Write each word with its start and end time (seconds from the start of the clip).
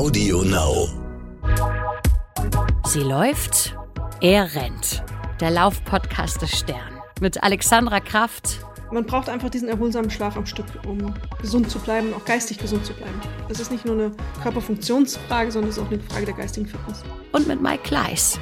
Audio 0.00 0.42
Now. 0.44 0.88
Sie 2.86 3.00
läuft, 3.00 3.76
er 4.22 4.54
rennt. 4.54 5.04
Der 5.42 5.50
Laufpodcast 5.50 6.40
des 6.40 6.58
Stern. 6.58 7.02
Mit 7.20 7.42
Alexandra 7.42 8.00
Kraft. 8.00 8.64
Man 8.90 9.04
braucht 9.04 9.28
einfach 9.28 9.50
diesen 9.50 9.68
erholsamen 9.68 10.10
Schlaf 10.10 10.38
am 10.38 10.46
Stück, 10.46 10.64
um 10.86 11.12
gesund 11.42 11.70
zu 11.70 11.78
bleiben, 11.80 12.14
auch 12.14 12.24
geistig 12.24 12.56
gesund 12.56 12.86
zu 12.86 12.94
bleiben. 12.94 13.20
Es 13.50 13.60
ist 13.60 13.70
nicht 13.70 13.84
nur 13.84 13.94
eine 13.94 14.12
Körperfunktionsfrage, 14.42 15.52
sondern 15.52 15.68
es 15.68 15.76
ist 15.76 15.82
auch 15.82 15.90
eine 15.90 16.00
Frage 16.00 16.24
der 16.24 16.34
geistigen 16.34 16.64
Fitness. 16.64 17.02
Und 17.32 17.46
mit 17.46 17.60
Mike 17.60 17.82
Kleiss. 17.82 18.40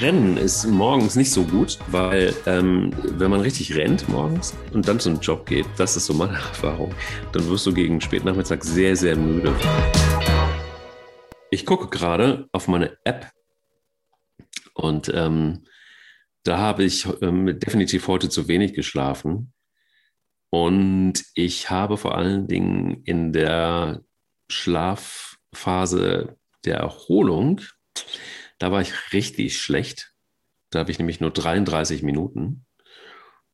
Rennen 0.00 0.36
ist 0.36 0.66
morgens 0.66 1.16
nicht 1.16 1.32
so 1.32 1.42
gut, 1.42 1.78
weil 1.86 2.34
ähm, 2.44 2.92
wenn 3.16 3.30
man 3.30 3.40
richtig 3.40 3.74
rennt 3.74 4.06
morgens 4.10 4.52
und 4.74 4.86
dann 4.86 5.00
zum 5.00 5.20
Job 5.20 5.46
geht, 5.46 5.64
das 5.78 5.96
ist 5.96 6.04
so 6.04 6.12
meine 6.12 6.34
Erfahrung, 6.50 6.94
dann 7.32 7.48
wirst 7.48 7.64
du 7.64 7.72
gegen 7.72 7.98
Spätnachmittag 7.98 8.62
sehr, 8.62 8.94
sehr 8.94 9.16
müde. 9.16 9.54
Ich 11.50 11.64
gucke 11.64 11.88
gerade 11.88 12.48
auf 12.52 12.68
meine 12.68 12.98
App 13.04 13.30
und 14.74 15.10
ähm, 15.14 15.64
da 16.44 16.58
habe 16.58 16.84
ich 16.84 17.06
ähm, 17.22 17.58
definitiv 17.58 18.06
heute 18.08 18.28
zu 18.28 18.48
wenig 18.48 18.74
geschlafen. 18.74 19.52
Und 20.50 21.24
ich 21.34 21.70
habe 21.70 21.96
vor 21.96 22.16
allen 22.16 22.48
Dingen 22.48 23.02
in 23.04 23.32
der 23.32 24.02
Schlafphase 24.50 26.36
der 26.64 26.76
Erholung, 26.76 27.60
da 28.58 28.72
war 28.72 28.80
ich 28.80 29.12
richtig 29.12 29.58
schlecht. 29.58 30.14
Da 30.70 30.80
habe 30.80 30.90
ich 30.90 30.98
nämlich 30.98 31.20
nur 31.20 31.30
33 31.30 32.02
Minuten. 32.02 32.66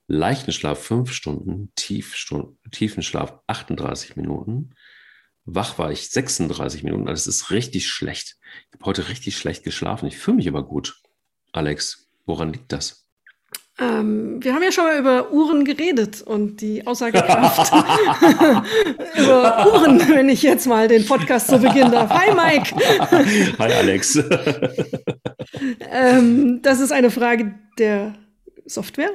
Leichten 0.07 0.53
Schlaf 0.53 0.83
5 0.83 1.13
Stunden, 1.13 1.73
tiefen 1.77 3.03
Schlaf 3.03 3.41
38 3.47 4.17
Minuten. 4.17 4.75
Wach 5.47 5.79
war 5.79 5.93
ich 5.93 6.11
36 6.11 6.83
Minuten. 6.83 7.09
Also 7.09 7.29
es 7.29 7.37
ist 7.37 7.51
richtig 7.51 7.89
schlecht. 7.89 8.37
Ich 8.69 8.75
habe 8.75 8.87
heute 8.87 9.09
richtig 9.09 9.37
schlecht 9.37 9.63
geschlafen. 9.63 10.07
Ich 10.07 10.17
fühle 10.17 10.39
mich 10.39 10.49
aber 10.49 10.65
gut. 10.65 10.97
Alex, 11.53 12.09
woran 12.25 12.53
liegt 12.53 12.73
das? 12.73 13.05
Ähm, 13.79 14.43
wir 14.43 14.55
haben 14.55 14.63
ja 14.63 14.71
schon 14.71 14.85
mal 14.85 14.99
über 14.99 15.33
Uhren 15.33 15.65
geredet 15.65 16.23
und 16.23 16.61
die 16.61 16.87
Aussagekraft 16.87 17.73
über 19.17 19.67
Uhren, 19.67 20.09
wenn 20.09 20.29
ich 20.29 20.43
jetzt 20.43 20.67
mal 20.67 20.87
den 20.87 21.05
Podcast 21.05 21.49
so 21.49 21.59
beginnen 21.59 21.91
darf. 21.91 22.09
Hi 22.11 22.33
Mike. 22.33 22.75
Hi 23.59 23.73
Alex. 23.73 24.17
ähm, 25.91 26.63
das 26.63 26.81
ist 26.81 26.93
eine 26.93 27.11
Frage 27.11 27.55
der 27.77 28.15
Software 28.65 29.11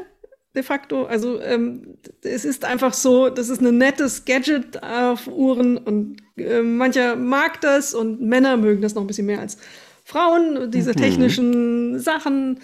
de 0.55 0.63
facto. 0.63 1.05
Also 1.05 1.41
ähm, 1.41 1.97
es 2.23 2.45
ist 2.45 2.65
einfach 2.65 2.93
so, 2.93 3.29
das 3.29 3.49
ist 3.49 3.61
ein 3.61 3.77
nettes 3.77 4.25
Gadget 4.25 4.81
auf 4.81 5.27
Uhren 5.27 5.77
und 5.77 6.17
äh, 6.37 6.61
mancher 6.61 7.15
mag 7.15 7.61
das 7.61 7.93
und 7.93 8.21
Männer 8.21 8.57
mögen 8.57 8.81
das 8.81 8.95
noch 8.95 9.03
ein 9.03 9.07
bisschen 9.07 9.27
mehr 9.27 9.39
als 9.39 9.57
Frauen, 10.05 10.71
diese 10.71 10.91
mhm. 10.91 10.95
technischen 10.95 11.91
mhm. 11.91 11.99
Sachen. 11.99 12.59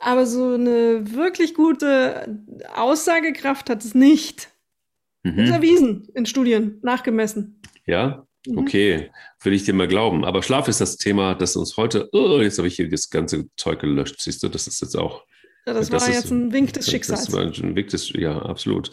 Aber 0.00 0.26
so 0.26 0.54
eine 0.54 1.14
wirklich 1.14 1.54
gute 1.54 2.40
Aussagekraft 2.74 3.70
hat 3.70 3.84
es 3.84 3.94
nicht. 3.94 4.50
Mhm. 5.22 5.36
Das 5.36 5.46
ist 5.46 5.54
erwiesen 5.54 6.08
in 6.14 6.26
Studien, 6.26 6.78
nachgemessen. 6.82 7.60
Ja, 7.86 8.26
mhm. 8.46 8.58
okay, 8.58 9.10
will 9.42 9.54
ich 9.54 9.64
dir 9.64 9.74
mal 9.74 9.88
glauben. 9.88 10.24
Aber 10.24 10.42
Schlaf 10.42 10.68
ist 10.68 10.80
das 10.80 10.96
Thema, 10.98 11.34
das 11.34 11.56
uns 11.56 11.76
heute, 11.76 12.08
oh, 12.12 12.40
jetzt 12.40 12.58
habe 12.58 12.68
ich 12.68 12.76
hier 12.76 12.88
das 12.88 13.10
ganze 13.10 13.48
Zeug 13.56 13.80
gelöscht, 13.80 14.20
siehst 14.20 14.42
du, 14.42 14.48
das 14.48 14.68
ist 14.68 14.80
jetzt 14.80 14.96
auch. 14.96 15.24
Ja, 15.66 15.72
das, 15.72 15.88
das 15.88 16.02
war 16.02 16.08
ist, 16.08 16.14
jetzt 16.14 16.30
ein 16.30 16.52
Wink 16.52 16.72
des 16.72 16.90
Schicksals. 16.90 17.26
Das 17.26 17.32
war 17.32 17.42
ein 17.42 17.76
Wink 17.76 17.88
des, 17.88 18.10
ja, 18.10 18.38
absolut. 18.42 18.90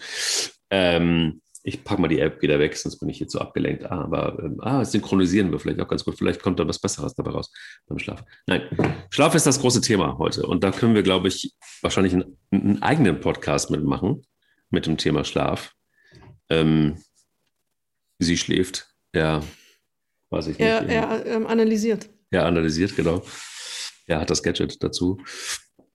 Ähm, 0.70 1.42
ich 1.64 1.84
packe 1.84 2.02
mal 2.02 2.08
die 2.08 2.20
App 2.20 2.42
wieder 2.42 2.60
weg, 2.60 2.76
sonst 2.76 2.98
bin 2.98 3.10
ich 3.10 3.20
jetzt 3.20 3.34
so 3.34 3.40
abgelenkt. 3.40 3.86
Ah, 3.86 4.04
aber 4.04 4.40
ähm, 4.42 4.58
ah, 4.62 4.84
synchronisieren 4.84 5.52
wir 5.52 5.60
vielleicht 5.60 5.80
auch 5.80 5.88
ganz 5.88 6.04
gut. 6.04 6.18
Vielleicht 6.18 6.42
kommt 6.42 6.60
da 6.60 6.68
was 6.68 6.80
Besseres 6.80 7.14
dabei 7.14 7.32
raus 7.32 7.52
beim 7.88 8.00
Schlaf. 8.00 8.24
Nein, 8.48 8.64
Schlaf 9.10 9.36
ist 9.36 9.46
das 9.46 9.60
große 9.60 9.82
Thema 9.82 10.18
heute. 10.18 10.46
Und 10.46 10.64
da 10.64 10.72
können 10.72 10.96
wir, 10.96 11.04
glaube 11.04 11.28
ich, 11.28 11.54
wahrscheinlich 11.82 12.14
einen, 12.14 12.38
einen 12.52 12.82
eigenen 12.82 13.20
Podcast 13.20 13.70
mitmachen 13.70 14.26
mit 14.70 14.88
dem 14.88 14.98
Thema 14.98 15.24
Schlaf. 15.24 15.74
Ähm, 16.50 16.98
sie 18.18 18.38
schläft, 18.38 18.88
er, 19.12 19.44
weiß 20.30 20.48
ich 20.48 20.58
nicht. 20.58 20.68
Er, 20.68 20.88
er 20.88 21.26
ähm, 21.26 21.46
analysiert. 21.46 22.10
Er 22.32 22.46
analysiert, 22.46 22.96
genau. 22.96 23.24
Er 24.08 24.22
hat 24.22 24.30
das 24.30 24.42
Gadget 24.42 24.82
dazu. 24.82 25.22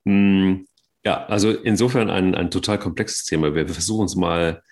Hm, 0.07 0.67
ja, 1.05 1.27
also 1.27 1.51
insofern 1.51 2.11
ein, 2.11 2.35
ein 2.35 2.51
total 2.51 2.79
komplexes 2.79 3.25
Thema. 3.25 3.55
Wir 3.55 3.69
versuchen 3.69 4.07
es 4.07 4.17
mal 4.17 4.63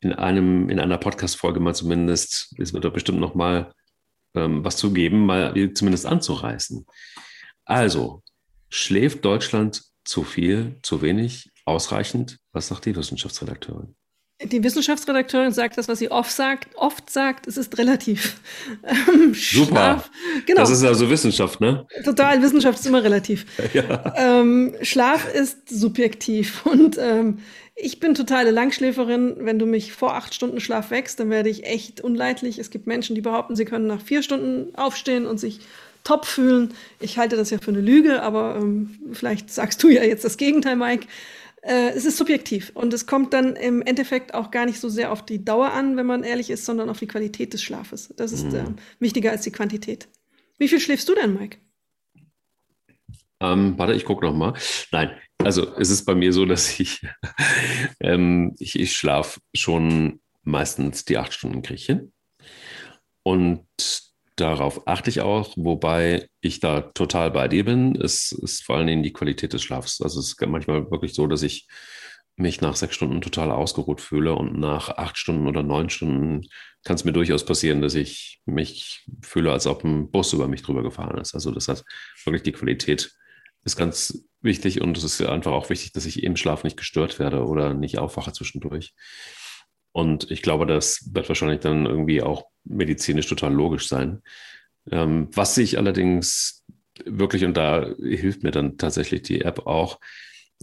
in 0.00 0.12
einem, 0.12 0.68
in 0.68 0.78
einer 0.78 0.98
Podcast-Folge 0.98 1.60
mal 1.60 1.74
zumindest, 1.74 2.54
es 2.58 2.72
wird 2.72 2.84
doch 2.84 2.92
bestimmt 2.92 3.20
noch 3.20 3.34
mal 3.34 3.72
ähm, 4.34 4.64
was 4.64 4.76
zu 4.76 4.92
geben, 4.92 5.26
mal 5.26 5.54
zumindest 5.74 6.06
anzureißen. 6.06 6.86
Also, 7.64 8.22
schläft 8.68 9.24
Deutschland 9.24 9.82
zu 10.04 10.24
viel, 10.24 10.78
zu 10.82 11.02
wenig, 11.02 11.50
ausreichend? 11.64 12.38
Was 12.52 12.68
sagt 12.68 12.86
die 12.86 12.96
Wissenschaftsredakteurin? 12.96 13.94
Die 14.44 14.62
Wissenschaftsredakteurin 14.64 15.52
sagt 15.52 15.78
das, 15.78 15.88
was 15.88 15.98
sie 15.98 16.10
oft 16.10 16.32
sagt. 16.32 16.68
Oft 16.76 17.10
sagt, 17.10 17.46
es 17.46 17.56
ist 17.56 17.78
relativ. 17.78 18.40
Ähm, 18.84 19.34
Super. 19.34 20.04
Genau. 20.46 20.60
Das 20.60 20.70
ist 20.70 20.84
also 20.84 21.08
Wissenschaft, 21.08 21.60
ne? 21.60 21.86
Total. 22.04 22.42
Wissenschaft 22.42 22.78
ist 22.78 22.86
immer 22.86 23.02
relativ. 23.02 23.46
ja. 23.72 24.14
ähm, 24.16 24.74
Schlaf 24.82 25.32
ist 25.32 25.68
subjektiv 25.68 26.64
und 26.66 26.98
ähm, 26.98 27.38
ich 27.74 28.00
bin 28.00 28.14
totale 28.14 28.50
Langschläferin. 28.50 29.36
Wenn 29.38 29.58
du 29.58 29.66
mich 29.66 29.92
vor 29.92 30.14
acht 30.14 30.34
Stunden 30.34 30.60
Schlaf 30.60 30.90
wächst, 30.90 31.20
dann 31.20 31.30
werde 31.30 31.48
ich 31.48 31.64
echt 31.64 32.00
unleidlich. 32.00 32.58
Es 32.58 32.70
gibt 32.70 32.86
Menschen, 32.86 33.14
die 33.14 33.22
behaupten, 33.22 33.56
sie 33.56 33.64
können 33.64 33.86
nach 33.86 34.00
vier 34.00 34.22
Stunden 34.22 34.74
aufstehen 34.74 35.26
und 35.26 35.38
sich 35.38 35.60
top 36.04 36.26
fühlen. 36.26 36.74
Ich 37.00 37.18
halte 37.18 37.36
das 37.36 37.50
ja 37.50 37.58
für 37.58 37.70
eine 37.70 37.80
Lüge, 37.80 38.22
aber 38.22 38.56
ähm, 38.56 38.98
vielleicht 39.12 39.50
sagst 39.50 39.82
du 39.82 39.88
ja 39.88 40.02
jetzt 40.02 40.24
das 40.24 40.36
Gegenteil, 40.36 40.76
Mike. 40.76 41.06
Äh, 41.62 41.90
es 41.90 42.04
ist 42.04 42.16
subjektiv 42.16 42.72
und 42.74 42.92
es 42.92 43.06
kommt 43.06 43.32
dann 43.32 43.54
im 43.54 43.82
Endeffekt 43.82 44.34
auch 44.34 44.50
gar 44.50 44.66
nicht 44.66 44.80
so 44.80 44.88
sehr 44.88 45.12
auf 45.12 45.24
die 45.24 45.44
Dauer 45.44 45.72
an, 45.72 45.96
wenn 45.96 46.06
man 46.06 46.24
ehrlich 46.24 46.50
ist, 46.50 46.64
sondern 46.64 46.90
auf 46.90 46.98
die 46.98 47.06
Qualität 47.06 47.52
des 47.52 47.62
Schlafes. 47.62 48.12
Das 48.16 48.32
ist 48.32 48.52
äh, 48.52 48.64
wichtiger 48.98 49.30
als 49.30 49.42
die 49.42 49.52
Quantität. 49.52 50.08
Wie 50.58 50.68
viel 50.68 50.80
schläfst 50.80 51.08
du 51.08 51.14
denn, 51.14 51.34
Mike? 51.34 51.58
Ähm, 53.40 53.78
warte, 53.78 53.94
ich 53.94 54.04
gucke 54.04 54.24
noch 54.24 54.34
mal. 54.34 54.54
Nein, 54.90 55.10
also 55.38 55.76
es 55.76 55.90
ist 55.90 56.04
bei 56.04 56.14
mir 56.14 56.32
so, 56.32 56.46
dass 56.46 56.78
ich, 56.80 57.00
ähm, 58.00 58.54
ich, 58.58 58.78
ich 58.78 58.96
schlafe 58.96 59.40
schon 59.54 60.20
meistens 60.42 61.04
die 61.04 61.18
acht 61.18 61.32
Stunden 61.32 61.62
kriege. 61.62 62.08
Und 63.22 63.66
darauf 64.36 64.86
achte 64.86 65.10
ich 65.10 65.20
auch, 65.20 65.54
wobei 65.56 66.28
ich 66.40 66.60
da 66.60 66.80
total 66.80 67.30
bei 67.30 67.48
dir 67.48 67.64
bin. 67.64 67.96
Es 67.96 68.32
ist 68.32 68.64
vor 68.64 68.76
allen 68.76 68.86
Dingen 68.86 69.02
die 69.02 69.12
Qualität 69.12 69.52
des 69.52 69.62
Schlafs. 69.62 70.00
Also 70.00 70.20
es 70.20 70.28
ist 70.28 70.46
manchmal 70.46 70.90
wirklich 70.90 71.14
so, 71.14 71.26
dass 71.26 71.42
ich 71.42 71.66
mich 72.36 72.60
nach 72.60 72.76
sechs 72.76 72.94
Stunden 72.94 73.20
total 73.20 73.50
ausgeruht 73.50 74.00
fühle 74.00 74.34
und 74.34 74.58
nach 74.58 74.88
acht 74.88 75.18
Stunden 75.18 75.46
oder 75.46 75.62
neun 75.62 75.90
Stunden 75.90 76.46
kann 76.84 76.96
es 76.96 77.04
mir 77.04 77.12
durchaus 77.12 77.44
passieren, 77.44 77.82
dass 77.82 77.94
ich 77.94 78.40
mich 78.46 79.06
fühle, 79.22 79.52
als 79.52 79.66
ob 79.66 79.84
ein 79.84 80.10
Bus 80.10 80.32
über 80.32 80.48
mich 80.48 80.62
drüber 80.62 80.82
gefahren 80.82 81.20
ist. 81.20 81.34
Also 81.34 81.50
das 81.50 81.68
hat 81.68 81.84
wirklich 82.24 82.42
die 82.42 82.52
Qualität 82.52 83.12
ist 83.64 83.76
ganz 83.76 84.24
wichtig 84.40 84.80
und 84.80 84.96
es 84.96 85.04
ist 85.04 85.22
einfach 85.22 85.52
auch 85.52 85.70
wichtig, 85.70 85.92
dass 85.92 86.06
ich 86.06 86.22
im 86.22 86.36
Schlaf 86.36 86.64
nicht 86.64 86.76
gestört 86.76 87.18
werde 87.18 87.46
oder 87.46 87.74
nicht 87.74 87.98
aufwache 87.98 88.32
zwischendurch. 88.32 88.94
Und 89.92 90.30
ich 90.30 90.42
glaube, 90.42 90.66
das 90.66 91.10
wird 91.12 91.28
wahrscheinlich 91.28 91.60
dann 91.60 91.86
irgendwie 91.86 92.22
auch 92.22 92.46
medizinisch 92.64 93.26
total 93.26 93.52
logisch 93.52 93.88
sein. 93.88 94.22
Ähm, 94.90 95.28
was 95.32 95.56
ich 95.58 95.78
allerdings 95.78 96.64
wirklich, 97.04 97.44
und 97.44 97.56
da 97.56 97.86
hilft 97.98 98.42
mir 98.42 98.50
dann 98.50 98.78
tatsächlich 98.78 99.22
die 99.22 99.42
App 99.42 99.66
auch, 99.66 99.98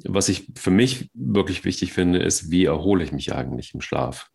was 0.04 0.30
ich 0.30 0.48
für 0.56 0.72
mich 0.72 1.10
wirklich 1.14 1.66
wichtig 1.66 1.94
finde, 1.94 2.20
ist, 2.20 2.52
wie 2.52 2.66
erhole 2.66 3.04
ich 3.04 3.12
mich 3.12 3.34
eigentlich 3.34 3.74
im 3.74 3.82
Schlaf? 3.82 4.30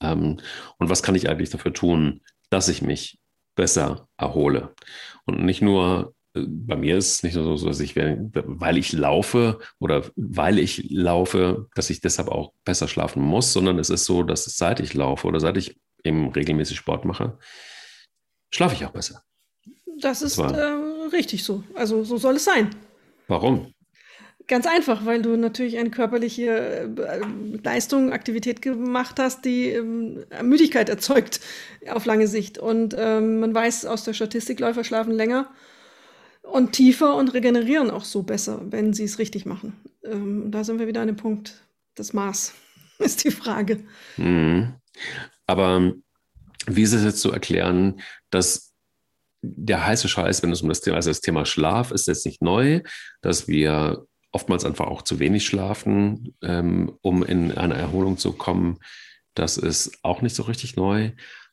Ähm, 0.00 0.38
und 0.78 0.90
was 0.90 1.02
kann 1.02 1.14
ich 1.14 1.28
eigentlich 1.28 1.50
dafür 1.50 1.72
tun, 1.72 2.22
dass 2.50 2.68
ich 2.68 2.82
mich 2.82 3.18
besser 3.54 4.08
erhole? 4.16 4.74
Und 5.24 5.42
nicht 5.44 5.62
nur 5.62 6.14
bei 6.34 6.76
mir 6.76 6.96
ist 6.96 7.16
es 7.16 7.22
nicht 7.22 7.34
so, 7.34 7.56
dass 7.56 7.80
ich, 7.80 7.94
weil 7.96 8.78
ich 8.78 8.92
laufe 8.92 9.58
oder 9.78 10.04
weil 10.16 10.58
ich 10.58 10.90
laufe, 10.90 11.68
dass 11.74 11.90
ich 11.90 12.00
deshalb 12.00 12.28
auch 12.28 12.52
besser 12.64 12.88
schlafen 12.88 13.22
muss, 13.22 13.52
sondern 13.52 13.78
es 13.78 13.90
ist 13.90 14.06
so, 14.06 14.22
dass 14.22 14.44
seit 14.44 14.80
ich 14.80 14.94
laufe 14.94 15.26
oder 15.26 15.40
seit 15.40 15.56
ich 15.58 15.78
eben 16.04 16.30
regelmäßig 16.30 16.78
Sport 16.78 17.04
mache, 17.04 17.38
schlafe 18.50 18.74
ich 18.74 18.84
auch 18.86 18.92
besser. 18.92 19.22
Das 20.00 20.22
ist 20.22 20.38
äh, 20.38 20.44
richtig 21.12 21.44
so. 21.44 21.64
Also 21.74 22.02
so 22.02 22.16
soll 22.16 22.36
es 22.36 22.44
sein. 22.44 22.70
Warum? 23.28 23.72
Ganz 24.48 24.66
einfach, 24.66 25.04
weil 25.04 25.22
du 25.22 25.36
natürlich 25.36 25.78
eine 25.78 25.90
körperliche 25.90 26.90
äh, 26.96 27.20
Leistung, 27.62 28.12
Aktivität 28.12 28.62
gemacht 28.62 29.18
hast, 29.18 29.44
die 29.44 29.68
ähm, 29.68 30.24
Müdigkeit 30.42 30.88
erzeugt 30.88 31.40
auf 31.88 32.06
lange 32.06 32.26
Sicht. 32.26 32.58
Und 32.58 32.96
ähm, 32.98 33.40
man 33.40 33.54
weiß 33.54 33.84
aus 33.84 34.04
der 34.04 34.14
Statistik, 34.14 34.60
Läufer 34.60 34.82
schlafen 34.82 35.12
länger 35.12 35.50
und 36.42 36.72
tiefer 36.72 37.16
und 37.16 37.34
regenerieren 37.34 37.90
auch 37.90 38.04
so 38.04 38.22
besser, 38.22 38.60
wenn 38.70 38.92
sie 38.92 39.04
es 39.04 39.18
richtig 39.18 39.46
machen. 39.46 39.74
Ähm, 40.04 40.50
da 40.50 40.64
sind 40.64 40.78
wir 40.78 40.86
wieder 40.86 41.00
an 41.00 41.06
dem 41.06 41.16
Punkt. 41.16 41.62
Das 41.94 42.12
Maß 42.12 42.54
ist 42.98 43.24
die 43.24 43.30
Frage. 43.30 43.84
Mhm. 44.16 44.74
Aber 45.46 45.92
wie 46.66 46.82
ist 46.82 46.92
es 46.92 47.04
jetzt 47.04 47.20
zu 47.20 47.32
erklären, 47.32 48.00
dass 48.30 48.72
der 49.42 49.84
heiße 49.84 50.08
Scheiß, 50.08 50.42
wenn 50.42 50.52
es 50.52 50.62
um 50.62 50.68
das 50.68 50.80
Thema, 50.80 50.96
also 50.96 51.10
das 51.10 51.20
Thema 51.20 51.44
Schlaf 51.44 51.90
ist 51.90 52.06
jetzt 52.06 52.24
nicht 52.24 52.42
neu, 52.42 52.80
dass 53.22 53.48
wir 53.48 54.06
oftmals 54.30 54.64
einfach 54.64 54.86
auch 54.86 55.02
zu 55.02 55.18
wenig 55.18 55.44
schlafen, 55.44 56.34
ähm, 56.42 56.96
um 57.02 57.22
in 57.24 57.52
eine 57.52 57.74
Erholung 57.74 58.16
zu 58.18 58.32
kommen. 58.32 58.78
Das 59.34 59.56
ist 59.56 59.98
auch 60.02 60.22
nicht 60.22 60.36
so 60.36 60.44
richtig 60.44 60.76
neu. 60.76 61.12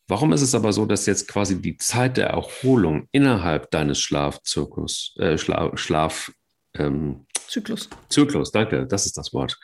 Warum 0.10 0.34
ist 0.34 0.42
es 0.42 0.56
aber 0.56 0.74
so, 0.74 0.88
dass 0.88 1.06
jetzt 1.06 1.28
quasi 1.28 1.62
die 1.62 1.78
Zeit 1.78 2.18
der 2.18 2.30
Erholung 2.30 3.08
innerhalb 3.12 3.70
deines 3.70 4.02
Schlafzirkus, 4.02 5.16
äh, 5.20 5.38
Schla 5.38 5.78
Schlaf, 5.78 6.32
ähm, 6.74 7.28
Zyklus. 7.48 7.90
Zyklus, 8.10 8.52
danke, 8.52 8.88
das 8.88 9.06
ist 9.06 9.18
das 9.18 9.34
Wort. 9.34 9.60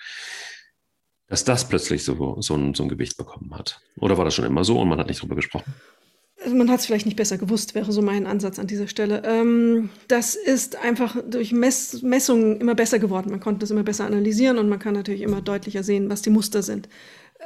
Dass 1.27 1.43
das 1.43 1.67
plötzlich 1.67 2.03
so, 2.03 2.39
so, 2.41 2.55
ein, 2.55 2.75
so 2.75 2.83
ein 2.83 2.89
Gewicht 2.89 3.17
bekommen 3.17 3.55
hat. 3.55 3.81
Oder 3.97 4.19
war 4.19 4.25
das 4.25 4.35
schon 4.35 4.45
immer 4.45 4.63
so 4.63 4.79
und 4.79 4.87
man 4.87 4.99
hat 4.99 5.07
nicht 5.07 5.21
drüber 5.21 5.35
gesprochen? 5.35 5.73
Also 6.43 6.55
man 6.55 6.69
hat 6.69 6.79
es 6.79 6.85
vielleicht 6.85 7.07
nicht 7.07 7.17
besser 7.17 7.39
gewusst, 7.39 7.73
wäre 7.73 7.91
so 7.91 8.03
mein 8.03 8.27
Ansatz 8.27 8.59
an 8.59 8.67
dieser 8.67 8.87
Stelle. 8.87 9.23
Ähm, 9.25 9.89
das 10.07 10.35
ist 10.35 10.75
einfach 10.75 11.17
durch 11.27 11.53
Mess 11.53 12.03
Messungen 12.03 12.61
immer 12.61 12.75
besser 12.75 12.99
geworden. 12.99 13.31
Man 13.31 13.39
konnte 13.39 13.61
das 13.61 13.71
immer 13.71 13.83
besser 13.83 14.05
analysieren 14.05 14.59
und 14.59 14.69
man 14.69 14.77
kann 14.77 14.93
natürlich 14.93 15.21
immer 15.21 15.41
deutlicher 15.41 15.81
sehen, 15.81 16.07
was 16.07 16.21
die 16.21 16.29
Muster 16.29 16.61
sind. 16.61 16.87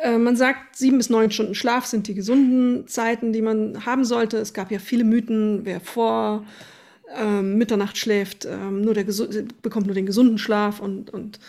Äh, 0.02 0.18
man 0.18 0.36
sagt, 0.36 0.76
sieben 0.76 0.98
bis 0.98 1.10
neun 1.10 1.32
Stunden 1.32 1.56
Schlaf 1.56 1.86
sind 1.86 2.08
die 2.08 2.14
gesunden 2.14 2.88
Zeiten, 2.88 3.34
die 3.34 3.42
man 3.42 3.86
haben 3.86 4.06
sollte. 4.06 4.38
Es 4.38 4.54
gab 4.54 4.72
ja 4.72 4.80
viele 4.80 5.04
Mythen, 5.04 5.62
wer 5.66 5.80
vor 5.80 6.46
ähm, 7.16 7.58
Mitternacht 7.58 7.98
schläft, 7.98 8.46
ähm, 8.46 8.82
nur 8.82 8.94
der 8.94 9.06
bekommt 9.62 9.88
nur 9.88 9.96
den 9.96 10.06
gesunden 10.06 10.38
Schlaf 10.38 10.80
und, 10.80 11.10
und 11.10 11.40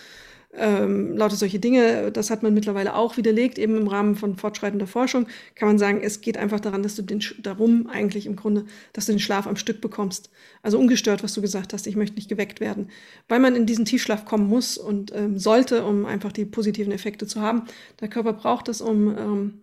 ähm, 0.56 1.17
lauter 1.17 1.37
solche 1.37 1.61
Dinge. 1.61 2.11
Das 2.12 2.31
hat 2.31 2.43
man 2.43 2.55
mittlerweile 2.55 2.94
auch 2.94 3.17
widerlegt, 3.17 3.58
eben 3.58 3.76
im 3.76 3.87
Rahmen 3.87 4.17
von 4.17 4.37
fortschreitender 4.37 4.87
Forschung. 4.87 5.26
Kann 5.55 5.69
man 5.69 5.79
sagen, 5.79 6.00
es 6.02 6.20
geht 6.20 6.37
einfach 6.37 6.61
daran, 6.61 6.82
dass 6.82 6.97
du 6.97 7.02
den, 7.02 7.23
darum 7.43 7.87
eigentlich 7.87 8.26
im 8.26 8.37
Grunde, 8.37 8.64
dass 8.93 9.06
du 9.06 9.12
den 9.12 9.20
Schlaf 9.20 9.47
am 9.47 9.56
Stück 9.56 9.81
bekommst. 9.81 10.31
Also 10.62 10.79
ungestört, 10.79 11.23
was 11.23 11.35
du 11.35 11.41
gesagt 11.41 11.73
hast, 11.73 11.87
ich 11.87 11.97
möchte 11.97 12.17
nicht 12.17 12.29
geweckt 12.29 12.61
werden. 12.61 12.88
Weil 13.29 13.41
man 13.41 13.55
in 13.55 13.67
diesen 13.67 13.85
Tiefschlaf 13.85 14.25
kommen 14.25 14.49
muss 14.49 14.76
und 14.76 15.12
ähm, 15.14 15.38
sollte, 15.38 15.85
um 15.85 16.05
einfach 16.05 16.32
die 16.32 16.44
positiven 16.44 16.93
Effekte 16.93 17.26
zu 17.26 17.41
haben. 17.41 17.62
Der 18.00 18.08
Körper 18.08 18.32
braucht 18.32 18.69
es, 18.69 18.81
um 18.81 19.17
ähm, 19.17 19.61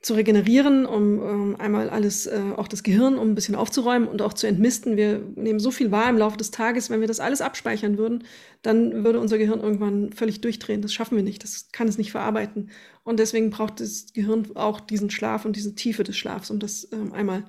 zu 0.00 0.14
regenerieren, 0.14 0.86
um 0.86 1.22
ähm, 1.22 1.56
einmal 1.58 1.90
alles, 1.90 2.26
äh, 2.26 2.40
auch 2.56 2.68
das 2.68 2.82
Gehirn, 2.82 3.18
um 3.18 3.28
ein 3.28 3.34
bisschen 3.34 3.54
aufzuräumen 3.54 4.08
und 4.08 4.22
auch 4.22 4.32
zu 4.32 4.46
entmisten. 4.46 4.96
Wir 4.96 5.18
nehmen 5.34 5.60
so 5.60 5.70
viel 5.70 5.90
wahr 5.90 6.08
im 6.08 6.16
Laufe 6.16 6.38
des 6.38 6.50
Tages, 6.50 6.88
wenn 6.88 7.00
wir 7.02 7.08
das 7.08 7.20
alles 7.20 7.42
abspeichern 7.42 7.98
würden, 7.98 8.24
dann 8.62 9.04
würde 9.04 9.20
unser 9.20 9.36
Gehirn 9.36 9.60
irgendwann 9.60 10.12
völlig 10.14 10.40
durchdrehen. 10.40 10.80
Das 10.80 10.94
schaffen 10.94 11.16
wir 11.16 11.22
nicht, 11.22 11.44
das 11.44 11.70
kann 11.72 11.86
es 11.86 11.98
nicht 11.98 12.12
verarbeiten. 12.12 12.70
Und 13.04 13.18
deswegen 13.18 13.50
braucht 13.50 13.80
das 13.80 14.14
Gehirn 14.14 14.48
auch 14.54 14.80
diesen 14.80 15.10
Schlaf 15.10 15.44
und 15.44 15.54
diese 15.54 15.74
Tiefe 15.74 16.02
des 16.02 16.16
Schlafs, 16.16 16.50
um 16.50 16.60
das 16.60 16.88
ähm, 16.92 17.12
einmal 17.12 17.44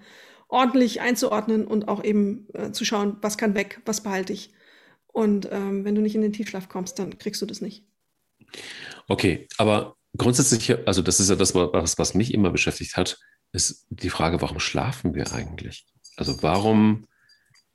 ordentlich 0.50 1.00
einzuordnen 1.00 1.66
und 1.66 1.88
auch 1.88 2.04
eben 2.04 2.48
äh, 2.54 2.72
zu 2.72 2.84
schauen, 2.84 3.16
was 3.22 3.38
kann 3.38 3.56
weg, 3.56 3.80
was 3.86 4.02
behalte 4.02 4.34
ich. 4.34 4.52
Und 5.08 5.48
ähm, 5.52 5.86
wenn 5.86 5.96
du 5.96 6.02
nicht 6.02 6.16
in 6.16 6.22
den 6.22 6.34
Tiefschlaf 6.34 6.68
kommst, 6.68 7.00
dann 7.00 7.18
kriegst 7.18 7.42
du 7.42 7.46
das 7.46 7.62
nicht. 7.62 7.86
Okay, 9.08 9.48
aber 9.58 9.96
grundsätzlich, 10.18 10.88
also 10.88 11.02
das 11.02 11.20
ist 11.20 11.30
ja 11.30 11.36
das, 11.36 11.56
was, 11.56 11.98
was 11.98 12.14
mich 12.14 12.34
immer 12.34 12.50
beschäftigt 12.50 12.98
hat, 12.98 13.20
ist 13.52 13.86
die 13.90 14.10
Frage, 14.10 14.42
warum 14.42 14.60
schlafen 14.60 15.14
wir 15.14 15.32
eigentlich? 15.34 15.86
Also 16.18 16.42
warum, 16.42 17.08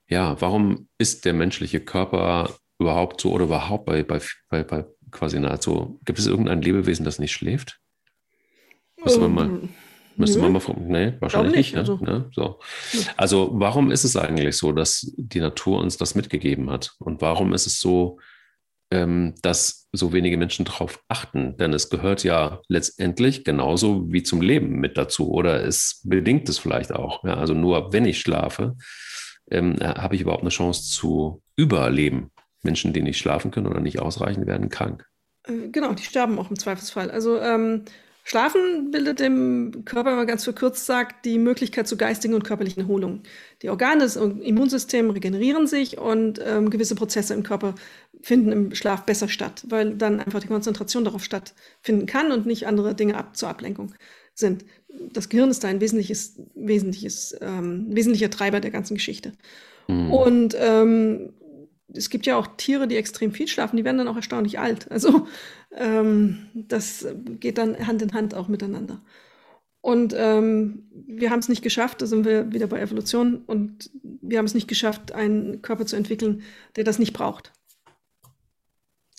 ja, 0.09 0.41
warum 0.41 0.89
ist 0.99 1.25
der 1.25 1.35
menschliche 1.35 1.81
Körper 1.81 2.55
überhaupt 2.79 3.21
so 3.21 3.33
oder 3.33 3.45
überhaupt 3.45 3.87
bei, 3.87 4.03
bei, 4.03 4.21
bei, 4.49 4.63
bei 4.63 4.85
quasi 5.11 5.39
nahezu, 5.39 6.01
gibt 6.05 6.19
es 6.19 6.27
irgendein 6.27 6.63
Lebewesen, 6.63 7.05
das 7.05 7.19
nicht 7.19 7.33
schläft? 7.33 7.81
Müsste 9.03 9.21
man 9.21 9.35
mal, 9.35 9.47
ähm, 9.47 9.69
müsste 10.17 10.39
man 10.39 10.53
mal 10.53 10.61
fragen, 10.61 10.89
nee, 10.89 11.15
wahrscheinlich 11.21 11.57
nicht. 11.57 11.71
nicht 11.73 11.79
also. 11.79 11.99
Ne? 11.99 12.31
So. 12.35 12.61
also 13.17 13.51
warum 13.55 13.91
ist 13.91 14.05
es 14.05 14.17
eigentlich 14.17 14.57
so, 14.57 14.73
dass 14.73 15.13
die 15.17 15.41
Natur 15.41 15.81
uns 15.81 15.97
das 15.97 16.15
mitgegeben 16.15 16.71
hat? 16.71 16.95
Und 16.99 17.21
warum 17.21 17.53
ist 17.53 17.67
es 17.67 17.81
so, 17.81 18.19
ähm, 18.91 19.35
dass 19.43 19.89
so 19.93 20.13
wenige 20.13 20.37
Menschen 20.37 20.65
darauf 20.65 21.03
achten. 21.09 21.57
Denn 21.57 21.73
es 21.73 21.91
gehört 21.91 22.25
ja 22.25 22.61
letztendlich 22.69 23.45
genauso 23.45 24.13
wie 24.13 24.23
zum 24.23 24.41
Leben 24.41 24.79
mit 24.79 24.97
dazu 24.97 25.31
oder 25.31 25.65
es 25.65 26.01
bedingt 26.05 26.49
es 26.49 26.59
vielleicht 26.59 26.93
auch. 26.93 27.25
Ja, 27.25 27.35
also 27.35 27.55
nur 27.55 27.93
wenn 27.93 28.05
ich 28.05 28.21
schlafe, 28.21 28.77
ähm, 29.51 29.77
äh, 29.81 29.95
habe 29.95 30.15
ich 30.15 30.21
überhaupt 30.21 30.43
eine 30.43 30.51
Chance 30.51 30.91
zu 30.91 31.43
überleben. 31.57 32.31
Menschen, 32.63 32.93
die 32.93 33.03
nicht 33.03 33.19
schlafen 33.19 33.51
können 33.51 33.67
oder 33.67 33.81
nicht 33.81 34.01
ausreichend, 34.01 34.47
werden 34.47 34.69
krank. 34.69 35.07
Äh, 35.45 35.69
genau, 35.71 35.95
die 35.95 36.03
sterben 36.03 36.39
auch 36.39 36.51
im 36.51 36.59
Zweifelsfall. 36.59 37.11
Also 37.11 37.41
ähm, 37.41 37.85
Schlafen 38.29 38.91
bildet 38.91 39.21
dem 39.21 39.85
Körper, 39.85 40.11
wenn 40.11 40.17
man 40.17 40.27
ganz 40.27 40.43
verkürzt 40.43 40.85
sagt, 40.85 41.25
die 41.25 41.39
Möglichkeit 41.39 41.87
zu 41.87 41.97
geistigen 41.97 42.35
und 42.35 42.43
körperlichen 42.43 42.83
Erholung. 42.83 43.23
Die 43.63 43.71
Organe 43.71 44.01
des 44.01 44.17
Immunsystems 44.17 45.15
regenerieren 45.15 45.69
sich 45.69 45.97
und 45.97 46.41
ähm, 46.45 46.71
gewisse 46.71 46.97
Prozesse 46.97 47.35
im 47.35 47.45
Körper 47.45 47.77
finden 48.21 48.51
im 48.51 48.75
Schlaf 48.75 49.05
besser 49.05 49.29
statt, 49.29 49.65
weil 49.69 49.95
dann 49.95 50.19
einfach 50.19 50.41
die 50.41 50.49
Konzentration 50.49 51.05
darauf 51.05 51.23
stattfinden 51.23 52.07
kann 52.07 52.33
und 52.33 52.47
nicht 52.47 52.67
andere 52.67 52.97
Dinge 52.97 53.17
ab, 53.17 53.37
zur 53.37 53.49
Ablenkung 53.49 53.95
sind. 54.35 54.65
Das 55.13 55.29
Gehirn 55.29 55.51
ist 55.51 55.63
da 55.63 55.69
ein 55.69 55.81
wesentliches, 55.81 56.35
wesentliches, 56.57 57.37
ähm, 57.41 57.87
wesentlicher 57.91 58.31
Treiber 58.31 58.59
der 58.59 58.73
ganzen 58.73 58.95
Geschichte. 58.95 59.35
Mhm. 59.87 60.13
Und 60.13 60.57
ähm, 60.59 61.33
es 61.97 62.11
gibt 62.11 62.27
ja 62.27 62.37
auch 62.37 62.47
Tiere, 62.57 62.87
die 62.87 62.97
extrem 62.97 63.33
viel 63.33 63.49
schlafen, 63.49 63.77
die 63.77 63.85
werden 63.85 63.99
dann 63.99 64.09
auch 64.09 64.17
erstaunlich 64.17 64.59
alt. 64.59 64.91
Also 64.91 65.27
ähm, 65.77 66.47
das 66.55 67.07
geht 67.41 67.59
dann 67.59 67.87
Hand 67.87 68.03
in 68.03 68.13
Hand 68.13 68.35
auch 68.35 68.49
miteinander. 68.49 69.03
Und 69.81 70.15
ähm, 70.17 70.91
wir 70.91 71.31
haben 71.31 71.39
es 71.39 71.49
nicht 71.49 71.63
geschafft, 71.63 72.03
da 72.03 72.07
sind 72.07 72.25
wir 72.25 72.53
wieder 72.53 72.67
bei 72.67 72.81
Evolution, 72.81 73.37
und 73.47 73.89
wir 74.03 74.39
haben 74.39 74.47
es 74.47 74.55
nicht 74.55 74.67
geschafft, 74.67 75.13
einen 75.13 75.63
Körper 75.63 75.87
zu 75.87 75.95
entwickeln, 75.95 76.43
der 76.75 76.83
das 76.83 76.99
nicht 76.99 77.13
braucht. 77.13 77.53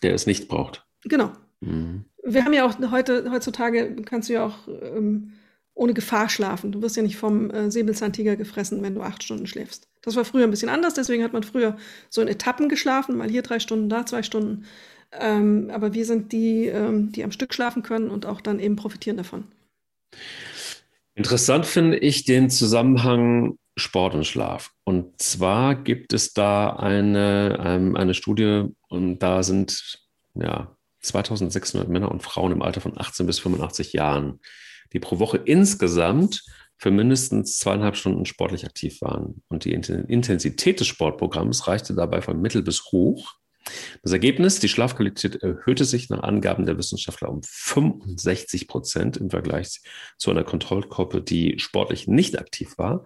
Der 0.03 0.13
es 0.13 0.27
nicht 0.27 0.49
braucht. 0.49 0.85
Genau. 1.03 1.31
Mhm. 1.61 2.03
Wir 2.21 2.43
haben 2.43 2.51
ja 2.51 2.65
auch 2.65 2.77
heute, 2.91 3.31
heutzutage 3.31 3.95
kannst 4.03 4.27
du 4.27 4.33
ja 4.33 4.45
auch 4.45 4.67
ähm, 4.67 5.31
ohne 5.77 5.93
Gefahr 5.93 6.27
schlafen. 6.27 6.71
Du 6.71 6.81
wirst 6.81 6.95
ja 6.95 7.03
nicht 7.03 7.17
vom 7.17 7.51
äh, 7.51 7.71
Säbelzahntiger 7.71 8.35
gefressen, 8.35 8.81
wenn 8.81 8.95
du 8.95 9.01
acht 9.01 9.23
Stunden 9.23 9.47
schläfst. 9.47 9.87
Das 10.01 10.15
war 10.15 10.25
früher 10.25 10.43
ein 10.43 10.51
bisschen 10.51 10.69
anders, 10.69 10.95
deswegen 10.95 11.23
hat 11.23 11.33
man 11.33 11.43
früher 11.43 11.77
so 12.09 12.21
in 12.21 12.27
Etappen 12.27 12.69
geschlafen, 12.69 13.17
mal 13.17 13.29
hier 13.29 13.43
drei 13.43 13.59
Stunden, 13.59 13.89
da 13.89 14.05
zwei 14.05 14.23
Stunden. 14.23 14.65
Ähm, 15.11 15.69
aber 15.71 15.93
wir 15.93 16.05
sind 16.05 16.31
die, 16.31 16.65
ähm, 16.65 17.11
die 17.11 17.23
am 17.23 17.31
Stück 17.31 17.53
schlafen 17.53 17.83
können 17.83 18.09
und 18.09 18.25
auch 18.25 18.41
dann 18.41 18.59
eben 18.59 18.75
profitieren 18.75 19.17
davon. 19.17 19.45
Interessant 21.15 21.65
finde 21.65 21.97
ich 21.97 22.25
den 22.25 22.49
Zusammenhang 22.49 23.57
Sport 23.77 24.15
und 24.15 24.25
Schlaf. 24.25 24.71
Und 24.83 25.21
zwar 25.21 25.75
gibt 25.75 26.13
es 26.13 26.33
da 26.33 26.71
eine, 26.71 27.57
ähm, 27.63 27.95
eine 27.95 28.13
Studie 28.13 28.65
und 28.87 29.19
da 29.19 29.43
sind 29.43 29.99
ja 30.33 30.75
2600 31.01 31.87
Männer 31.87 32.11
und 32.11 32.23
Frauen 32.23 32.51
im 32.51 32.61
Alter 32.61 32.81
von 32.81 32.99
18 32.99 33.25
bis 33.27 33.39
85 33.39 33.93
Jahren 33.93 34.39
die 34.93 34.99
pro 34.99 35.19
Woche 35.19 35.37
insgesamt 35.37 36.43
für 36.77 36.91
mindestens 36.91 37.57
zweieinhalb 37.57 37.95
Stunden 37.95 38.25
sportlich 38.25 38.65
aktiv 38.65 39.01
waren. 39.01 39.41
Und 39.47 39.65
die 39.65 39.73
Intensität 39.73 40.79
des 40.79 40.87
Sportprogramms 40.87 41.67
reichte 41.67 41.95
dabei 41.95 42.21
von 42.21 42.39
mittel 42.39 42.61
bis 42.61 42.91
hoch. 42.91 43.33
Das 44.03 44.11
Ergebnis, 44.11 44.59
die 44.59 44.69
Schlafqualität 44.69 45.43
erhöhte 45.43 45.85
sich 45.85 46.09
nach 46.09 46.23
Angaben 46.23 46.65
der 46.65 46.77
Wissenschaftler 46.77 47.29
um 47.29 47.41
65 47.43 48.67
Prozent 48.67 49.17
im 49.17 49.29
Vergleich 49.29 49.81
zu 50.17 50.31
einer 50.31 50.43
Kontrollgruppe, 50.43 51.21
die 51.21 51.59
sportlich 51.59 52.07
nicht 52.07 52.39
aktiv 52.39 52.77
war. 52.77 53.05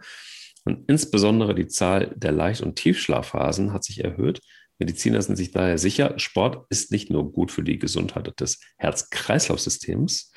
Und 0.64 0.88
insbesondere 0.88 1.56
die 1.56 1.68
Zahl 1.68 2.14
der 2.16 2.32
Leicht- 2.32 2.62
und 2.62 2.76
Tiefschlafphasen 2.76 3.74
hat 3.74 3.84
sich 3.84 4.04
erhöht. 4.04 4.42
Mediziner 4.82 5.22
sind 5.22 5.36
sich 5.36 5.52
daher 5.52 5.78
sicher, 5.78 6.18
Sport 6.18 6.66
ist 6.70 6.92
nicht 6.92 7.10
nur 7.10 7.32
gut 7.32 7.52
für 7.52 7.64
die 7.64 7.80
Gesundheit 7.80 8.40
des 8.40 8.60
Herz-Kreislauf-Systems, 8.78 10.32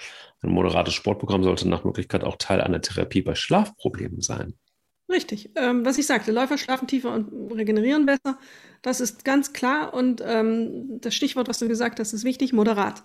ein 0.44 0.50
moderates 0.50 0.94
Sportprogramm 0.94 1.42
sollte 1.42 1.68
nach 1.68 1.84
Möglichkeit 1.84 2.22
auch 2.22 2.36
Teil 2.36 2.60
einer 2.60 2.80
Therapie 2.80 3.22
bei 3.22 3.34
Schlafproblemen 3.34 4.20
sein. 4.20 4.54
Richtig. 5.10 5.50
Ähm, 5.56 5.84
was 5.84 5.98
ich 5.98 6.06
sagte, 6.06 6.32
Läufer 6.32 6.58
schlafen 6.58 6.86
tiefer 6.86 7.12
und 7.12 7.52
regenerieren 7.52 8.06
besser. 8.06 8.38
Das 8.82 9.00
ist 9.00 9.24
ganz 9.24 9.52
klar. 9.52 9.92
Und 9.92 10.22
ähm, 10.24 11.00
das 11.00 11.14
Stichwort, 11.14 11.48
was 11.48 11.58
du 11.58 11.68
gesagt 11.68 12.00
hast, 12.00 12.12
ist 12.12 12.24
wichtig, 12.24 12.52
moderat. 12.52 13.02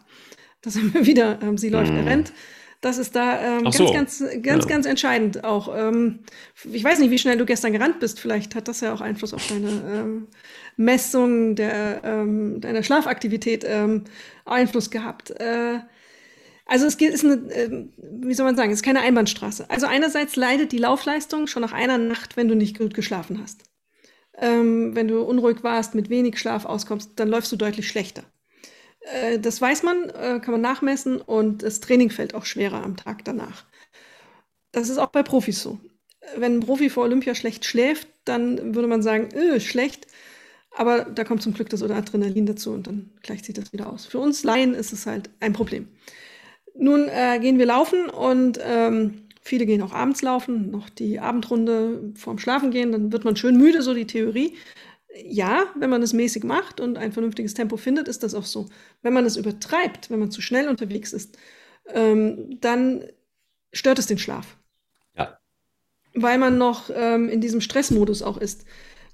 Das 0.62 0.75
haben 0.75 0.93
wir 0.93 1.05
wieder, 1.05 1.41
ähm, 1.41 1.58
sie 1.58 1.69
läuft, 1.69 1.91
er 1.91 2.05
rennt. 2.05 2.34
Das 2.81 2.98
ist 2.98 3.13
da 3.13 3.58
ähm, 3.58 3.63
ganz, 3.63 3.77
so. 3.77 3.91
ganz, 3.91 4.24
ganz, 4.41 4.63
ja. 4.63 4.69
ganz 4.69 4.86
entscheidend 4.86 5.43
auch. 5.43 5.75
Ähm, 5.75 6.19
ich 6.63 6.84
weiß 6.84 7.00
nicht, 7.00 7.12
wie 7.12 7.17
schnell 7.17 7.38
du 7.38 7.46
gestern 7.46 7.74
gerannt 7.74 8.00
bist. 8.00 8.22
Vielleicht 8.22 8.55
hat 8.55 8.69
das 8.69 8.79
ja 8.79 8.93
auch 8.93 9.01
Einfluss 9.01 9.34
auf 9.34 9.46
deine 9.48 9.69
ähm, 9.69 10.27
Messung 10.79 11.55
der, 11.55 12.01
ähm, 12.05 12.62
deiner 12.62 12.83
Schlafaktivität 12.83 13.65
ähm, 13.67 14.05
Einfluss 14.45 14.89
gehabt. 14.89 15.29
Äh, 15.31 15.81
also 16.65 16.86
es 16.86 16.95
ist 16.95 17.25
eine, 17.25 17.33
ähm, 17.53 17.93
wie 17.98 18.33
soll 18.33 18.45
man 18.45 18.55
sagen, 18.55 18.71
es 18.71 18.79
ist 18.79 18.86
keine 18.86 19.01
Einbahnstraße. 19.01 19.69
Also 19.69 19.88
einerseits 19.88 20.38
leidet 20.38 20.71
die 20.71 20.77
Laufleistung 20.77 21.48
schon 21.48 21.63
nach 21.63 21.74
einer 21.74 21.98
Nacht, 21.98 22.38
wenn 22.38 22.48
du 22.48 22.55
nicht 22.55 22.77
gut 22.77 22.93
geschlafen 22.93 23.41
hast. 23.41 23.63
Ähm, 24.38 24.95
wenn 24.95 25.09
du 25.09 25.21
unruhig 25.21 25.63
warst, 25.63 25.95
mit 25.95 26.09
wenig 26.09 26.39
Schlaf 26.39 26.65
auskommst, 26.65 27.12
dann 27.17 27.27
läufst 27.27 27.51
du 27.51 27.57
deutlich 27.57 27.89
schlechter. 27.89 28.24
Äh, 29.01 29.38
das 29.39 29.62
weiß 29.62 29.83
man, 29.83 30.09
äh, 30.12 30.39
kann 30.39 30.53
man 30.53 30.62
nachmessen 30.62 31.19
und 31.19 31.62
das 31.62 31.81
Training 31.81 32.09
fällt 32.09 32.36
auch 32.36 32.45
schwerer 32.45 32.83
am 32.86 32.95
Tag 32.95 33.25
danach. 33.25 33.65
Das 34.71 34.88
ist 34.89 34.98
auch 34.98 35.09
bei 35.09 35.24
Profis 35.24 35.62
so. 35.62 35.79
wenn 36.38 36.57
ein 36.57 36.59
Profi 36.62 36.89
vor 36.89 37.03
Olympia 37.03 37.36
schlecht 37.36 37.65
schläft, 37.65 38.07
dann 38.24 38.75
würde 38.75 38.88
man 38.88 39.01
sagen, 39.01 39.29
öh, 39.36 39.59
schlecht. 39.59 40.07
Aber 40.79 41.03
da 41.03 41.25
kommt 41.25 41.41
zum 41.41 41.53
Glück 41.53 41.67
das 41.69 41.83
oder 41.83 41.98
Adrenalin 41.98 42.45
dazu 42.45 42.71
und 42.71 42.88
dann 42.88 43.09
gleicht 43.21 43.43
sich 43.43 43.53
das 43.53 43.74
wieder 43.74 43.91
aus. 43.91 44.05
Für 44.05 44.19
uns 44.19 44.45
Laien 44.45 44.74
ist 44.74 44.93
es 44.93 45.05
halt 45.05 45.29
ein 45.41 45.51
Problem. 45.51 45.89
Nun 46.74 47.09
äh, 47.09 47.38
gehen 47.41 47.59
wir 47.59 47.65
laufen 47.65 48.09
und 48.09 48.59
ähm, 48.63 49.27
viele 49.41 49.65
gehen 49.65 49.81
auch 49.81 49.91
abends 49.91 50.21
laufen, 50.21 50.71
noch 50.71 50.89
die 50.89 51.19
Abendrunde 51.19 52.13
vorm 52.15 52.39
Schlafen 52.39 52.71
gehen, 52.71 52.93
dann 52.93 53.12
wird 53.12 53.25
man 53.25 53.36
schön 53.36 53.57
müde, 53.57 53.81
so 53.81 53.93
die 53.93 54.07
Theorie. 54.07 54.55
Ja, 55.25 55.65
wenn 55.75 55.89
man 55.89 56.01
es 56.01 56.13
mäßig 56.13 56.45
macht 56.45 56.79
und 56.79 56.98
ein 56.98 57.12
vernünftiges 57.12 57.53
Tempo 57.53 57.75
findet, 57.75 58.07
ist 58.07 58.24
das 58.24 58.33
auch 58.33 58.45
so. 58.45 58.69
Wenn 59.01 59.12
man 59.12 59.25
es 59.25 59.36
übertreibt, 59.36 60.09
wenn 60.09 60.19
man 60.19 60.31
zu 60.31 60.41
schnell 60.41 60.69
unterwegs 60.69 61.12
ist, 61.12 61.38
ähm, 61.93 62.57
dann 62.62 63.03
stört 63.74 64.00
es 64.00 64.07
den 64.07 64.17
Schlaf. 64.17 64.55
Ja. 65.17 65.39
Weil 66.13 66.38
man 66.38 66.57
noch 66.57 66.89
ähm, 66.93 67.27
in 67.27 67.41
diesem 67.41 67.59
Stressmodus 67.59 68.21
auch 68.21 68.38
ist 68.38 68.63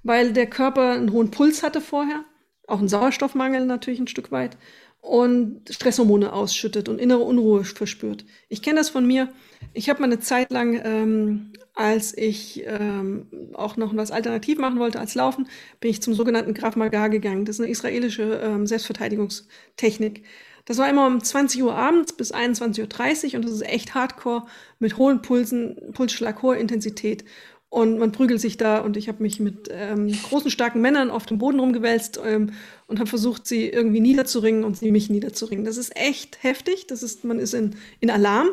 weil 0.06 0.32
der 0.32 0.46
Körper 0.46 0.92
einen 0.92 1.12
hohen 1.12 1.30
Puls 1.30 1.62
hatte 1.62 1.80
vorher, 1.80 2.24
auch 2.66 2.78
einen 2.78 2.88
Sauerstoffmangel 2.88 3.66
natürlich 3.66 4.00
ein 4.00 4.08
Stück 4.08 4.30
weit 4.30 4.56
und 5.00 5.62
Stresshormone 5.70 6.32
ausschüttet 6.32 6.88
und 6.88 7.00
innere 7.00 7.20
Unruhe 7.20 7.64
verspürt. 7.64 8.24
Ich 8.48 8.62
kenne 8.62 8.78
das 8.78 8.90
von 8.90 9.06
mir. 9.06 9.28
Ich 9.72 9.88
habe 9.88 10.00
mal 10.00 10.06
eine 10.06 10.18
Zeit 10.18 10.50
lang, 10.50 10.80
ähm, 10.84 11.52
als 11.74 12.16
ich 12.16 12.64
ähm, 12.66 13.26
auch 13.54 13.76
noch 13.76 13.94
was 13.96 14.10
alternativ 14.10 14.58
machen 14.58 14.78
wollte 14.78 14.98
als 14.98 15.14
Laufen, 15.14 15.48
bin 15.80 15.90
ich 15.90 16.02
zum 16.02 16.14
sogenannten 16.14 16.54
Graf 16.54 16.74
Magar 16.74 17.08
gegangen. 17.08 17.44
Das 17.44 17.56
ist 17.56 17.60
eine 17.60 17.70
israelische 17.70 18.40
ähm, 18.42 18.66
Selbstverteidigungstechnik. 18.66 20.24
Das 20.64 20.78
war 20.78 20.90
immer 20.90 21.06
um 21.06 21.22
20 21.22 21.62
Uhr 21.62 21.76
abends 21.76 22.12
bis 22.12 22.34
21.30 22.34 23.28
Uhr 23.28 23.34
und 23.36 23.44
das 23.44 23.52
ist 23.52 23.62
echt 23.66 23.94
hardcore 23.94 24.46
mit 24.80 24.96
hohen 24.96 25.22
Pulsen, 25.22 25.76
Pulsschlag, 25.92 26.42
hoher 26.42 26.56
Intensität. 26.56 27.24
Und 27.76 27.98
man 27.98 28.10
prügelt 28.10 28.40
sich 28.40 28.56
da 28.56 28.78
und 28.78 28.96
ich 28.96 29.06
habe 29.06 29.22
mich 29.22 29.38
mit 29.38 29.68
ähm, 29.70 30.10
großen, 30.10 30.50
starken 30.50 30.80
Männern 30.80 31.10
auf 31.10 31.26
dem 31.26 31.36
Boden 31.36 31.60
rumgewälzt 31.60 32.18
ähm, 32.24 32.54
und 32.86 32.98
habe 33.00 33.06
versucht, 33.10 33.46
sie 33.46 33.68
irgendwie 33.68 34.00
niederzuringen 34.00 34.64
und 34.64 34.78
sie 34.78 34.90
mich 34.90 35.10
niederzuringen. 35.10 35.66
Das 35.66 35.76
ist 35.76 35.94
echt 35.94 36.42
heftig. 36.42 36.86
Das 36.86 37.02
ist, 37.02 37.24
man 37.24 37.38
ist 37.38 37.52
in, 37.52 37.76
in 38.00 38.08
Alarm 38.10 38.48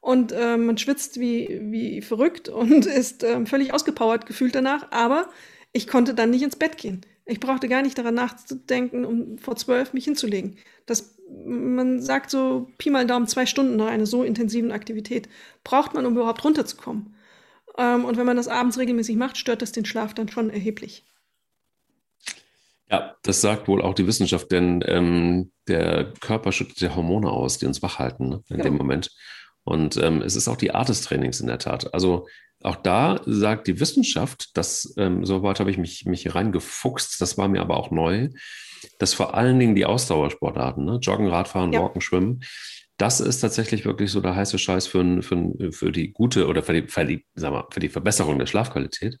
und 0.00 0.30
äh, 0.30 0.56
man 0.56 0.78
schwitzt 0.78 1.18
wie, 1.18 1.60
wie 1.64 2.00
verrückt 2.00 2.48
und 2.48 2.86
ist 2.86 3.24
äh, 3.24 3.44
völlig 3.44 3.74
ausgepowert 3.74 4.24
gefühlt 4.24 4.54
danach. 4.54 4.92
Aber 4.92 5.30
ich 5.72 5.88
konnte 5.88 6.14
dann 6.14 6.30
nicht 6.30 6.42
ins 6.44 6.54
Bett 6.54 6.78
gehen. 6.78 7.00
Ich 7.26 7.40
brauchte 7.40 7.66
gar 7.66 7.82
nicht 7.82 7.98
daran 7.98 8.14
nachzudenken, 8.14 9.04
um 9.04 9.38
vor 9.38 9.56
zwölf 9.56 9.94
mich 9.94 10.04
hinzulegen. 10.04 10.58
Das, 10.86 11.16
man 11.44 12.00
sagt 12.00 12.30
so 12.30 12.68
Pi 12.78 12.90
mal 12.90 13.04
Daumen 13.04 13.26
zwei 13.26 13.46
Stunden 13.46 13.74
nach 13.74 13.88
einer 13.88 14.06
so 14.06 14.22
intensiven 14.22 14.70
Aktivität 14.70 15.28
braucht 15.64 15.92
man, 15.92 16.06
um 16.06 16.12
überhaupt 16.12 16.44
runterzukommen. 16.44 17.16
Ähm, 17.78 18.04
und 18.04 18.16
wenn 18.16 18.26
man 18.26 18.36
das 18.36 18.48
abends 18.48 18.78
regelmäßig 18.78 19.16
macht, 19.16 19.36
stört 19.36 19.62
das 19.62 19.72
den 19.72 19.84
Schlaf 19.84 20.14
dann 20.14 20.28
schon 20.28 20.50
erheblich. 20.50 21.04
Ja, 22.90 23.14
das 23.22 23.40
sagt 23.40 23.68
wohl 23.68 23.82
auch 23.82 23.94
die 23.94 24.06
Wissenschaft, 24.06 24.50
denn 24.50 24.82
ähm, 24.86 25.52
der 25.68 26.12
Körper 26.20 26.50
schüttet 26.50 26.80
ja 26.80 26.94
Hormone 26.96 27.30
aus, 27.30 27.58
die 27.58 27.66
uns 27.66 27.82
wach 27.82 28.00
halten 28.00 28.28
ne, 28.28 28.42
in 28.48 28.58
ja. 28.58 28.64
dem 28.64 28.76
Moment. 28.76 29.10
Und 29.62 29.96
ähm, 29.98 30.22
es 30.22 30.34
ist 30.34 30.48
auch 30.48 30.56
die 30.56 30.74
Art 30.74 30.88
des 30.88 31.02
Trainings 31.02 31.40
in 31.40 31.46
der 31.46 31.58
Tat. 31.58 31.94
Also 31.94 32.26
auch 32.62 32.76
da 32.76 33.20
sagt 33.24 33.68
die 33.68 33.78
Wissenschaft, 33.78 34.56
dass, 34.56 34.92
ähm, 34.98 35.24
soweit 35.24 35.60
habe 35.60 35.70
ich 35.70 35.78
mich, 35.78 36.04
mich 36.04 36.34
reingefuchst, 36.34 37.20
das 37.20 37.38
war 37.38 37.48
mir 37.48 37.60
aber 37.60 37.76
auch 37.76 37.90
neu, 37.90 38.30
dass 38.98 39.14
vor 39.14 39.34
allen 39.34 39.58
Dingen 39.58 39.74
die 39.74 39.86
Ausdauersportarten, 39.86 40.84
ne, 40.84 40.98
Joggen, 41.00 41.28
Radfahren, 41.28 41.72
ja. 41.72 41.80
Walken, 41.80 42.00
Schwimmen, 42.00 42.42
das 43.00 43.20
ist 43.20 43.40
tatsächlich 43.40 43.86
wirklich 43.86 44.10
so 44.10 44.20
der 44.20 44.36
heiße 44.36 44.58
Scheiß 44.58 44.86
für, 44.86 45.22
für, 45.22 45.72
für 45.72 45.90
die 45.90 46.12
gute 46.12 46.46
oder 46.46 46.62
für 46.62 46.74
die, 46.74 46.86
für 46.86 47.06
die, 47.06 47.24
mal, 47.40 47.66
für 47.70 47.80
die 47.80 47.88
Verbesserung 47.88 48.38
der 48.38 48.46
Schlafqualität. 48.46 49.18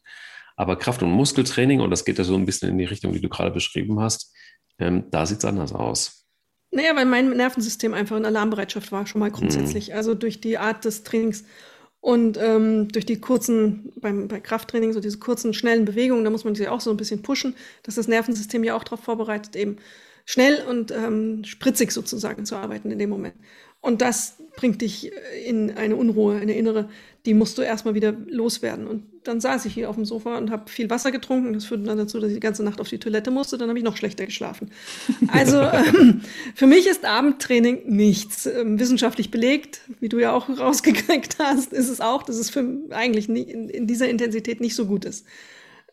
Aber 0.56 0.76
Kraft- 0.76 1.02
und 1.02 1.10
Muskeltraining, 1.10 1.80
und 1.80 1.90
das 1.90 2.04
geht 2.04 2.18
ja 2.18 2.24
so 2.24 2.34
ein 2.34 2.44
bisschen 2.44 2.68
in 2.68 2.78
die 2.78 2.84
Richtung, 2.84 3.14
die 3.14 3.20
du 3.20 3.30
gerade 3.30 3.50
beschrieben 3.50 3.98
hast, 3.98 4.34
ähm, 4.78 5.04
da 5.10 5.24
sieht 5.24 5.38
es 5.38 5.44
anders 5.46 5.72
aus. 5.72 6.26
Naja, 6.72 6.94
weil 6.94 7.06
mein 7.06 7.30
Nervensystem 7.30 7.94
einfach 7.94 8.16
in 8.16 8.26
Alarmbereitschaft 8.26 8.92
war, 8.92 9.06
schon 9.06 9.20
mal 9.20 9.30
grundsätzlich. 9.30 9.88
Mhm. 9.88 9.94
Also 9.94 10.14
durch 10.14 10.40
die 10.40 10.58
Art 10.58 10.84
des 10.84 11.02
Trainings 11.02 11.44
und 12.00 12.36
ähm, 12.36 12.88
durch 12.88 13.06
die 13.06 13.18
kurzen, 13.18 13.92
beim, 13.96 14.28
bei 14.28 14.40
Krafttraining, 14.40 14.92
so 14.92 15.00
diese 15.00 15.18
kurzen, 15.18 15.54
schnellen 15.54 15.86
Bewegungen, 15.86 16.24
da 16.24 16.30
muss 16.30 16.44
man 16.44 16.54
sich 16.54 16.68
auch 16.68 16.80
so 16.80 16.90
ein 16.90 16.96
bisschen 16.98 17.22
pushen, 17.22 17.56
dass 17.82 17.94
das 17.94 18.08
Nervensystem 18.08 18.62
ja 18.62 18.76
auch 18.76 18.84
darauf 18.84 19.00
vorbereitet, 19.00 19.56
eben 19.56 19.78
schnell 20.26 20.62
und 20.68 20.92
ähm, 20.92 21.44
spritzig 21.44 21.92
sozusagen 21.92 22.44
zu 22.44 22.56
arbeiten 22.56 22.90
in 22.90 22.98
dem 22.98 23.10
Moment. 23.10 23.34
Und 23.80 24.02
das 24.02 24.36
bringt 24.56 24.82
dich 24.82 25.10
in 25.46 25.76
eine 25.76 25.96
Unruhe, 25.96 26.36
eine 26.36 26.54
innere, 26.54 26.88
die 27.26 27.34
musst 27.34 27.56
du 27.58 27.62
erstmal 27.62 27.94
wieder 27.94 28.12
loswerden. 28.12 28.86
Und 28.86 29.04
dann 29.24 29.40
saß 29.40 29.64
ich 29.66 29.74
hier 29.74 29.90
auf 29.90 29.96
dem 29.96 30.04
Sofa 30.04 30.38
und 30.38 30.50
habe 30.50 30.70
viel 30.70 30.88
Wasser 30.88 31.10
getrunken. 31.10 31.52
Das 31.52 31.64
führte 31.64 31.84
dann 31.84 31.98
dazu, 31.98 32.18
dass 32.18 32.28
ich 32.28 32.36
die 32.36 32.40
ganze 32.40 32.62
Nacht 32.62 32.80
auf 32.80 32.88
die 32.88 32.98
Toilette 32.98 33.30
musste. 33.30 33.58
Dann 33.58 33.68
habe 33.68 33.78
ich 33.78 33.84
noch 33.84 33.96
schlechter 33.96 34.26
geschlafen. 34.26 34.70
Also 35.28 35.60
ähm, 35.60 36.22
für 36.54 36.66
mich 36.66 36.86
ist 36.86 37.04
Abendtraining 37.04 37.82
nichts. 37.86 38.46
Ähm, 38.46 38.78
wissenschaftlich 38.78 39.30
belegt, 39.30 39.82
wie 40.00 40.08
du 40.08 40.18
ja 40.18 40.32
auch 40.32 40.48
rausgekriegt 40.58 41.36
hast, 41.38 41.72
ist 41.72 41.88
es 41.88 42.00
auch, 42.00 42.22
dass 42.22 42.36
es 42.36 42.50
für 42.50 42.66
eigentlich 42.90 43.28
nie, 43.28 43.42
in, 43.42 43.68
in, 43.68 43.86
dieser 43.86 44.08
Intensität 44.08 44.60
nicht 44.60 44.74
so 44.74 44.86
gut 44.86 45.04
ist. 45.04 45.24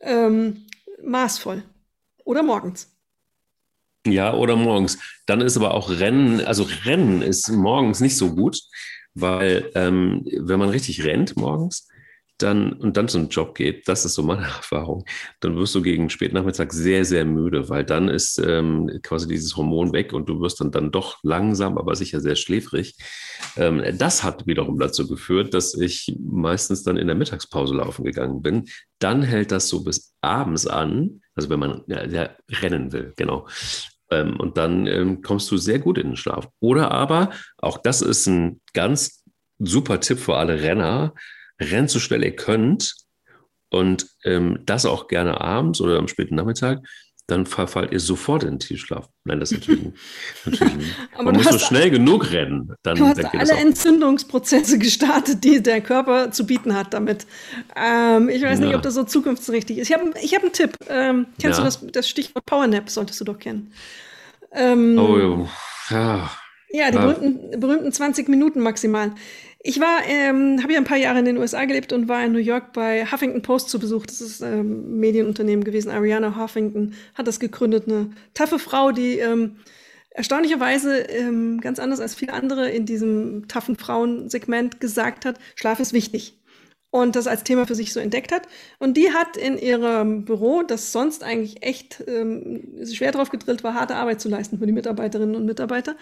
Ähm, 0.01 0.65
maßvoll. 1.03 1.63
Oder 2.23 2.43
morgens. 2.43 2.96
Ja, 4.11 4.33
oder 4.33 4.55
morgens. 4.55 4.97
Dann 5.25 5.41
ist 5.41 5.57
aber 5.57 5.73
auch 5.73 5.89
Rennen, 5.89 6.41
also 6.45 6.67
Rennen 6.85 7.21
ist 7.21 7.49
morgens 7.49 7.99
nicht 7.99 8.17
so 8.17 8.33
gut, 8.35 8.59
weil 9.13 9.71
ähm, 9.75 10.25
wenn 10.39 10.59
man 10.59 10.69
richtig 10.69 11.03
rennt 11.03 11.35
morgens, 11.37 11.87
dann 12.37 12.73
und 12.73 12.97
dann 12.97 13.07
zum 13.07 13.29
Job 13.29 13.55
geht, 13.55 13.87
das 13.87 14.05
ist 14.05 14.13
so 14.13 14.23
meine 14.23 14.43
Erfahrung, 14.45 15.05
dann 15.39 15.55
wirst 15.57 15.75
du 15.75 15.81
gegen 15.81 16.09
Spätnachmittag 16.09 16.71
sehr, 16.71 17.03
sehr 17.05 17.25
müde, 17.25 17.69
weil 17.69 17.83
dann 17.83 18.09
ist 18.09 18.37
ähm, 18.39 18.99
quasi 19.03 19.27
dieses 19.27 19.57
Hormon 19.57 19.93
weg 19.93 20.13
und 20.13 20.29
du 20.29 20.39
wirst 20.39 20.61
dann, 20.61 20.71
dann 20.71 20.91
doch 20.91 21.17
langsam, 21.23 21.77
aber 21.77 21.95
sicher 21.95 22.21
sehr 22.21 22.35
schläfrig. 22.35 22.95
Ähm, 23.55 23.83
das 23.97 24.23
hat 24.23 24.45
wiederum 24.45 24.77
dazu 24.79 25.07
geführt, 25.07 25.53
dass 25.53 25.73
ich 25.73 26.15
meistens 26.23 26.83
dann 26.83 26.97
in 26.97 27.07
der 27.07 27.15
Mittagspause 27.15 27.75
laufen 27.75 28.05
gegangen 28.05 28.41
bin. 28.41 28.65
Dann 28.99 29.23
hält 29.23 29.51
das 29.51 29.67
so 29.69 29.83
bis 29.83 30.13
abends 30.21 30.67
an, 30.67 31.21
also 31.35 31.49
wenn 31.49 31.59
man 31.59 31.83
ja, 31.87 32.05
ja, 32.05 32.29
rennen 32.49 32.91
will, 32.91 33.13
genau. 33.15 33.47
Ähm, 34.09 34.39
und 34.39 34.57
dann 34.57 34.87
ähm, 34.87 35.21
kommst 35.21 35.51
du 35.51 35.57
sehr 35.57 35.79
gut 35.79 35.97
in 35.97 36.09
den 36.09 36.15
Schlaf. 36.15 36.47
Oder 36.59 36.91
aber, 36.91 37.31
auch 37.57 37.77
das 37.77 38.01
ist 38.01 38.27
ein 38.27 38.61
ganz 38.73 39.23
super 39.59 39.99
Tipp 39.99 40.19
für 40.19 40.37
alle 40.37 40.61
Renner, 40.61 41.13
rennt 41.59 41.89
so 41.89 41.99
schnell 41.99 42.23
ihr 42.23 42.35
könnt 42.35 42.95
und 43.69 44.07
ähm, 44.23 44.59
das 44.65 44.85
auch 44.85 45.07
gerne 45.07 45.41
abends 45.41 45.81
oder 45.81 45.97
am 45.97 46.07
späten 46.07 46.35
Nachmittag, 46.35 46.79
dann 47.27 47.45
verfallt 47.45 47.91
ihr 47.91 47.99
sofort 47.99 48.43
in 48.43 48.51
den 48.51 48.59
Tiefschlaf. 48.59 49.09
Nein, 49.25 49.41
das 49.41 49.51
ist 49.51 49.59
natürlich, 49.59 49.93
natürlich 50.45 50.73
Man 51.21 51.35
muss 51.35 51.45
so 51.45 51.59
schnell 51.59 51.89
genug 51.91 52.31
rennen. 52.31 52.73
Dann, 52.83 52.97
du 52.97 53.05
hast 53.05 53.23
alle 53.23 53.53
Entzündungsprozesse 53.53 54.79
gestartet, 54.79 55.43
die 55.43 55.61
der 55.61 55.81
Körper 55.81 56.31
zu 56.31 56.45
bieten 56.45 56.73
hat 56.73 56.93
damit. 56.93 57.27
Ähm, 57.75 58.29
ich 58.29 58.41
weiß 58.41 58.59
ja. 58.59 58.65
nicht, 58.65 58.75
ob 58.75 58.81
das 58.81 58.93
so 58.93 59.03
zukunftsrichtig 59.03 59.77
ist. 59.77 59.89
Ich 59.89 59.95
habe 59.95 60.13
ich 60.21 60.33
hab 60.33 60.41
einen 60.41 60.53
Tipp. 60.53 60.77
Ähm, 60.87 61.27
kennst 61.39 61.59
ja. 61.59 61.65
du 61.65 61.69
das, 61.69 61.85
das 61.91 62.07
Stichwort 62.07 62.45
Powernap? 62.45 62.89
Solltest 62.89 63.19
du 63.19 63.25
doch 63.25 63.37
kennen. 63.37 63.73
Ähm, 64.53 64.97
oh, 64.97 65.49
ja. 65.89 66.31
Ja, 66.69 66.91
die 66.91 66.97
berühmten, 66.97 67.59
berühmten 67.59 67.91
20 67.91 68.27
Minuten 68.29 68.61
maximal. 68.61 69.11
Ich 69.59 69.79
war, 69.79 70.05
ähm, 70.05 70.61
habe 70.61 70.73
ja 70.73 70.79
ein 70.79 70.85
paar 70.85 70.97
Jahre 70.97 71.19
in 71.19 71.25
den 71.25 71.37
USA 71.37 71.65
gelebt 71.65 71.91
und 71.91 72.07
war 72.07 72.23
in 72.23 72.31
New 72.31 72.39
York 72.39 72.73
bei 72.73 73.05
Huffington 73.05 73.41
Post 73.41 73.69
zu 73.69 73.79
Besuch. 73.79 74.05
Das 74.05 74.21
ist 74.21 74.43
ein 74.43 74.59
ähm, 74.59 74.99
Medienunternehmen 74.99 75.63
gewesen. 75.63 75.89
Ariana 75.89 76.35
Huffington 76.35 76.93
hat 77.15 77.27
das 77.27 77.39
gegründet. 77.39 77.87
Eine 77.87 78.11
taffe 78.33 78.59
Frau, 78.59 78.91
die 78.91 79.17
ähm, 79.17 79.57
erstaunlicherweise 80.11 80.99
ähm, 80.99 81.59
ganz 81.61 81.79
anders 81.79 81.99
als 81.99 82.15
viele 82.15 82.33
andere 82.33 82.69
in 82.69 82.85
diesem 82.85 83.47
taffen 83.47 83.77
Frauensegment 83.77 84.79
gesagt 84.79 85.25
hat, 85.25 85.39
Schlaf 85.55 85.79
ist 85.79 85.93
wichtig. 85.93 86.36
Und 86.89 87.17
das 87.17 87.27
als 87.27 87.43
Thema 87.43 87.67
für 87.67 87.75
sich 87.75 87.91
so 87.91 87.99
entdeckt 87.99 88.31
hat. 88.31 88.47
Und 88.79 88.95
die 88.95 89.11
hat 89.11 89.35
in 89.35 89.57
ihrem 89.57 90.23
Büro, 90.23 90.63
das 90.63 90.93
sonst 90.93 91.21
eigentlich 91.21 91.61
echt 91.61 92.03
ähm, 92.07 92.85
schwer 92.85 93.11
drauf 93.11 93.29
gedrillt 93.29 93.63
war, 93.63 93.73
harte 93.73 93.95
Arbeit 93.95 94.21
zu 94.21 94.29
leisten 94.29 94.57
für 94.57 94.65
die 94.65 94.71
Mitarbeiterinnen 94.71 95.35
und 95.35 95.45
Mitarbeiter, 95.45 95.95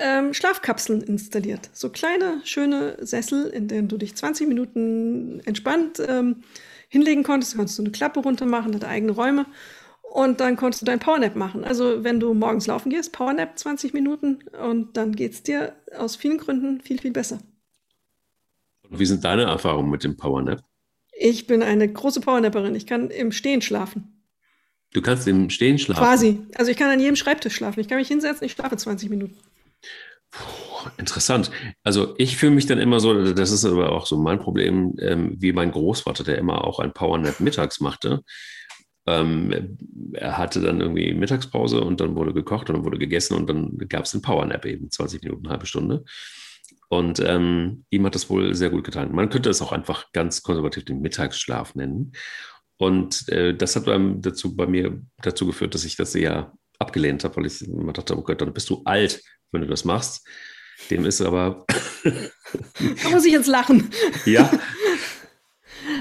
ähm, 0.00 0.34
Schlafkapseln 0.34 1.00
installiert. 1.02 1.70
So 1.72 1.90
kleine, 1.90 2.40
schöne 2.44 2.96
Sessel, 3.00 3.46
in 3.46 3.68
denen 3.68 3.86
du 3.88 3.98
dich 3.98 4.16
20 4.16 4.48
Minuten 4.48 5.40
entspannt 5.44 6.02
ähm, 6.06 6.42
hinlegen 6.88 7.22
konntest. 7.22 7.52
Du 7.52 7.58
konntest 7.58 7.78
du 7.78 7.82
eine 7.82 7.92
Klappe 7.92 8.20
runter 8.20 8.46
machen, 8.46 8.74
hatte 8.74 8.88
eigene 8.88 9.12
Räume. 9.12 9.46
Und 10.02 10.40
dann 10.40 10.56
konntest 10.56 10.82
du 10.82 10.86
dein 10.86 10.98
Powernap 10.98 11.36
machen. 11.36 11.64
Also 11.64 12.02
wenn 12.02 12.20
du 12.20 12.32
morgens 12.32 12.66
laufen 12.66 12.90
gehst, 12.90 13.12
Powernap 13.12 13.58
20 13.58 13.92
Minuten 13.92 14.38
und 14.64 14.96
dann 14.96 15.12
geht 15.12 15.32
es 15.32 15.42
dir 15.42 15.74
aus 15.96 16.16
vielen 16.16 16.38
Gründen 16.38 16.80
viel, 16.80 16.98
viel 16.98 17.12
besser. 17.12 17.38
Wie 18.90 19.06
sind 19.06 19.24
deine 19.24 19.44
Erfahrungen 19.44 19.90
mit 19.90 20.04
dem 20.04 20.16
Powernap? 20.16 20.62
Ich 21.18 21.46
bin 21.46 21.62
eine 21.62 21.90
große 21.90 22.20
Powernapperin. 22.20 22.74
Ich 22.74 22.86
kann 22.86 23.10
im 23.10 23.32
Stehen 23.32 23.62
schlafen. 23.62 24.16
Du 24.92 25.02
kannst 25.02 25.26
im 25.28 25.50
Stehen 25.50 25.78
schlafen? 25.78 26.02
Quasi. 26.02 26.38
Also 26.54 26.70
ich 26.70 26.76
kann 26.76 26.90
an 26.90 27.00
jedem 27.00 27.16
Schreibtisch 27.16 27.54
schlafen. 27.54 27.80
Ich 27.80 27.88
kann 27.88 27.98
mich 27.98 28.08
hinsetzen, 28.08 28.46
ich 28.46 28.52
schlafe 28.52 28.76
20 28.76 29.10
Minuten. 29.10 29.36
Puh, 30.30 30.90
interessant. 30.98 31.50
Also 31.82 32.14
ich 32.18 32.36
fühle 32.36 32.52
mich 32.52 32.66
dann 32.66 32.78
immer 32.78 33.00
so, 33.00 33.32
das 33.32 33.50
ist 33.50 33.64
aber 33.64 33.92
auch 33.92 34.06
so 34.06 34.18
mein 34.18 34.38
Problem, 34.38 34.94
ähm, 35.00 35.36
wie 35.38 35.52
mein 35.52 35.70
Großvater, 35.70 36.24
der 36.24 36.38
immer 36.38 36.64
auch 36.64 36.78
ein 36.78 36.92
Powernap 36.92 37.40
mittags 37.40 37.80
machte. 37.80 38.22
Ähm, 39.06 39.78
er 40.14 40.36
hatte 40.36 40.60
dann 40.60 40.80
irgendwie 40.80 41.14
Mittagspause 41.14 41.80
und 41.80 42.00
dann 42.00 42.16
wurde 42.16 42.32
gekocht 42.34 42.68
und 42.68 42.76
dann 42.76 42.84
wurde 42.84 42.98
gegessen 42.98 43.34
und 43.34 43.48
dann 43.48 43.78
gab 43.88 44.04
es 44.04 44.14
einen 44.14 44.22
Powernap 44.22 44.64
eben, 44.66 44.90
20 44.90 45.22
Minuten, 45.22 45.46
eine 45.46 45.52
halbe 45.52 45.66
Stunde. 45.66 46.04
Und 46.88 47.18
ähm, 47.20 47.84
ihm 47.90 48.06
hat 48.06 48.14
das 48.14 48.30
wohl 48.30 48.54
sehr 48.54 48.70
gut 48.70 48.84
getan. 48.84 49.12
Man 49.12 49.28
könnte 49.28 49.50
es 49.50 49.60
auch 49.60 49.72
einfach 49.72 50.12
ganz 50.12 50.42
konservativ 50.42 50.84
den 50.84 51.00
Mittagsschlaf 51.00 51.74
nennen. 51.74 52.12
Und 52.78 53.28
äh, 53.28 53.54
das 53.54 53.74
hat 53.74 53.86
beim, 53.86 54.20
dazu, 54.20 54.54
bei 54.54 54.66
mir 54.66 55.00
dazu 55.22 55.46
geführt, 55.46 55.74
dass 55.74 55.84
ich 55.84 55.96
das 55.96 56.12
sehr 56.12 56.52
abgelehnt 56.78 57.24
habe, 57.24 57.36
weil 57.36 57.46
ich 57.46 57.62
immer 57.62 57.92
dachte, 57.92 58.16
oh 58.16 58.22
Gott, 58.22 58.40
dann 58.40 58.52
bist 58.52 58.70
du 58.70 58.82
alt, 58.84 59.22
wenn 59.50 59.62
du 59.62 59.66
das 59.66 59.84
machst. 59.84 60.26
Dem 60.90 61.06
ist 61.06 61.22
aber. 61.22 61.64
da 62.04 63.10
muss 63.10 63.24
ich 63.24 63.32
jetzt 63.32 63.46
lachen. 63.46 63.90
Ja. 64.26 64.50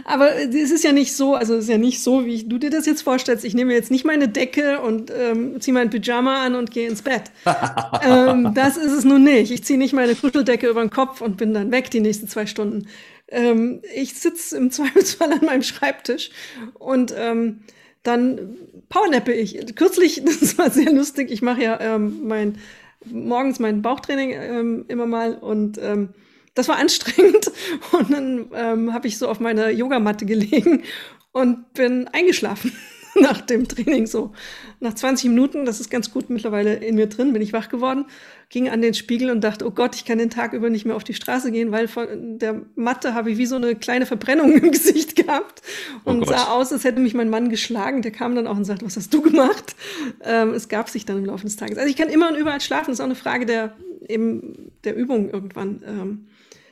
Aber 0.08 0.36
es 0.36 0.70
ist 0.70 0.84
ja 0.84 0.92
nicht 0.92 1.16
so, 1.16 1.34
also 1.34 1.56
es 1.56 1.64
ist 1.64 1.70
ja 1.70 1.80
nicht 1.80 2.02
so, 2.04 2.26
wie 2.26 2.44
du 2.44 2.60
dir 2.60 2.70
das 2.70 2.86
jetzt 2.86 3.02
vorstellst. 3.02 3.44
Ich 3.44 3.56
nehme 3.56 3.74
jetzt 3.74 3.90
nicht 3.90 4.06
meine 4.06 4.30
Decke 4.30 4.80
und 4.80 5.12
ähm, 5.12 5.60
ziehe 5.60 5.74
mein 5.74 5.90
Pyjama 5.90 6.46
an 6.46 6.54
und 6.54 6.70
gehe 6.70 6.88
ins 6.88 7.02
Bett. 7.02 7.24
ähm, 8.04 8.54
das 8.54 8.78
ist 8.78 8.92
es 8.92 9.04
nun 9.04 9.24
nicht. 9.24 9.52
Ich 9.52 9.64
ziehe 9.64 9.80
nicht 9.80 9.94
meine 9.94 10.14
Kuscheldecke 10.14 10.68
über 10.68 10.82
den 10.82 10.92
Kopf 10.92 11.22
und 11.22 11.38
bin 11.38 11.56
dann 11.56 11.72
weg 11.72 11.90
die 11.90 12.02
nächsten 12.02 12.28
zwei 12.28 12.46
Stunden. 12.46 12.88
Ähm, 13.30 13.82
ich 13.96 14.14
sitze 14.14 14.56
im 14.58 14.70
Zweifelsfall 14.70 15.34
an 15.34 15.44
meinem 15.44 15.64
Schreibtisch 15.64 16.30
und 16.76 17.12
ähm, 17.18 17.62
dann 18.04 18.58
powernappe 18.90 19.34
ich. 19.34 19.76
Kürzlich, 19.76 20.22
das 20.40 20.56
war 20.60 20.70
sehr 20.70 20.92
lustig, 20.92 21.32
ich 21.32 21.42
mache 21.42 21.64
ja 21.64 21.80
ähm, 21.82 22.28
mein 22.28 22.60
morgens 23.06 23.60
mein 23.60 23.82
Bauchtraining 23.82 24.32
ähm, 24.32 24.86
immer 24.88 25.06
mal 25.08 25.34
und 25.36 25.80
ähm, 25.82 26.10
das 26.56 26.68
war 26.68 26.78
anstrengend. 26.78 27.52
Und 27.92 28.12
dann 28.12 28.48
ähm, 28.56 28.94
habe 28.94 29.08
ich 29.08 29.18
so 29.18 29.28
auf 29.28 29.40
meiner 29.40 29.70
Yogamatte 29.70 30.26
gelegen 30.26 30.84
und 31.32 31.74
bin 31.74 32.08
eingeschlafen 32.14 32.72
nach 33.16 33.42
dem 33.42 33.68
Training 33.68 34.08
so. 34.08 34.32
Nach 34.80 34.94
20 34.94 35.30
Minuten, 35.30 35.66
das 35.66 35.82
ist 35.82 35.90
ganz 35.90 36.12
gut 36.12 36.30
mittlerweile 36.30 36.76
in 36.76 36.96
mir 36.96 37.08
drin, 37.08 37.34
bin 37.34 37.42
ich 37.42 37.52
wach 37.52 37.68
geworden, 37.68 38.06
ging 38.50 38.70
an 38.70 38.82
den 38.82 38.94
Spiegel 38.94 39.30
und 39.30 39.42
dachte, 39.42 39.66
oh 39.66 39.72
Gott, 39.72 39.96
ich 39.96 40.06
kann 40.06 40.18
den 40.18 40.30
Tag 40.30 40.54
über 40.54 40.70
nicht 40.70 40.86
mehr 40.86 40.96
auf 40.96 41.04
die 41.04 41.14
Straße 41.14 41.52
gehen, 41.52 41.74
weil 41.74 41.90
von 41.90 42.40
der 42.40 42.62
Matte 42.76 43.14
habe 43.14 43.32
ich 43.32 43.38
wie 43.38 43.46
so 43.46 43.58
eine 43.58 43.76
kleine 43.76 44.06
Verbrennung 44.06 44.54
im 44.58 44.72
Gesicht 44.72 45.18
gehabt 45.18 45.62
oh 46.06 46.12
und 46.12 46.22
oh 46.22 46.26
sah 46.26 46.54
aus, 46.54 46.72
als 46.72 46.86
hätte 46.86 47.02
mich 47.02 47.14
mein 47.14 47.30
Mann 47.30 47.50
geschlagen. 47.50 48.02
Der 48.02 48.12
kam 48.12 48.34
dann 48.34 48.48
auch 48.48 48.56
und 48.56 48.64
sagte, 48.64 48.86
was 48.86 48.96
hast 48.96 49.14
du 49.14 49.22
gemacht? 49.22 49.76
Ähm, 50.24 50.54
es 50.54 50.70
gab 50.70 50.88
sich 50.88 51.06
dann 51.06 51.18
im 51.18 51.26
Laufe 51.26 51.44
des 51.44 51.58
Tages. 51.58 51.78
Also 51.78 51.90
ich 51.90 51.98
kann 51.98 52.08
immer 52.08 52.30
und 52.30 52.38
überall 52.38 52.62
schlafen, 52.62 52.92
das 52.92 53.00
ist 53.00 53.02
auch 53.02 53.06
eine 53.06 53.16
Frage 53.16 53.46
der, 53.46 53.76
eben 54.08 54.72
der 54.86 54.96
Übung 54.96 55.30
irgendwann. 55.30 55.84
Ähm, 55.86 56.28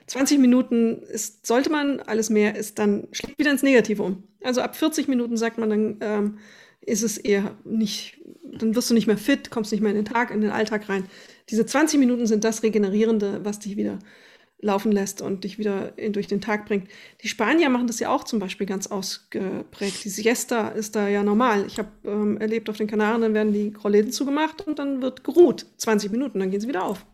20 0.07 0.39
Minuten 0.39 1.01
ist, 1.03 1.45
sollte 1.45 1.69
man, 1.69 2.00
alles 2.01 2.29
mehr 2.29 2.55
ist 2.55 2.79
dann 2.79 3.07
schlägt 3.12 3.39
wieder 3.39 3.51
ins 3.51 3.63
Negative 3.63 4.03
um. 4.03 4.24
Also 4.43 4.62
ab 4.62 4.75
40 4.75 5.07
Minuten 5.07 5.38
sagt 5.38 5.57
man, 5.57 5.69
dann 5.69 5.98
ähm, 6.01 6.38
ist 6.81 7.03
es 7.03 7.17
eher 7.17 7.55
nicht, 7.63 8.19
dann 8.43 8.75
wirst 8.75 8.89
du 8.89 8.93
nicht 8.93 9.07
mehr 9.07 9.17
fit, 9.17 9.50
kommst 9.50 9.72
nicht 9.72 9.81
mehr 9.81 9.91
in 9.91 9.98
den 9.98 10.05
Tag, 10.05 10.31
in 10.31 10.41
den 10.41 10.51
Alltag 10.51 10.89
rein. 10.89 11.05
Diese 11.50 11.65
20 11.65 12.00
Minuten 12.00 12.27
sind 12.27 12.43
das 12.43 12.63
Regenerierende, 12.63 13.41
was 13.43 13.60
dich 13.60 13.77
wieder 13.77 14.00
laufen 14.63 14.91
lässt 14.91 15.22
und 15.22 15.43
dich 15.43 15.57
wieder 15.57 15.93
durch 16.10 16.27
den 16.27 16.41
Tag 16.41 16.65
bringt. 16.65 16.88
Die 17.22 17.27
Spanier 17.27 17.69
machen 17.69 17.88
das 17.88 18.00
ja 18.00 18.10
auch 18.10 18.24
zum 18.24 18.39
Beispiel 18.39 18.65
ganz 18.65 18.88
ausgeprägt. 18.88 20.03
Die 20.03 20.10
Siesta 20.10 20.69
ist 20.69 20.95
da 20.95 21.07
ja 21.07 21.22
normal. 21.22 21.65
Ich 21.67 21.77
habe 21.79 21.89
ähm, 22.05 22.38
erlebt 22.38 22.69
auf 22.69 22.77
den 22.77 22.88
Kanaren, 22.88 23.22
dann 23.22 23.33
werden 23.33 23.53
die 23.53 23.74
Rollläden 23.83 24.12
zugemacht 24.12 24.65
und 24.65 24.79
dann 24.79 25.01
wird 25.01 25.24
geruht. 25.24 25.65
20 25.77 26.12
Minuten, 26.12 26.39
dann 26.39 26.50
gehen 26.50 26.62
sie 26.62 26.67
wieder 26.67 26.83
auf. 26.83 27.05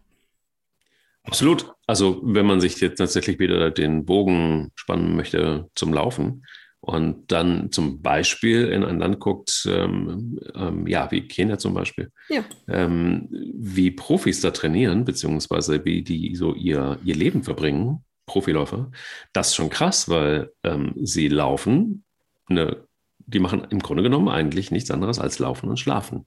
Absolut. 1.30 1.72
Also 1.86 2.20
wenn 2.24 2.46
man 2.46 2.60
sich 2.60 2.80
jetzt 2.82 2.98
tatsächlich 2.98 3.38
wieder 3.38 3.70
den 3.70 4.04
Bogen 4.06 4.72
spannen 4.76 5.16
möchte 5.16 5.70
zum 5.76 5.94
Laufen 5.94 6.44
und 6.82 7.32
dann 7.32 7.72
zum 7.72 8.02
Beispiel 8.02 8.68
in 8.70 8.84
ein 8.84 8.98
Land 8.98 9.20
guckt, 9.20 9.68
ähm, 9.70 10.40
ähm, 10.56 10.88
ja, 10.88 11.12
wie 11.12 11.28
Kenia 11.28 11.60
zum 11.60 11.76
Beispiel, 11.76 12.12
ja. 12.30 12.44
ähm, 12.68 13.28
wie 13.30 13.92
Profis 13.92 14.42
da 14.42 14.50
trainieren, 14.50 15.06
beziehungsweise 15.06 15.86
wie 15.86 16.02
die 16.02 16.36
so 16.36 16.56
ihr, 16.56 16.98
ihr 17.04 17.16
Leben 17.16 17.44
verbringen, 17.44 18.04
Profiläufer, 18.26 18.92
das 19.32 19.50
ist 19.50 19.56
schon 19.56 19.70
krass, 19.70 20.10
weil 20.10 20.52
ähm, 20.64 20.94
sie 20.96 21.28
laufen, 21.28 22.06
eine, 22.48 22.88
die 23.20 23.40
machen 23.40 23.68
im 23.70 23.80
Grunde 23.80 24.02
genommen 24.02 24.30
eigentlich 24.30 24.72
nichts 24.72 24.90
anderes 24.90 25.20
als 25.20 25.38
laufen 25.38 25.70
und 25.70 25.80
schlafen 25.80 26.26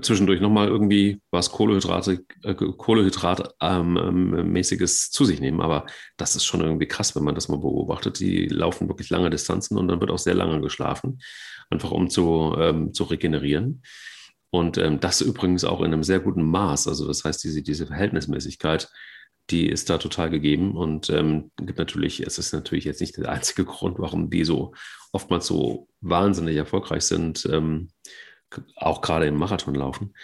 zwischendurch 0.00 0.40
nochmal 0.40 0.68
irgendwie 0.68 1.20
was 1.30 1.50
Kohlehydrate, 1.50 2.24
äh, 2.44 2.54
Kohlenhydrat-mäßiges 2.54 5.08
ähm, 5.08 5.12
zu 5.12 5.24
sich 5.24 5.40
nehmen. 5.40 5.60
Aber 5.60 5.86
das 6.16 6.36
ist 6.36 6.44
schon 6.44 6.60
irgendwie 6.60 6.86
krass, 6.86 7.16
wenn 7.16 7.24
man 7.24 7.34
das 7.34 7.48
mal 7.48 7.58
beobachtet. 7.58 8.20
Die 8.20 8.46
laufen 8.46 8.88
wirklich 8.88 9.10
lange 9.10 9.30
Distanzen 9.30 9.76
und 9.76 9.88
dann 9.88 10.00
wird 10.00 10.10
auch 10.10 10.18
sehr 10.18 10.34
lange 10.34 10.60
geschlafen, 10.60 11.20
einfach 11.70 11.90
um 11.90 12.08
zu, 12.08 12.54
ähm, 12.58 12.94
zu 12.94 13.04
regenerieren. 13.04 13.82
Und 14.50 14.78
ähm, 14.78 15.00
das 15.00 15.20
übrigens 15.20 15.64
auch 15.64 15.80
in 15.80 15.92
einem 15.92 16.04
sehr 16.04 16.20
guten 16.20 16.42
Maß. 16.42 16.88
Also 16.88 17.06
das 17.06 17.24
heißt, 17.24 17.42
diese, 17.42 17.62
diese 17.62 17.86
Verhältnismäßigkeit, 17.86 18.88
die 19.50 19.68
ist 19.68 19.90
da 19.90 19.98
total 19.98 20.30
gegeben 20.30 20.76
und 20.76 21.10
ähm, 21.10 21.50
gibt 21.56 21.78
natürlich, 21.78 22.20
es 22.20 22.38
ist 22.38 22.52
natürlich 22.52 22.84
jetzt 22.84 23.00
nicht 23.00 23.16
der 23.16 23.30
einzige 23.30 23.64
Grund, 23.64 23.98
warum 23.98 24.30
die 24.30 24.44
so 24.44 24.72
oftmals 25.12 25.46
so 25.46 25.88
wahnsinnig 26.00 26.56
erfolgreich 26.56 27.02
sind. 27.02 27.48
Ähm, 27.50 27.88
auch 28.76 29.00
gerade 29.00 29.26
im 29.26 29.36
Marathonlaufen. 29.36 30.14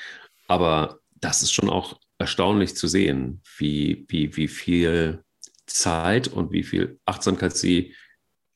Aber 0.48 1.00
das 1.20 1.42
ist 1.42 1.52
schon 1.52 1.70
auch 1.70 1.98
erstaunlich 2.18 2.76
zu 2.76 2.86
sehen, 2.86 3.42
wie, 3.58 4.06
wie, 4.08 4.36
wie 4.36 4.48
viel 4.48 5.22
Zeit 5.66 6.28
und 6.28 6.52
wie 6.52 6.62
viel 6.62 6.98
Achtsamkeit 7.04 7.56
sie 7.56 7.94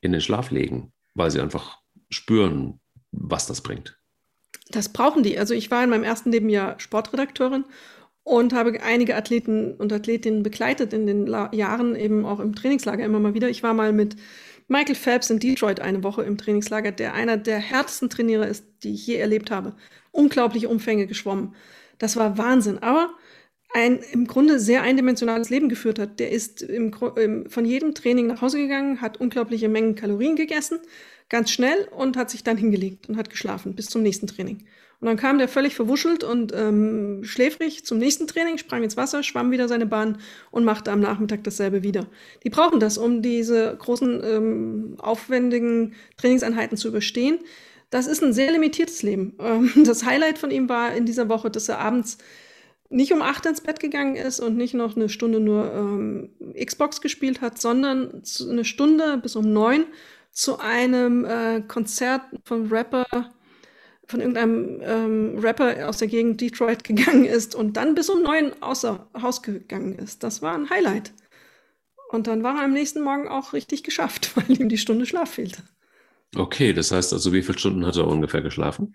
in 0.01 0.13
den 0.13 0.21
Schlaf 0.21 0.51
legen, 0.51 0.93
weil 1.15 1.31
sie 1.31 1.41
einfach 1.41 1.79
spüren, 2.09 2.81
was 3.13 3.47
das 3.47 3.61
bringt. 3.61 3.99
Das 4.71 4.93
brauchen 4.93 5.23
die. 5.23 5.39
Also 5.39 5.55
ich 5.55 5.71
war 5.71 5.83
in 5.83 5.91
meinem 5.91 6.05
ersten 6.05 6.31
Nebenjahr 6.31 6.79
Sportredakteurin 6.79 7.65
und 8.23 8.53
habe 8.53 8.81
einige 8.83 9.17
Athleten 9.17 9.75
und 9.75 9.93
Athletinnen 9.93 10.43
begleitet 10.43 10.93
in 10.93 11.07
den 11.07 11.27
La 11.27 11.53
Jahren 11.53 11.97
eben 11.97 12.25
auch 12.25 12.41
im 12.41 12.55
Trainingslager 12.55 13.05
immer 13.05 13.19
mal 13.19 13.35
wieder. 13.35 13.49
Ich 13.49 13.63
war 13.63 13.75
mal 13.75 13.93
mit 13.93 14.17
Michael 14.71 14.95
Phelps 14.95 15.31
in 15.31 15.41
Detroit 15.41 15.81
eine 15.81 16.05
Woche 16.05 16.23
im 16.23 16.39
Trainingslager, 16.39 16.93
der 16.93 17.13
einer 17.15 17.37
der 17.37 17.59
härtesten 17.59 18.09
Trainierer 18.09 18.47
ist, 18.47 18.65
die 18.85 18.95
ich 18.95 19.05
je 19.05 19.17
erlebt 19.17 19.51
habe. 19.51 19.75
Unglaubliche 20.13 20.69
Umfänge 20.69 21.09
geschwommen. 21.09 21.57
Das 21.99 22.15
war 22.15 22.39
Wahnsinn. 22.39 22.79
Aber 22.79 23.11
ein 23.75 23.99
im 24.13 24.29
Grunde 24.29 24.61
sehr 24.61 24.83
eindimensionales 24.83 25.51
Leben 25.51 25.69
geführt 25.69 25.99
hat. 25.99 26.21
Der 26.21 26.31
ist 26.31 26.63
im, 26.63 26.95
im, 27.17 27.51
von 27.51 27.65
jedem 27.65 27.95
Training 27.97 28.29
nach 28.29 28.43
Hause 28.43 28.59
gegangen, 28.59 29.01
hat 29.01 29.17
unglaubliche 29.17 29.69
Mengen 29.69 29.97
Kalorien 29.97 30.37
gegessen, 30.37 30.79
ganz 31.31 31.51
schnell 31.51 31.89
und 31.97 32.19
hat 32.19 32.29
sich 32.29 32.45
dann 32.45 32.59
hingelegt 32.59 33.09
und 33.09 33.17
hat 33.17 33.31
geschlafen 33.31 33.75
bis 33.75 33.87
zum 33.87 34.03
nächsten 34.03 34.27
Training. 34.27 34.59
Und 35.01 35.07
dann 35.07 35.17
kam 35.17 35.39
der 35.39 35.49
völlig 35.49 35.75
verwuschelt 35.75 36.25
und 36.25 36.53
ähm, 36.55 37.25
schläfrig 37.25 37.87
zum 37.87 37.97
nächsten 37.97 38.27
Training, 38.27 38.59
sprang 38.59 38.83
ins 38.83 38.99
Wasser, 38.99 39.23
schwamm 39.23 39.51
wieder 39.51 39.67
seine 39.67 39.87
Bahn 39.87 40.19
und 40.51 40.65
machte 40.65 40.93
am 40.93 41.01
Nachmittag 41.01 41.43
dasselbe 41.45 41.83
wieder. 41.83 42.07
Die 42.45 42.51
brauchen 42.51 42.81
das, 42.81 42.99
um 42.99 43.23
diese 43.23 43.75
großen, 43.79 44.23
ähm, 44.23 44.97
aufwendigen 44.99 45.95
Trainingseinheiten 46.19 46.77
zu 46.77 46.89
überstehen. 46.89 47.39
Das 47.89 48.07
ist 48.07 48.23
ein 48.23 48.35
sehr 48.35 48.53
limitiertes 48.53 49.03
Leben. 49.03 49.37
Ähm, 49.41 49.73
das 49.87 50.05
Highlight 50.05 50.37
von 50.37 50.51
ihm 50.51 50.69
war 50.69 50.95
in 50.95 51.07
dieser 51.07 51.31
Woche, 51.31 51.51
dass 51.51 51.71
er 51.71 51.79
abends 51.79 52.19
nicht 52.91 53.13
um 53.13 53.23
acht 53.23 53.47
ins 53.47 53.63
Bett 53.63 53.81
gegangen 53.81 54.17
ist 54.17 54.41
und 54.41 54.57
nicht 54.57 54.75
noch 54.75 54.97
eine 54.97 55.09
Stunde 55.09 55.41
nur 55.41 55.73
ähm, 55.73 56.31
Xbox 56.63 57.01
gespielt 57.01 57.41
hat, 57.41 57.59
sondern 57.59 58.23
eine 58.51 58.65
Stunde 58.67 59.17
bis 59.23 59.35
um 59.35 59.51
neun 59.51 59.87
zu 60.33 60.59
einem 60.59 61.25
äh, 61.25 61.63
Konzert 61.67 62.23
von 62.45 62.69
Rapper 62.69 63.07
von 64.11 64.21
irgendeinem 64.21 64.81
ähm, 64.83 65.39
Rapper 65.39 65.89
aus 65.89 65.99
der 65.99 66.09
Gegend 66.09 66.41
Detroit 66.41 66.85
gegangen 66.85 67.25
ist 67.25 67.55
und 67.55 67.77
dann 67.77 67.95
bis 67.95 68.11
um 68.11 68.23
neun 68.23 68.53
außer 68.61 69.09
Haus 69.21 69.43
gegangen 69.43 69.95
ist. 69.95 70.23
Das 70.23 70.43
war 70.43 70.55
ein 70.55 70.69
Highlight. 70.69 71.13
Und 72.11 72.27
dann 72.27 72.43
war 72.43 72.57
er 72.57 72.65
am 72.65 72.73
nächsten 72.73 73.03
Morgen 73.03 73.29
auch 73.29 73.53
richtig 73.53 73.85
geschafft, 73.85 74.33
weil 74.37 74.61
ihm 74.61 74.69
die 74.69 74.79
Stunde 74.79 75.07
Schlaf 75.07 75.31
fehlte. 75.31 75.63
Okay, 76.37 76.73
das 76.73 76.93
heißt 76.93 77.13
also, 77.13 77.33
wie 77.33 77.43
viele 77.43 77.59
Stunden 77.59 77.87
hat 77.87 77.97
er 77.97 78.07
ungefähr 78.07 78.43
geschlafen? 78.43 78.95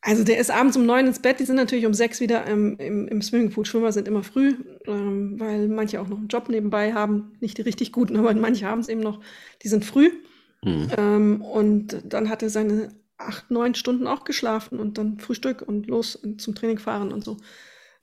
Also 0.00 0.22
der 0.22 0.38
ist 0.38 0.50
abends 0.50 0.76
um 0.76 0.86
neun 0.86 1.06
ins 1.06 1.20
Bett, 1.20 1.40
die 1.40 1.44
sind 1.44 1.56
natürlich 1.56 1.86
um 1.86 1.94
sechs 1.94 2.20
wieder 2.20 2.44
im, 2.46 2.76
im, 2.78 3.08
im 3.08 3.22
Swimmingpool. 3.22 3.66
Schwimmer 3.66 3.90
sind 3.90 4.06
immer 4.06 4.22
früh, 4.22 4.54
ähm, 4.86 5.38
weil 5.40 5.66
manche 5.68 6.00
auch 6.00 6.06
noch 6.06 6.18
einen 6.18 6.28
Job 6.28 6.48
nebenbei 6.48 6.92
haben. 6.92 7.32
Nicht 7.40 7.58
die 7.58 7.62
richtig 7.62 7.92
guten, 7.92 8.16
aber 8.18 8.32
manche 8.34 8.66
haben 8.66 8.80
es 8.80 8.88
eben 8.88 9.00
noch. 9.00 9.20
Die 9.62 9.68
sind 9.68 9.84
früh. 9.84 10.10
Mhm. 10.66 10.88
Ähm, 10.96 11.42
und 11.42 12.02
dann 12.04 12.28
hat 12.28 12.42
er 12.42 12.50
seine 12.50 12.90
acht, 13.18 13.50
neun 13.50 13.74
Stunden 13.74 14.06
auch 14.06 14.24
geschlafen 14.24 14.78
und 14.78 14.98
dann 14.98 15.18
Frühstück 15.18 15.62
und 15.62 15.86
los 15.86 16.20
zum 16.38 16.54
Training 16.54 16.78
fahren 16.78 17.12
und 17.12 17.24
so. 17.24 17.38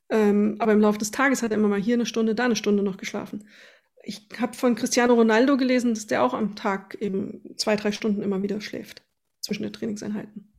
Ähm, 0.10 0.56
aber 0.60 0.72
im 0.72 0.80
Laufe 0.80 0.98
des 0.98 1.12
Tages 1.12 1.44
hat 1.44 1.52
er 1.52 1.58
immer 1.58 1.68
mal 1.68 1.80
hier 1.80 1.96
eine 1.96 2.06
Stunde, 2.06 2.36
da 2.36 2.46
eine 2.46 2.56
Stunde 2.56 2.84
noch 2.84 2.98
geschlafen. 2.98 3.48
Ich 4.04 4.28
habe 4.40 4.54
von 4.54 4.76
Cristiano 4.76 5.14
Ronaldo 5.14 5.58
gelesen, 5.58 5.94
dass 5.94 6.08
der 6.08 6.24
auch 6.24 6.34
am 6.34 6.56
Tag 6.56 6.98
eben 7.00 7.42
zwei, 7.58 7.76
drei 7.76 7.92
Stunden 7.92 8.22
immer 8.22 8.42
wieder 8.42 8.60
schläft 8.62 9.02
zwischen 9.42 9.64
den 9.64 9.74
Trainingseinheiten. 9.74 10.54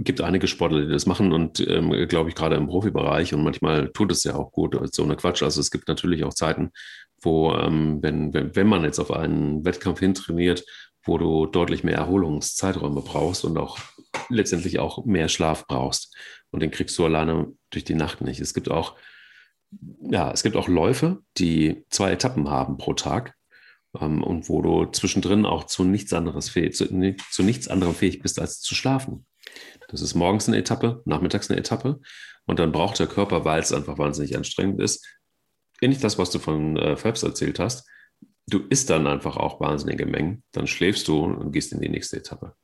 gibt 0.00 0.20
einige 0.20 0.46
Sportler, 0.46 0.82
die 0.82 0.92
das 0.92 1.06
machen 1.06 1.32
und 1.32 1.60
ähm, 1.60 1.90
glaube 2.08 2.30
ich 2.30 2.36
gerade 2.36 2.56
im 2.56 2.68
Profibereich 2.68 3.34
und 3.34 3.42
manchmal 3.42 3.88
tut 3.88 4.12
es 4.12 4.24
ja 4.24 4.34
auch 4.34 4.52
gut, 4.52 4.76
so 4.94 5.02
eine 5.02 5.16
Quatsch. 5.16 5.42
Also 5.42 5.60
es 5.60 5.70
gibt 5.70 5.88
natürlich 5.88 6.24
auch 6.24 6.34
Zeiten, 6.34 6.70
wo, 7.22 7.52
ähm, 7.52 7.98
wenn, 8.02 8.32
wenn, 8.34 8.54
wenn 8.54 8.66
man 8.66 8.84
jetzt 8.84 8.98
auf 8.98 9.12
einen 9.12 9.64
Wettkampf 9.64 10.00
hintrainiert, 10.00 10.64
wo 11.08 11.18
du 11.18 11.46
deutlich 11.46 11.82
mehr 11.82 11.96
Erholungszeiträume 11.96 13.00
brauchst 13.00 13.44
und 13.44 13.56
auch 13.58 13.78
letztendlich 14.28 14.78
auch 14.78 15.04
mehr 15.04 15.28
Schlaf 15.28 15.66
brauchst. 15.66 16.14
Und 16.50 16.60
den 16.60 16.70
kriegst 16.70 16.96
du 16.98 17.04
alleine 17.04 17.52
durch 17.70 17.84
die 17.84 17.94
Nacht 17.94 18.20
nicht. 18.20 18.40
Es 18.40 18.54
gibt 18.54 18.70
auch, 18.70 18.96
ja, 20.02 20.30
es 20.30 20.42
gibt 20.42 20.56
auch 20.56 20.68
Läufe, 20.68 21.22
die 21.38 21.84
zwei 21.90 22.12
Etappen 22.12 22.48
haben 22.48 22.76
pro 22.76 22.94
Tag 22.94 23.34
ähm, 23.98 24.22
und 24.22 24.48
wo 24.48 24.62
du 24.62 24.86
zwischendrin 24.86 25.46
auch 25.46 25.64
zu 25.64 25.82
nichts 25.82 26.12
anderes 26.12 26.50
fähig, 26.50 26.74
zu, 26.74 26.86
zu 27.30 27.42
nichts 27.42 27.68
anderem 27.68 27.94
fähig 27.94 28.20
bist, 28.20 28.38
als 28.38 28.60
zu 28.60 28.74
schlafen. 28.74 29.26
Das 29.88 30.02
ist 30.02 30.14
morgens 30.14 30.46
eine 30.46 30.58
Etappe, 30.58 31.02
nachmittags 31.06 31.50
eine 31.50 31.58
Etappe 31.58 32.00
und 32.46 32.58
dann 32.58 32.72
braucht 32.72 32.98
der 32.98 33.06
Körper, 33.06 33.44
weil 33.44 33.60
es 33.60 33.72
einfach 33.72 33.98
wahnsinnig 33.98 34.36
anstrengend 34.36 34.80
ist, 34.80 35.06
ähnlich 35.80 36.00
das, 36.00 36.18
was 36.18 36.30
du 36.30 36.38
von 36.38 36.76
äh, 36.76 36.96
Phelps 36.96 37.22
erzählt 37.22 37.58
hast, 37.58 37.88
du 38.48 38.60
isst 38.68 38.90
dann 38.90 39.06
einfach 39.06 39.36
auch 39.36 39.60
wahnsinnige 39.60 40.06
Mengen, 40.06 40.42
dann 40.52 40.66
schläfst 40.66 41.08
du 41.08 41.24
und 41.24 41.52
gehst 41.52 41.72
in 41.72 41.80
die 41.80 41.88
nächste 41.88 42.16
Etappe. 42.16 42.54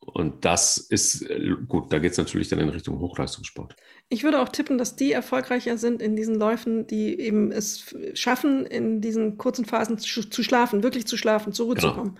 Und 0.00 0.44
das 0.44 0.78
ist 0.78 1.22
äh, 1.28 1.54
gut, 1.66 1.92
da 1.92 1.98
geht 1.98 2.12
es 2.12 2.18
natürlich 2.18 2.48
dann 2.48 2.60
in 2.60 2.70
Richtung 2.70 2.98
Hochleistungssport. 2.98 3.76
Ich 4.08 4.24
würde 4.24 4.40
auch 4.40 4.48
tippen, 4.48 4.78
dass 4.78 4.96
die 4.96 5.12
erfolgreicher 5.12 5.76
sind 5.76 6.00
in 6.00 6.16
diesen 6.16 6.34
Läufen, 6.34 6.86
die 6.86 7.20
eben 7.20 7.52
es 7.52 7.94
schaffen, 8.14 8.64
in 8.64 9.02
diesen 9.02 9.36
kurzen 9.36 9.66
Phasen 9.66 9.98
zu, 9.98 10.28
zu 10.28 10.42
schlafen, 10.42 10.82
wirklich 10.82 11.06
zu 11.06 11.18
schlafen, 11.18 11.52
zur 11.52 11.66
Ruhe 11.66 11.74
genau. 11.74 11.88
zu 11.88 11.94
kommen. 11.94 12.18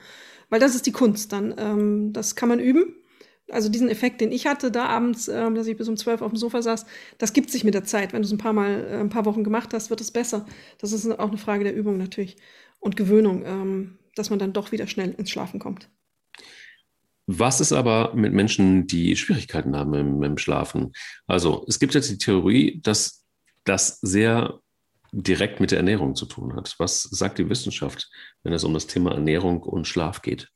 Weil 0.50 0.60
das 0.60 0.74
ist 0.74 0.86
die 0.86 0.92
Kunst 0.92 1.32
dann. 1.32 1.54
Ähm, 1.56 2.12
das 2.12 2.36
kann 2.36 2.50
man 2.50 2.60
üben. 2.60 2.94
Also 3.50 3.70
diesen 3.70 3.88
Effekt, 3.88 4.20
den 4.20 4.32
ich 4.32 4.46
hatte 4.46 4.70
da 4.70 4.84
abends, 4.84 5.26
ähm, 5.28 5.54
dass 5.54 5.66
ich 5.66 5.76
bis 5.76 5.88
um 5.88 5.96
zwölf 5.96 6.20
auf 6.20 6.30
dem 6.30 6.36
Sofa 6.36 6.60
saß, 6.60 6.84
das 7.16 7.32
gibt 7.32 7.50
sich 7.50 7.64
mit 7.64 7.72
der 7.72 7.84
Zeit. 7.84 8.12
Wenn 8.12 8.20
du 8.20 8.26
es 8.26 8.32
ein 8.32 8.38
paar 8.38 8.52
Mal, 8.52 8.86
äh, 8.86 8.96
ein 8.96 9.08
paar 9.08 9.24
Wochen 9.24 9.44
gemacht 9.44 9.72
hast, 9.72 9.88
wird 9.88 10.02
es 10.02 10.10
besser. 10.10 10.44
Das 10.78 10.92
ist 10.92 11.10
auch 11.18 11.28
eine 11.28 11.38
Frage 11.38 11.64
der 11.64 11.74
Übung 11.74 11.96
natürlich 11.96 12.36
und 12.80 12.96
Gewöhnung, 12.96 13.44
ähm, 13.44 13.98
dass 14.14 14.30
man 14.30 14.38
dann 14.38 14.52
doch 14.52 14.72
wieder 14.72 14.86
schnell 14.86 15.12
ins 15.12 15.30
Schlafen 15.30 15.60
kommt. 15.60 15.88
Was 17.26 17.60
ist 17.60 17.72
aber 17.72 18.14
mit 18.14 18.32
Menschen, 18.32 18.86
die 18.86 19.14
Schwierigkeiten 19.14 19.76
haben 19.76 19.92
im, 19.94 20.22
im 20.22 20.38
Schlafen? 20.38 20.92
Also 21.26 21.64
es 21.68 21.78
gibt 21.78 21.94
jetzt 21.94 22.10
die 22.10 22.18
Theorie, 22.18 22.80
dass 22.82 23.26
das 23.64 24.00
sehr 24.00 24.60
direkt 25.12 25.60
mit 25.60 25.70
der 25.70 25.78
Ernährung 25.78 26.14
zu 26.14 26.26
tun 26.26 26.54
hat. 26.56 26.74
Was 26.78 27.02
sagt 27.02 27.38
die 27.38 27.48
Wissenschaft, 27.48 28.10
wenn 28.42 28.52
es 28.52 28.64
um 28.64 28.74
das 28.74 28.86
Thema 28.86 29.12
Ernährung 29.12 29.62
und 29.62 29.86
Schlaf 29.86 30.22
geht? 30.22 30.48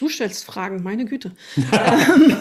Du 0.00 0.08
stellst 0.08 0.46
Fragen, 0.46 0.82
meine 0.82 1.04
Güte. 1.04 1.32
ähm, 1.56 2.36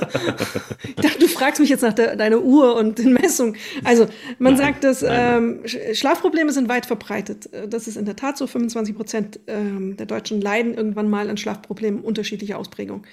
du 1.19 1.27
fragst 1.27 1.59
mich 1.59 1.69
jetzt 1.69 1.81
nach 1.81 1.91
der, 1.91 2.15
deiner 2.15 2.39
Uhr 2.39 2.73
und 2.77 2.99
den 2.99 3.11
Messungen. 3.11 3.57
Also 3.83 4.07
man 4.37 4.53
nein, 4.53 4.61
sagt, 4.61 4.85
dass 4.85 5.03
ähm, 5.05 5.63
Schlafprobleme 5.65 6.53
sind 6.53 6.69
weit 6.69 6.85
verbreitet. 6.85 7.49
Das 7.67 7.89
ist 7.89 7.97
in 7.97 8.05
der 8.05 8.15
Tat 8.15 8.37
so. 8.37 8.47
25 8.47 8.95
Prozent 8.95 9.39
ähm, 9.47 9.97
der 9.97 10.05
Deutschen 10.05 10.39
leiden 10.39 10.73
irgendwann 10.73 11.09
mal 11.09 11.29
an 11.29 11.35
Schlafproblemen 11.35 11.99
unterschiedlicher 11.99 12.57
Ausprägung. 12.57 13.05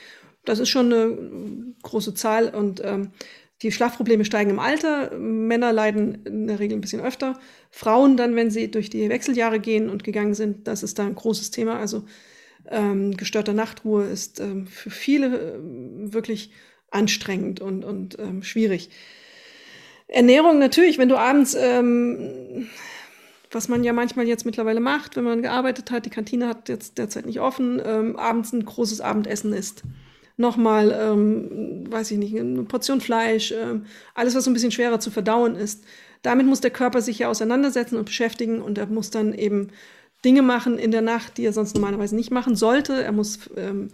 Das 0.45 0.61
ist 0.61 0.69
schon 0.69 0.93
eine 0.93 1.19
große 1.83 2.15
Zahl 2.15 2.49
und 2.49 2.81
ähm, 2.85 3.11
die 3.63 3.73
Schlafprobleme 3.73 4.25
steigen 4.25 4.51
im 4.51 4.61
Alter. 4.61 5.11
Männer 5.19 5.73
leiden 5.73 6.25
in 6.25 6.47
der 6.47 6.61
Regel 6.61 6.79
ein 6.79 6.83
bisschen 6.83 7.03
öfter. 7.03 7.41
Frauen 7.73 8.17
dann, 8.17 8.37
wenn 8.37 8.53
sie 8.53 8.71
durch 8.71 8.91
die 8.91 9.09
Wechseljahre 9.09 9.59
gehen 9.59 9.91
und 9.91 10.05
gegangen 10.05 10.35
sind, 10.35 10.69
das 10.69 10.85
ist 10.85 11.01
da 11.01 11.05
ein 11.05 11.17
großes 11.17 11.51
Thema. 11.51 11.81
Also 11.81 12.05
ähm, 12.71 13.17
gestörte 13.17 13.55
Nachtruhe 13.55 14.05
ist 14.05 14.41
ähm, 14.41 14.67
für 14.67 14.91
viele 14.91 15.27
äh, 15.27 16.13
wirklich 16.13 16.51
anstrengend 16.91 17.61
und, 17.61 17.85
und 17.85 18.19
ähm, 18.19 18.43
schwierig. 18.43 18.91
Ernährung 20.09 20.59
natürlich, 20.59 20.99
wenn 20.99 21.09
du 21.09 21.17
abends, 21.17 21.55
ähm, 21.55 22.69
was 23.51 23.69
man 23.69 23.85
ja 23.85 23.93
manchmal 23.93 24.27
jetzt 24.27 24.47
mittlerweile 24.47 24.81
macht, 24.81 25.17
wenn 25.17 25.25
man 25.25 25.43
gearbeitet 25.43 25.91
hat, 25.91 26.07
die 26.07 26.11
Kantine 26.11 26.49
hat 26.49 26.69
jetzt 26.69 26.99
derzeit 26.99 27.27
nicht 27.27 27.41
offen, 27.41 27.81
ähm, 27.85 28.17
abends 28.17 28.53
ein 28.53 28.65
großes 28.65 29.01
Abendessen 29.01 29.53
isst 29.53 29.83
nochmal, 30.37 30.95
ähm, 30.99 31.91
weiß 31.91 32.11
ich 32.11 32.19
nicht, 32.19 32.39
eine 32.39 32.65
Portion 32.65 33.01
Fleisch, 33.01 33.53
ähm, 33.53 33.87
alles, 34.15 34.35
was 34.35 34.45
so 34.45 34.51
ein 34.51 34.55
bisschen 34.55 34.71
schwerer 34.71 35.01
zu 35.01 35.11
verdauen 35.11 35.57
ist. 35.57 35.85
Damit 36.23 36.47
muss 36.47 36.61
der 36.61 36.71
Körper 36.71 37.01
sich 37.01 37.19
ja 37.19 37.29
auseinandersetzen 37.29 37.97
und 37.97 38.05
beschäftigen 38.05 38.61
und 38.61 38.79
er 38.79 38.87
muss 38.87 39.11
dann 39.11 39.33
eben 39.33 39.69
Dinge 40.25 40.43
machen 40.43 40.79
in 40.79 40.91
der 40.91 41.03
Nacht, 41.03 41.39
die 41.39 41.45
er 41.45 41.53
sonst 41.53 41.75
normalerweise 41.75 42.17
nicht 42.17 42.31
machen 42.31 42.57
sollte. 42.57 43.03
Er 43.03 43.13
muss 43.13 43.51
ähm, 43.57 43.89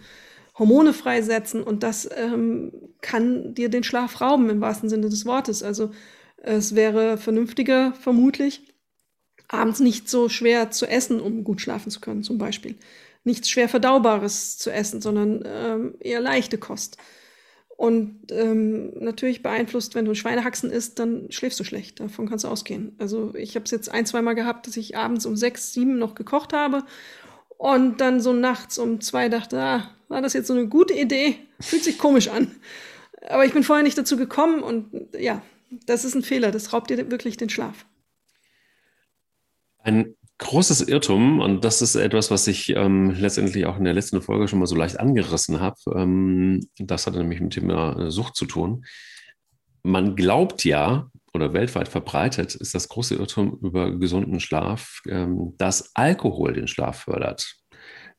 Hormone 0.59 0.93
freisetzen 0.93 1.63
und 1.63 1.83
das 1.83 2.09
ähm, 2.15 2.73
kann 3.01 3.55
dir 3.55 3.69
den 3.69 3.85
Schlaf 3.85 4.21
rauben 4.21 4.51
im 4.51 4.61
wahrsten 4.61 4.89
Sinne 4.89 5.09
des 5.09 5.27
Wortes. 5.27 5.63
Also 5.63 5.91
es 6.37 6.75
wäre 6.75 7.19
vernünftiger, 7.19 7.95
vermutlich, 7.95 8.75
abends 9.49 9.81
nicht 9.81 10.09
so 10.09 10.29
schwer 10.29 10.71
zu 10.71 10.87
essen, 10.87 11.21
um 11.21 11.45
gut 11.45 11.61
schlafen 11.61 11.91
zu 11.91 12.01
können, 12.01 12.23
zum 12.23 12.39
Beispiel 12.39 12.77
nichts 13.25 13.51
schwer 13.51 13.69
verdaubares 13.69 14.59
zu 14.59 14.71
essen, 14.71 15.01
sondern 15.01 15.43
ähm, 15.47 15.95
eher 16.01 16.21
leichte 16.21 16.59
Kost. 16.59 16.97
Und 17.77 18.31
ähm, 18.31 18.93
natürlich 19.01 19.43
beeinflusst, 19.43 19.95
wenn 19.95 20.05
du 20.05 20.15
Schweinehaxen 20.15 20.71
isst, 20.71 20.99
dann 20.99 21.31
schläfst 21.31 21.59
du 21.59 21.65
schlecht. 21.65 22.01
Davon 22.01 22.29
kannst 22.29 22.45
du 22.45 22.49
ausgehen. 22.49 22.95
Also 22.99 23.35
ich 23.35 23.55
habe 23.57 23.65
es 23.65 23.71
jetzt 23.71 23.91
ein, 23.91 24.07
zweimal 24.07 24.35
gehabt, 24.35 24.67
dass 24.67 24.77
ich 24.77 24.97
abends 24.97 25.27
um 25.27 25.37
sechs, 25.37 25.73
sieben 25.73 25.99
noch 25.99 26.15
gekocht 26.15 26.53
habe 26.53 26.85
und 27.59 28.01
dann 28.01 28.21
so 28.21 28.33
nachts 28.33 28.79
um 28.79 29.01
zwei 29.01 29.29
dachte, 29.29 29.61
ah, 29.61 29.91
war 30.09 30.23
das 30.23 30.33
jetzt 30.33 30.47
so 30.47 30.53
eine 30.53 30.69
gute 30.69 30.95
Idee? 30.95 31.37
Fühlt 31.61 31.85
sich 31.85 31.99
komisch 31.99 32.29
an. 32.29 32.51
Aber 33.29 33.45
ich 33.45 33.53
bin 33.53 33.63
vorher 33.63 33.85
nicht 33.85 33.97
dazu 33.97 34.17
gekommen 34.17 34.63
und 34.63 35.09
ja, 35.19 35.43
das 35.87 36.05
ist 36.05 36.15
ein 36.15 36.23
Fehler. 36.23 36.51
Das 36.51 36.73
raubt 36.73 36.91
dir 36.91 37.11
wirklich 37.11 37.37
den 37.37 37.49
Schlaf. 37.49 37.87
Ein 39.79 40.15
großes 40.43 40.83
Irrtum 40.83 41.41
und 41.41 41.65
das 41.65 41.83
ist 41.83 41.95
etwas, 41.95 42.31
was 42.31 42.47
ich 42.47 42.71
ähm, 42.77 43.11
letztendlich 43.11 43.67
auch 43.67 43.79
in 43.79 43.85
der 43.85 43.95
letzten 43.95 44.23
Folge 44.23 44.49
schon 44.49 44.59
mal 44.59 44.67
so 44.67 44.77
leicht 44.77 45.01
angerissen 45.01 45.61
habe. 45.61 45.77
Ähm, 45.95 46.61
das 46.79 47.07
hat 47.07 47.15
nämlich 47.15 47.41
mit 47.41 47.55
dem 47.55 47.69
Thema 47.69 48.11
Sucht 48.11 48.37
zu 48.37 48.47
tun. 48.47 48.85
Man 49.83 50.15
glaubt 50.15 50.65
ja, 50.65 51.09
oder 51.35 51.53
weltweit 51.53 51.89
verbreitet 51.89 52.55
ist 52.55 52.75
das 52.75 52.89
große 52.89 53.15
Irrtum 53.15 53.59
über 53.63 53.91
gesunden 53.99 54.41
Schlaf, 54.41 55.01
ähm, 55.09 55.55
dass 55.59 55.91
Alkohol 55.95 56.53
den 56.53 56.69
Schlaf 56.69 57.05
fördert. 57.05 57.57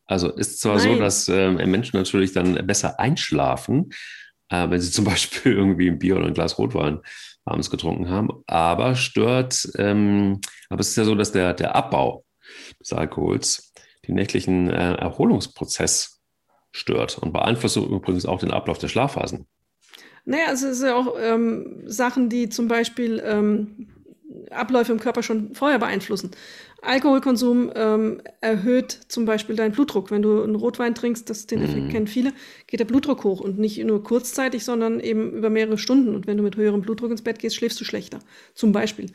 Also 0.06 0.32
ist 0.32 0.60
zwar 0.60 0.78
Nein. 0.78 0.96
so, 0.96 1.00
dass 1.00 1.30
ähm, 1.30 1.56
Menschen 1.56 1.98
natürlich 1.98 2.34
dann 2.34 2.66
besser 2.66 3.00
einschlafen, 3.00 3.90
äh, 4.50 4.70
wenn 4.70 4.82
sie 4.82 4.92
zum 4.92 5.06
Beispiel 5.06 5.54
irgendwie 5.54 5.90
ein 5.90 6.00
Bier 6.00 6.18
oder 6.18 6.28
ein 6.28 6.34
Glas 6.34 6.58
Rotwein 6.58 7.00
abends 7.45 7.69
getrunken 7.69 8.10
haben, 8.10 8.29
aber 8.47 8.95
stört, 8.95 9.69
ähm, 9.77 10.39
aber 10.69 10.79
es 10.79 10.89
ist 10.89 10.95
ja 10.95 11.06
so, 11.06 11.15
dass 11.15 11.32
der, 11.32 11.53
der 11.53 11.75
Abbau 11.75 12.25
des 12.79 12.93
Alkohols 12.93 13.73
den 14.08 14.15
nächtlichen 14.15 14.69
äh, 14.69 14.95
Erholungsprozess 14.95 16.21
stört 16.71 17.17
und 17.17 17.34
beeinflusst 17.34 17.77
übrigens 17.77 18.25
auch 18.25 18.39
den 18.39 18.51
Ablauf 18.51 18.77
der 18.77 18.88
Schlafphasen. 18.88 19.47
Naja, 20.25 20.45
es 20.51 20.63
ist 20.63 20.82
ja 20.82 20.95
auch 20.95 21.15
ähm, 21.19 21.84
Sachen, 21.86 22.29
die 22.29 22.49
zum 22.49 22.67
Beispiel 22.67 23.21
ähm, 23.25 23.88
Abläufe 24.49 24.91
im 24.91 24.99
Körper 24.99 25.21
schon 25.21 25.53
vorher 25.53 25.79
beeinflussen. 25.79 26.32
Alkoholkonsum 26.84 27.72
ähm, 27.76 28.22
erhöht 28.41 29.00
zum 29.08 29.26
Beispiel 29.26 29.56
deinen 29.56 29.72
Blutdruck. 29.72 30.12
Wenn 30.12 30.22
du 30.22 30.43
einen 30.43 30.56
Rotwein 30.56 30.96
trinkst, 30.96 31.30
das, 31.30 31.48
den 31.48 31.62
Effekt 31.62 31.88
mm. 31.88 31.89
kennen 31.89 32.08
viele, 32.08 32.34
geht 32.67 32.80
der 32.80 32.86
Blutdruck 32.86 33.24
hoch 33.24 33.39
und 33.39 33.58
nicht 33.58 33.84
nur 33.84 34.04
kurzzeitig, 34.04 34.63
sondern 34.63 35.00
eben 35.00 35.32
über 35.32 35.50
mehrere 35.50 35.78
Stunden. 35.78 36.13
Und 36.13 36.28
wenn 36.28 36.38
du 36.38 36.43
mit 36.43 36.58
höherem 36.58 36.82
Blutdruck 36.82 37.12
ins 37.12 37.22
Bett 37.22 37.39
gehst, 37.39 37.56
schläfst 37.56 37.80
du 37.80 37.86
schlechter, 37.86 38.19
zum 38.54 38.72
Beispiel. 38.72 39.12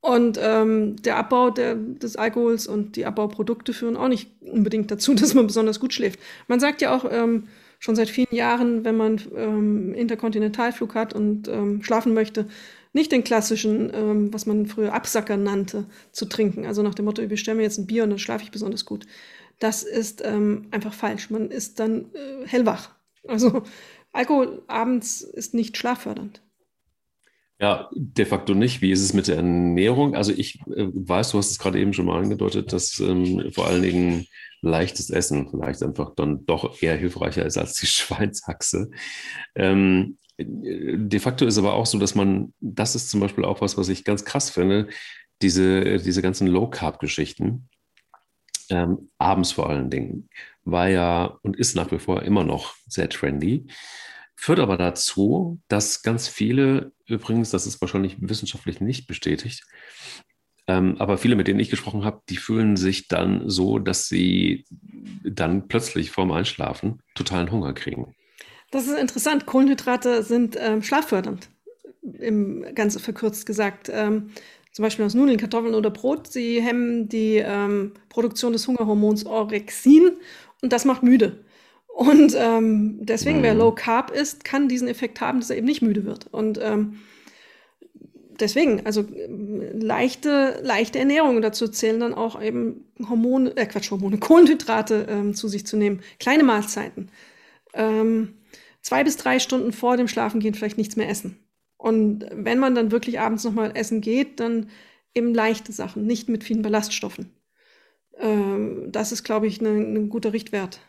Und 0.00 0.38
ähm, 0.42 0.96
der 1.02 1.16
Abbau 1.16 1.50
der, 1.50 1.74
des 1.74 2.16
Alkohols 2.16 2.66
und 2.66 2.96
die 2.96 3.04
Abbauprodukte 3.04 3.74
führen 3.74 3.96
auch 3.96 4.08
nicht 4.08 4.30
unbedingt 4.40 4.90
dazu, 4.90 5.14
dass 5.14 5.34
man 5.34 5.46
besonders 5.46 5.80
gut 5.80 5.92
schläft. 5.92 6.20
Man 6.48 6.60
sagt 6.60 6.80
ja 6.80 6.94
auch 6.94 7.04
ähm, 7.10 7.48
schon 7.78 7.96
seit 7.96 8.08
vielen 8.08 8.34
Jahren, 8.34 8.84
wenn 8.84 8.96
man 8.96 9.20
ähm, 9.36 9.94
Interkontinentalflug 9.94 10.94
hat 10.94 11.14
und 11.14 11.48
ähm, 11.48 11.82
schlafen 11.82 12.14
möchte, 12.14 12.46
nicht 12.92 13.12
den 13.12 13.24
klassischen, 13.24 13.90
ähm, 13.94 14.32
was 14.32 14.46
man 14.46 14.66
früher 14.66 14.92
Absacker 14.92 15.36
nannte, 15.36 15.86
zu 16.12 16.26
trinken. 16.26 16.66
Also 16.66 16.82
nach 16.82 16.94
dem 16.94 17.04
Motto, 17.04 17.22
ich 17.22 17.28
bestelle 17.28 17.56
mir 17.56 17.62
jetzt 17.62 17.78
ein 17.78 17.86
Bier 17.86 18.04
und 18.04 18.10
dann 18.10 18.18
schlafe 18.18 18.44
ich 18.44 18.50
besonders 18.50 18.84
gut. 18.84 19.06
Das 19.58 19.82
ist 19.82 20.22
ähm, 20.24 20.68
einfach 20.70 20.94
falsch. 20.94 21.30
Man 21.30 21.50
ist 21.50 21.78
dann 21.80 22.06
äh, 22.14 22.46
hellwach. 22.46 22.90
Also 23.28 23.62
Alkohol 24.12 24.62
abends 24.66 25.20
ist 25.20 25.54
nicht 25.54 25.76
schlaffördernd. 25.76 26.42
Ja, 27.60 27.90
de 27.94 28.24
facto 28.24 28.54
nicht. 28.54 28.80
Wie 28.80 28.90
ist 28.90 29.02
es 29.02 29.12
mit 29.12 29.28
der 29.28 29.36
Ernährung? 29.36 30.14
Also 30.14 30.32
ich 30.32 30.60
äh, 30.74 30.88
weiß, 30.92 31.32
du 31.32 31.38
hast 31.38 31.50
es 31.50 31.58
gerade 31.58 31.78
eben 31.78 31.92
schon 31.92 32.06
mal 32.06 32.18
angedeutet, 32.18 32.72
dass 32.72 32.98
ähm, 33.00 33.50
vor 33.52 33.66
allen 33.66 33.82
Dingen 33.82 34.26
leichtes 34.62 35.10
Essen 35.10 35.48
vielleicht 35.50 35.82
einfach 35.82 36.14
dann 36.14 36.46
doch 36.46 36.82
eher 36.82 36.96
hilfreicher 36.96 37.44
ist 37.44 37.58
als 37.58 37.74
die 37.74 37.86
Schweinshaxe. 37.86 38.90
Ähm, 39.54 40.16
de 40.44 41.20
facto 41.20 41.46
ist 41.46 41.58
aber 41.58 41.74
auch 41.74 41.86
so, 41.86 41.98
dass 41.98 42.14
man, 42.14 42.52
das 42.60 42.94
ist 42.94 43.10
zum 43.10 43.20
Beispiel 43.20 43.44
auch 43.44 43.60
was, 43.60 43.76
was 43.76 43.88
ich 43.88 44.04
ganz 44.04 44.24
krass 44.24 44.50
finde, 44.50 44.88
diese, 45.42 45.98
diese 45.98 46.22
ganzen 46.22 46.46
Low-Carb-Geschichten, 46.46 47.68
ähm, 48.68 49.10
abends 49.18 49.52
vor 49.52 49.70
allen 49.70 49.90
Dingen, 49.90 50.28
war 50.64 50.88
ja 50.88 51.38
und 51.42 51.56
ist 51.56 51.76
nach 51.76 51.90
wie 51.90 51.98
vor 51.98 52.22
immer 52.22 52.44
noch 52.44 52.74
sehr 52.86 53.08
trendy. 53.08 53.66
führt 54.36 54.60
aber 54.60 54.76
dazu, 54.76 55.60
dass 55.68 56.02
ganz 56.02 56.28
viele, 56.28 56.92
übrigens, 57.06 57.50
das 57.50 57.66
ist 57.66 57.80
wahrscheinlich 57.80 58.16
wissenschaftlich 58.20 58.80
nicht 58.80 59.06
bestätigt, 59.06 59.64
ähm, 60.66 60.96
aber 60.98 61.18
viele, 61.18 61.36
mit 61.36 61.48
denen 61.48 61.60
ich 61.60 61.70
gesprochen 61.70 62.04
habe, 62.04 62.22
die 62.28 62.36
fühlen 62.36 62.76
sich 62.76 63.08
dann 63.08 63.48
so, 63.48 63.78
dass 63.78 64.08
sie 64.08 64.66
dann 65.24 65.68
plötzlich 65.68 66.10
vorm 66.10 66.30
Einschlafen 66.30 67.02
totalen 67.14 67.50
Hunger 67.50 67.72
kriegen. 67.72 68.14
Das 68.70 68.86
ist 68.86 68.96
interessant. 68.98 69.46
Kohlenhydrate 69.46 70.22
sind 70.22 70.56
ähm, 70.58 70.82
schlaffördernd, 70.82 71.48
im, 72.18 72.64
ganz 72.74 73.00
verkürzt 73.00 73.46
gesagt. 73.46 73.90
Ähm, 73.92 74.30
zum 74.72 74.84
Beispiel 74.84 75.04
aus 75.04 75.14
Nudeln, 75.14 75.38
Kartoffeln 75.38 75.74
oder 75.74 75.90
Brot. 75.90 76.28
Sie 76.28 76.60
hemmen 76.60 77.08
die 77.08 77.36
ähm, 77.36 77.92
Produktion 78.08 78.52
des 78.52 78.68
Hungerhormons 78.68 79.26
Orexin 79.26 80.12
und 80.62 80.72
das 80.72 80.84
macht 80.84 81.02
müde. 81.02 81.44
Und 81.88 82.34
ähm, 82.38 82.98
deswegen, 83.00 83.38
mhm. 83.38 83.42
wer 83.42 83.54
Low 83.54 83.72
Carb 83.72 84.10
isst, 84.10 84.44
kann 84.44 84.68
diesen 84.68 84.88
Effekt 84.88 85.20
haben, 85.20 85.40
dass 85.40 85.50
er 85.50 85.56
eben 85.56 85.66
nicht 85.66 85.82
müde 85.82 86.04
wird. 86.04 86.28
Und 86.32 86.58
ähm, 86.62 87.00
deswegen, 88.38 88.86
also 88.86 89.04
leichte, 89.72 90.60
leichte 90.62 90.98
Ernährung 91.00 91.42
dazu 91.42 91.66
zählen 91.68 92.00
dann 92.00 92.14
auch 92.14 92.40
eben 92.40 92.86
Hormone, 93.08 93.56
äh 93.56 93.66
Quatsch, 93.66 93.90
Hormone, 93.90 94.18
Kohlenhydrate 94.20 95.06
ähm, 95.10 95.34
zu 95.34 95.48
sich 95.48 95.66
zu 95.66 95.76
nehmen. 95.76 96.00
Kleine 96.20 96.44
Mahlzeiten. 96.44 97.10
Ähm, 97.74 98.34
zwei 98.82 99.04
bis 99.04 99.16
drei 99.16 99.38
Stunden 99.38 99.72
vor 99.72 99.96
dem 99.96 100.08
Schlafengehen 100.08 100.54
vielleicht 100.54 100.78
nichts 100.78 100.96
mehr 100.96 101.08
essen. 101.08 101.38
Und 101.76 102.26
wenn 102.32 102.58
man 102.58 102.74
dann 102.74 102.92
wirklich 102.92 103.20
abends 103.20 103.44
nochmal 103.44 103.72
essen 103.74 104.00
geht, 104.00 104.40
dann 104.40 104.68
eben 105.14 105.34
leichte 105.34 105.72
Sachen, 105.72 106.06
nicht 106.06 106.28
mit 106.28 106.44
vielen 106.44 106.62
Ballaststoffen. 106.62 107.30
Ähm, 108.18 108.92
das 108.92 109.12
ist, 109.12 109.24
glaube 109.24 109.46
ich, 109.46 109.60
ein 109.60 109.92
ne, 109.92 110.06
guter 110.08 110.32
Richtwert. 110.32 110.80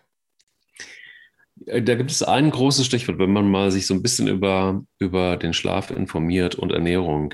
Äh, 1.65 1.82
da 1.82 1.95
gibt 1.95 2.12
es 2.12 2.23
ein 2.23 2.51
großes 2.51 2.86
Stichwort, 2.86 3.19
wenn 3.19 3.32
man 3.32 3.49
mal 3.49 3.71
sich 3.71 3.88
so 3.88 3.93
ein 3.93 4.04
bisschen 4.04 4.27
über, 4.27 4.84
über 4.99 5.38
den 5.38 5.54
Schlaf 5.54 5.91
informiert 5.91 6.56
und 6.56 6.71
Ernährung. 6.71 7.34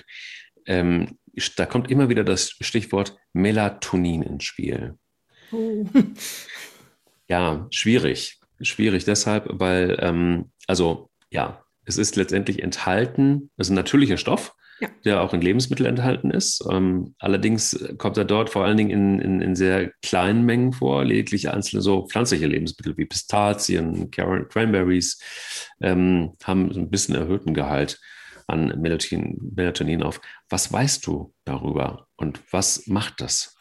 Ähm, 0.66 1.18
da 1.56 1.66
kommt 1.66 1.90
immer 1.90 2.10
wieder 2.10 2.24
das 2.24 2.52
Stichwort 2.62 3.18
Melatonin 3.34 4.22
ins 4.22 4.44
Spiel. 4.44 4.98
Oh. 5.52 5.86
Ja, 7.30 7.68
schwierig 7.72 8.40
schwierig 8.62 9.06
deshalb, 9.06 9.48
weil, 9.50 9.98
ähm, 10.02 10.52
also 10.68 11.10
ja, 11.30 11.64
es 11.86 11.98
ist 11.98 12.16
letztendlich 12.16 12.62
enthalten, 12.62 13.50
es 13.58 13.68
ist 13.68 13.72
ein 13.72 13.76
natürlicher 13.76 14.18
Stoff, 14.18 14.54
ja. 14.80 14.90
der 15.06 15.22
auch 15.22 15.34
in 15.34 15.42
Lebensmitteln 15.42 15.90
enthalten 15.90 16.32
ist. 16.32 16.64
Ähm, 16.70 17.16
allerdings 17.20 17.78
kommt 17.98 18.18
er 18.18 18.26
dort 18.26 18.50
vor 18.50 18.66
allen 18.66 18.78
Dingen 18.78 18.90
in, 18.90 19.20
in, 19.20 19.42
in, 19.42 19.56
sehr 19.56 19.92
kleinen 20.02 20.46
Mengen 20.46 20.74
vor, 20.74 21.04
lediglich 21.06 21.50
einzelne 21.50 21.82
so 21.82 22.08
pflanzliche 22.08 22.48
Lebensmittel 22.48 22.98
wie 22.98 23.06
Pistazien, 23.06 24.12
Cranberries 24.12 25.22
ähm, 25.82 26.34
haben 26.44 26.72
ein 26.72 26.90
bisschen 26.90 27.16
erhöhten 27.16 27.54
Gehalt 27.54 28.00
an 28.48 28.80
Melatonin, 28.80 29.52
Melatonin 29.56 30.04
auf. 30.04 30.22
Was 30.50 30.72
weißt 30.72 31.06
du 31.06 31.34
darüber 31.46 32.08
und 32.16 32.42
was 32.52 32.88
macht 32.88 33.22
das? 33.22 33.56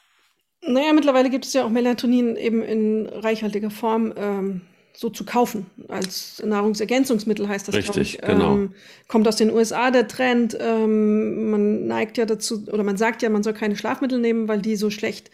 Naja, 0.63 0.93
mittlerweile 0.93 1.31
gibt 1.31 1.45
es 1.45 1.53
ja 1.53 1.65
auch 1.65 1.71
Melatonin 1.71 2.37
eben 2.37 2.63
in 2.63 3.07
reichhaltiger 3.07 3.71
Form. 3.71 4.13
Ähm, 4.17 4.63
so 4.97 5.11
zu 5.11 5.25
kaufen. 5.25 5.67
Als 5.89 6.43
Nahrungsergänzungsmittel 6.45 7.49
heißt 7.49 7.69
das, 7.69 7.75
Richtig, 7.75 8.15
ich. 8.15 8.21
Genau. 8.23 8.55
Ähm, 8.55 8.75
kommt 9.09 9.29
aus 9.29 9.37
den 9.37 9.51
USA 9.51 9.91
der 9.91 10.09
Trend. 10.09 10.57
Ähm, 10.59 11.51
man 11.51 11.87
neigt 11.87 12.17
ja 12.17 12.25
dazu, 12.25 12.65
oder 12.73 12.83
man 12.83 12.97
sagt 12.97 13.23
ja, 13.23 13.29
man 13.29 13.43
soll 13.43 13.53
keine 13.53 13.77
Schlafmittel 13.77 14.19
nehmen, 14.19 14.49
weil 14.49 14.63
die 14.63 14.77
so 14.77 14.91
schlecht 14.91 15.31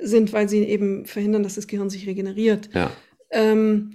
sind, 0.00 0.32
weil 0.32 0.48
sie 0.48 0.64
eben 0.64 1.04
verhindern, 1.04 1.42
dass 1.42 1.56
das 1.56 1.66
Gehirn 1.66 1.90
sich 1.90 2.06
regeneriert. 2.06 2.70
Ja. 2.72 2.90
Ähm, 3.30 3.92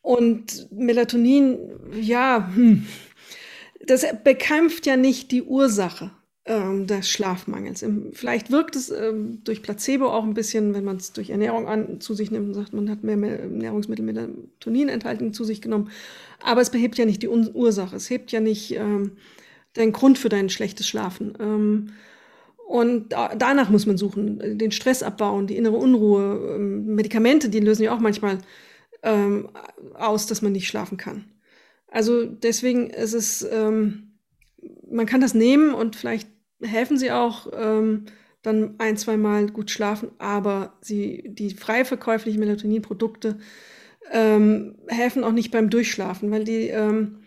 und 0.00 0.68
Melatonin, 0.72 1.58
ja, 2.00 2.50
hm, 2.54 2.86
das 3.86 4.06
bekämpft 4.24 4.86
ja 4.86 4.96
nicht 4.96 5.32
die 5.32 5.42
Ursache 5.42 6.10
ähm, 6.46 6.86
des 6.86 7.10
Schlafmangels. 7.10 7.84
Vielleicht 8.12 8.52
wirkt 8.52 8.76
es 8.76 8.90
ähm, 8.90 9.42
durch 9.42 9.62
Placebo 9.62 10.06
auch 10.06 10.22
ein 10.22 10.34
bisschen, 10.34 10.74
wenn 10.74 10.84
man 10.84 10.96
es 10.96 11.12
durch 11.12 11.30
Ernährung 11.30 11.66
an, 11.66 12.00
zu 12.00 12.14
sich 12.14 12.30
nimmt 12.30 12.46
und 12.48 12.54
sagt, 12.54 12.72
man 12.72 12.88
hat 12.88 13.02
mehr, 13.02 13.16
mehr 13.16 13.46
Nahrungsmittel 13.46 14.04
Melatonin 14.04 14.88
enthalten 14.88 15.32
zu 15.32 15.42
sich 15.42 15.60
genommen. 15.60 15.90
Aber 16.40 16.60
es 16.60 16.70
behebt 16.70 16.98
ja 16.98 17.04
nicht 17.04 17.22
die 17.22 17.28
Ursache. 17.28 17.96
Es 17.96 18.08
hebt 18.10 18.30
ja 18.30 18.40
nicht 18.40 18.76
ähm, 18.76 19.12
den 19.74 19.90
Grund 19.92 20.18
für 20.18 20.28
dein 20.28 20.48
schlechtes 20.48 20.86
Schlafen. 20.86 21.34
Ähm, 21.40 21.88
und 22.68 23.12
da, 23.12 23.34
danach 23.34 23.68
muss 23.68 23.86
man 23.86 23.98
suchen, 23.98 24.58
den 24.58 24.70
Stress 24.70 25.02
abbauen, 25.02 25.48
die 25.48 25.56
innere 25.56 25.76
Unruhe. 25.76 26.54
Ähm, 26.54 26.94
Medikamente, 26.94 27.48
die 27.48 27.60
lösen 27.60 27.82
ja 27.82 27.92
auch 27.92 28.00
manchmal 28.00 28.38
ähm, 29.02 29.48
aus, 29.94 30.26
dass 30.26 30.42
man 30.42 30.52
nicht 30.52 30.68
schlafen 30.68 30.96
kann. 30.96 31.24
Also 31.88 32.24
deswegen 32.24 32.90
ist 32.90 33.14
es, 33.14 33.46
man 33.50 35.06
kann 35.06 35.20
das 35.20 35.32
nehmen 35.32 35.72
und 35.72 35.96
vielleicht 35.96 36.28
helfen 36.62 36.96
sie 36.96 37.12
auch 37.12 37.48
ähm, 37.52 38.06
dann 38.42 38.74
ein, 38.78 38.96
zwei 38.96 39.16
Mal 39.16 39.48
gut 39.48 39.70
schlafen, 39.70 40.10
aber 40.18 40.74
sie, 40.80 41.24
die 41.26 41.50
frei 41.50 41.84
verkäuflichen 41.84 42.40
Melatoninprodukte 42.40 43.38
ähm, 44.12 44.76
helfen 44.86 45.24
auch 45.24 45.32
nicht 45.32 45.50
beim 45.50 45.68
Durchschlafen, 45.68 46.30
weil 46.30 46.44
die 46.44 46.68
ähm, 46.68 47.22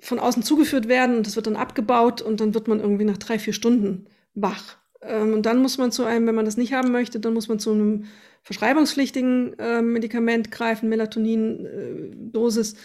von 0.00 0.18
außen 0.18 0.42
zugeführt 0.42 0.88
werden 0.88 1.16
und 1.16 1.26
das 1.26 1.36
wird 1.36 1.46
dann 1.46 1.56
abgebaut 1.56 2.22
und 2.22 2.40
dann 2.40 2.54
wird 2.54 2.68
man 2.68 2.80
irgendwie 2.80 3.04
nach 3.04 3.18
drei, 3.18 3.38
vier 3.38 3.52
Stunden 3.52 4.06
wach. 4.34 4.76
Ähm, 5.02 5.32
und 5.34 5.46
dann 5.46 5.60
muss 5.60 5.78
man 5.78 5.92
zu 5.92 6.04
einem, 6.04 6.26
wenn 6.26 6.34
man 6.34 6.44
das 6.44 6.56
nicht 6.56 6.72
haben 6.72 6.90
möchte, 6.92 7.20
dann 7.20 7.34
muss 7.34 7.48
man 7.48 7.58
zu 7.58 7.72
einem 7.72 8.04
verschreibungspflichtigen 8.42 9.58
äh, 9.58 9.82
Medikament 9.82 10.50
greifen, 10.50 10.88
Melatonin-Dosis. 10.88 12.74
Äh, 12.74 12.76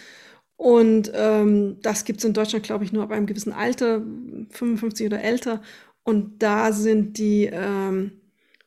und 0.60 1.10
ähm, 1.14 1.78
das 1.80 2.04
gibt 2.04 2.18
es 2.18 2.26
in 2.26 2.34
Deutschland, 2.34 2.66
glaube 2.66 2.84
ich, 2.84 2.92
nur 2.92 3.02
ab 3.02 3.12
einem 3.12 3.24
gewissen 3.24 3.54
Alter, 3.54 4.02
55 4.50 5.06
oder 5.06 5.22
älter. 5.22 5.62
Und 6.02 6.42
da 6.42 6.72
sind 6.72 7.16
die 7.16 7.48
ähm, 7.50 8.12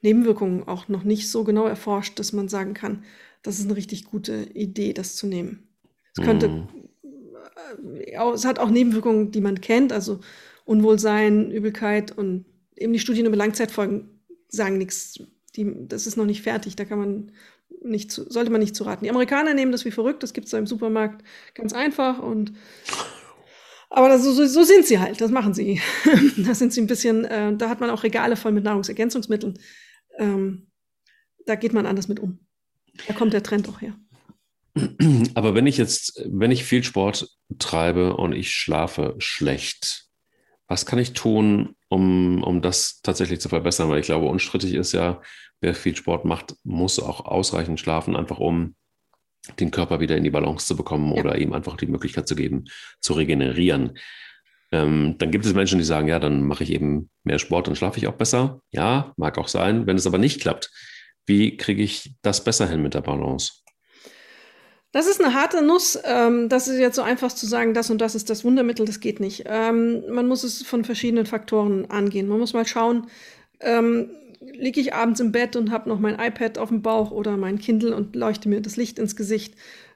Nebenwirkungen 0.02 0.68
auch 0.68 0.88
noch 0.88 1.04
nicht 1.04 1.30
so 1.30 1.44
genau 1.44 1.68
erforscht, 1.68 2.18
dass 2.18 2.34
man 2.34 2.50
sagen 2.50 2.74
kann, 2.74 3.04
das 3.44 3.60
ist 3.60 3.66
eine 3.66 3.76
richtig 3.76 4.06
gute 4.06 4.50
Idee, 4.56 4.94
das 4.94 5.16
zu 5.16 5.28
nehmen. 5.28 5.68
Es 6.18 6.24
könnte, 6.24 6.50
mhm. 6.50 6.68
äh, 8.00 8.34
es 8.34 8.44
hat 8.44 8.58
auch 8.58 8.72
Nebenwirkungen, 8.72 9.30
die 9.30 9.42
man 9.42 9.62
kennt, 9.62 9.94
also 9.94 10.20
Unwohlsein, 10.66 11.52
Übelkeit 11.52 12.12
und 12.12 12.46
eben 12.76 12.94
die 12.94 13.00
Studien 13.00 13.28
über 13.28 13.38
Langzeitfolgen 13.38 14.20
sagen 14.48 14.80
nichts. 14.80 15.20
Die, 15.56 15.88
das 15.88 16.08
ist 16.08 16.18
noch 16.18 16.26
nicht 16.26 16.42
fertig, 16.42 16.76
da 16.76 16.86
kann 16.86 16.98
man 16.98 17.32
nicht 17.82 18.12
zu, 18.12 18.30
sollte 18.30 18.52
man 18.52 18.62
nicht 18.62 18.76
zu 18.76 18.84
raten. 18.84 19.04
Die 19.04 19.10
Amerikaner 19.10 19.54
nehmen 19.54 19.72
das 19.72 19.86
wie 19.86 19.92
verrückt, 19.92 20.24
das 20.24 20.34
gibt 20.34 20.46
es 20.46 20.52
da 20.52 20.58
im 20.58 20.68
Supermarkt 20.68 21.24
ganz 21.54 21.74
einfach 21.74 22.20
und 22.20 22.54
aber 23.96 24.10
das, 24.10 24.24
so, 24.24 24.46
so 24.48 24.64
sind 24.64 24.88
sie 24.88 24.98
halt, 24.98 25.22
das 25.22 25.30
machen 25.30 25.54
sie. 25.54 25.80
da 26.38 26.56
sind 26.56 26.74
sie 26.74 26.82
ein 26.82 26.88
bisschen, 26.88 27.26
äh, 27.26 27.56
da 27.56 27.70
hat 27.70 27.80
man 27.80 27.92
auch 27.92 28.02
Regale 28.02 28.36
voll 28.36 28.52
mit 28.52 28.64
Nahrungsergänzungsmitteln. 28.64 29.60
Ähm, 30.18 30.72
da 31.46 31.54
geht 31.54 31.74
man 31.74 31.86
anders 31.86 32.08
mit 32.08 32.20
um. 32.20 32.40
Da 33.08 33.14
kommt 33.14 33.34
der 33.34 33.44
Trend 33.44 33.70
auch 33.70 33.82
her. 33.82 33.96
Aber 35.36 35.54
wenn 35.54 35.68
ich 35.68 35.78
jetzt, 35.78 36.24
wenn 36.26 36.50
ich 36.50 36.64
viel 36.64 36.84
Sport 36.84 37.30
treibe 37.60 38.18
und 38.18 38.34
ich 38.34 38.52
schlafe 38.52 39.14
schlecht, 39.20 40.08
was 40.68 40.88
kann 40.88 40.98
ich 40.98 41.14
tun, 41.14 41.76
um, 41.90 42.44
um 42.44 42.64
das 42.64 43.02
tatsächlich 43.04 43.42
zu 43.42 43.50
verbessern? 43.50 43.90
Weil 43.90 44.00
ich 44.00 44.08
glaube, 44.08 44.26
unstrittig 44.26 44.74
ist 44.74 44.94
ja, 44.94 45.22
wer 45.64 45.74
viel 45.74 45.96
Sport 45.96 46.26
macht, 46.26 46.56
muss 46.64 47.00
auch 47.00 47.26
ausreichend 47.26 47.80
schlafen, 47.80 48.16
einfach 48.18 48.38
um 48.38 48.76
den 49.60 49.72
Körper 49.72 50.02
wieder 50.02 50.18
in 50.18 50.24
die 50.24 50.30
Balance 50.30 50.68
zu 50.68 50.76
bekommen 50.76 51.14
ja. 51.14 51.22
oder 51.22 51.38
ihm 51.38 51.54
einfach 51.54 51.78
die 51.78 51.88
Möglichkeit 51.88 52.28
zu 52.28 52.36
geben, 52.36 52.66
zu 53.00 53.14
regenerieren. 53.14 53.98
Ähm, 54.72 55.16
dann 55.20 55.32
gibt 55.32 55.46
es 55.46 55.54
Menschen, 55.54 55.80
die 55.80 55.86
sagen, 55.86 56.10
ja, 56.10 56.20
dann 56.20 56.44
mache 56.44 56.64
ich 56.64 56.72
eben 56.72 57.10
mehr 57.24 57.40
Sport, 57.40 57.68
dann 57.68 57.78
schlafe 57.78 57.98
ich 57.98 58.08
auch 58.08 58.16
besser. 58.16 58.62
Ja, 58.72 59.14
mag 59.16 59.38
auch 59.38 59.48
sein. 59.48 59.88
Wenn 59.88 59.96
es 59.96 60.06
aber 60.06 60.18
nicht 60.18 60.42
klappt, 60.42 60.70
wie 61.26 61.56
kriege 61.56 61.82
ich 61.82 62.14
das 62.22 62.44
besser 62.44 62.68
hin 62.68 62.82
mit 62.82 62.94
der 62.94 63.02
Balance? 63.02 63.54
Das 64.92 65.08
ist 65.08 65.24
eine 65.24 65.34
harte 65.34 65.64
Nuss. 65.64 65.98
Ähm, 66.04 66.50
das 66.50 66.68
ist 66.68 66.78
jetzt 66.78 66.98
so 66.98 67.02
einfach 67.04 67.32
zu 67.32 67.46
sagen, 67.46 67.74
das 67.74 67.90
und 67.90 68.02
das 68.02 68.16
ist 68.16 68.30
das 68.30 68.44
Wundermittel, 68.44 68.86
das 68.86 69.00
geht 69.00 69.22
nicht. 69.22 69.44
Ähm, 69.46 70.04
man 70.10 70.28
muss 70.28 70.44
es 70.44 70.62
von 70.64 70.84
verschiedenen 70.84 71.26
Faktoren 71.26 71.90
angehen. 71.90 72.28
Man 72.28 72.40
muss 72.40 72.54
mal 72.54 72.68
schauen, 72.68 73.08
ähm, 73.62 74.10
liege 74.64 74.80
ich 74.80 74.94
abends 74.94 75.20
im 75.20 75.34
Bett 75.34 75.58
und 75.58 75.72
habe 75.72 75.90
noch 75.90 76.00
mein 76.00 76.18
iPad 76.18 76.58
auf 76.58 76.70
dem 76.70 76.82
Bauch 76.82 77.12
oder 77.12 77.36
mein 77.36 77.60
Kindle 77.60 77.94
und 77.94 78.16
leuchte 78.16 78.48
mir 78.48 78.62
das 78.62 78.78
Licht 78.78 78.98
ins 78.98 79.18
Gesicht 79.18 79.56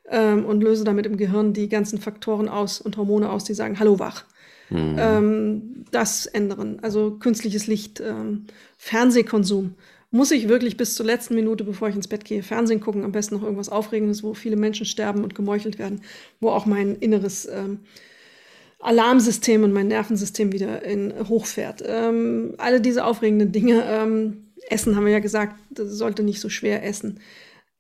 ähm, 0.10 0.46
und 0.46 0.62
löse 0.62 0.84
damit 0.84 1.06
im 1.06 1.16
Gehirn 1.16 1.54
die 1.54 1.70
ganzen 1.70 2.00
Faktoren 2.00 2.50
aus 2.50 2.82
und 2.82 2.98
Hormone 2.98 3.30
aus, 3.30 3.46
die 3.46 3.54
sagen, 3.54 3.80
hallo 3.80 3.98
wach. 3.98 4.26
Mhm. 4.70 4.96
Ähm, 5.00 5.86
das 5.92 6.26
ändern. 6.26 6.80
Also 6.82 7.12
künstliches 7.12 7.68
Licht, 7.68 8.02
ähm, 8.02 8.48
Fernsehkonsum. 8.78 9.76
Muss 10.12 10.32
ich 10.32 10.50
wirklich 10.50 10.76
bis 10.76 10.96
zur 10.96 11.06
letzten 11.06 11.36
Minute, 11.36 11.64
bevor 11.64 11.88
ich 11.88 11.96
ins 11.96 12.10
Bett 12.10 12.26
gehe, 12.26 12.44
Fernsehen 12.44 12.82
gucken? 12.82 13.06
Am 13.06 13.14
besten 13.14 13.36
noch 13.36 13.44
irgendwas 13.44 13.70
Aufregendes, 13.70 14.22
wo 14.22 14.34
viele 14.34 14.58
Menschen 14.58 14.86
sterben 14.86 15.24
und 15.24 15.34
gemeuchelt 15.34 15.80
werden, 15.80 16.02
wo 16.42 16.50
auch 16.50 16.66
mein 16.66 16.96
inneres 16.98 17.46
ähm, 17.46 17.80
Alarmsystem 18.80 19.64
und 19.64 19.72
mein 19.72 19.88
Nervensystem 19.88 20.52
wieder 20.52 20.84
in, 20.84 21.14
hochfährt. 21.30 21.82
Ähm, 21.86 22.56
alle 22.58 22.82
diese 22.82 23.06
aufregenden 23.06 23.54
Dinge. 23.54 23.84
Ähm, 23.88 24.47
essen 24.68 24.96
haben 24.96 25.06
wir 25.06 25.14
ja 25.14 25.20
gesagt, 25.20 25.56
das 25.70 25.92
sollte 25.92 26.24
nicht 26.24 26.42
so 26.42 26.50
schwer 26.50 26.84
essen. 26.84 27.20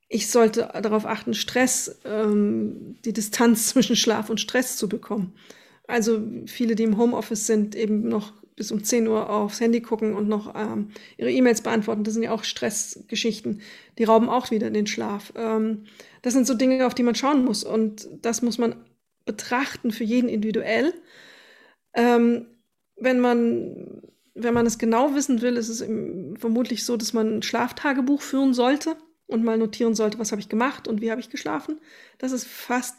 ich 0.09 0.29
sollte 0.29 0.69
darauf 0.81 1.05
achten, 1.05 1.33
Stress, 1.33 1.99
ähm, 2.05 2.95
die 3.03 3.13
Distanz 3.13 3.67
zwischen 3.69 3.95
Schlaf 3.95 4.29
und 4.29 4.39
Stress 4.39 4.77
zu 4.77 4.87
bekommen. 4.87 5.33
Also 5.87 6.21
viele, 6.45 6.75
die 6.75 6.83
im 6.83 6.97
Homeoffice 6.97 7.47
sind, 7.47 7.75
eben 7.75 8.07
noch 8.07 8.33
bis 8.57 8.71
um 8.71 8.83
10 8.83 9.07
Uhr 9.07 9.29
aufs 9.29 9.61
Handy 9.61 9.81
gucken 9.81 10.15
und 10.15 10.27
noch 10.27 10.53
ähm, 10.55 10.89
ihre 11.17 11.31
E-Mails 11.31 11.61
beantworten. 11.61 12.03
Das 12.03 12.15
sind 12.15 12.23
ja 12.23 12.31
auch 12.31 12.43
Stressgeschichten. 12.43 13.61
Die 13.97 14.03
rauben 14.03 14.29
auch 14.29 14.49
wieder 14.51 14.71
den 14.71 14.87
Schlaf. 14.87 15.31
Ähm, 15.35 15.85
das 16.23 16.33
sind 16.33 16.47
so 16.47 16.55
Dinge, 16.55 16.85
auf 16.87 16.95
die 16.95 17.03
man 17.03 17.15
schauen 17.15 17.45
muss. 17.45 17.63
Und 17.63 18.09
das 18.21 18.41
muss 18.41 18.57
man 18.57 18.75
betrachten 19.25 19.91
für 19.91 20.03
jeden 20.03 20.27
individuell. 20.27 20.93
Ähm, 21.93 22.47
wenn 22.95 23.19
man 23.19 24.01
wenn 24.37 24.53
man 24.53 24.65
es 24.65 24.77
genau 24.77 25.15
wissen 25.15 25.41
will, 25.41 25.57
ist 25.57 25.69
es 25.69 25.83
vermutlich 26.39 26.85
so, 26.85 26.95
dass 26.95 27.13
man 27.13 27.37
ein 27.37 27.43
Schlaftagebuch 27.43 28.21
führen 28.21 28.53
sollte 28.53 28.95
und 29.25 29.43
mal 29.43 29.57
notieren 29.57 29.95
sollte, 29.95 30.19
was 30.19 30.31
habe 30.31 30.41
ich 30.41 30.49
gemacht 30.49 30.87
und 30.87 31.01
wie 31.01 31.11
habe 31.11 31.21
ich 31.21 31.29
geschlafen. 31.29 31.79
Das 32.17 32.31
ist 32.31 32.47
fast, 32.47 32.95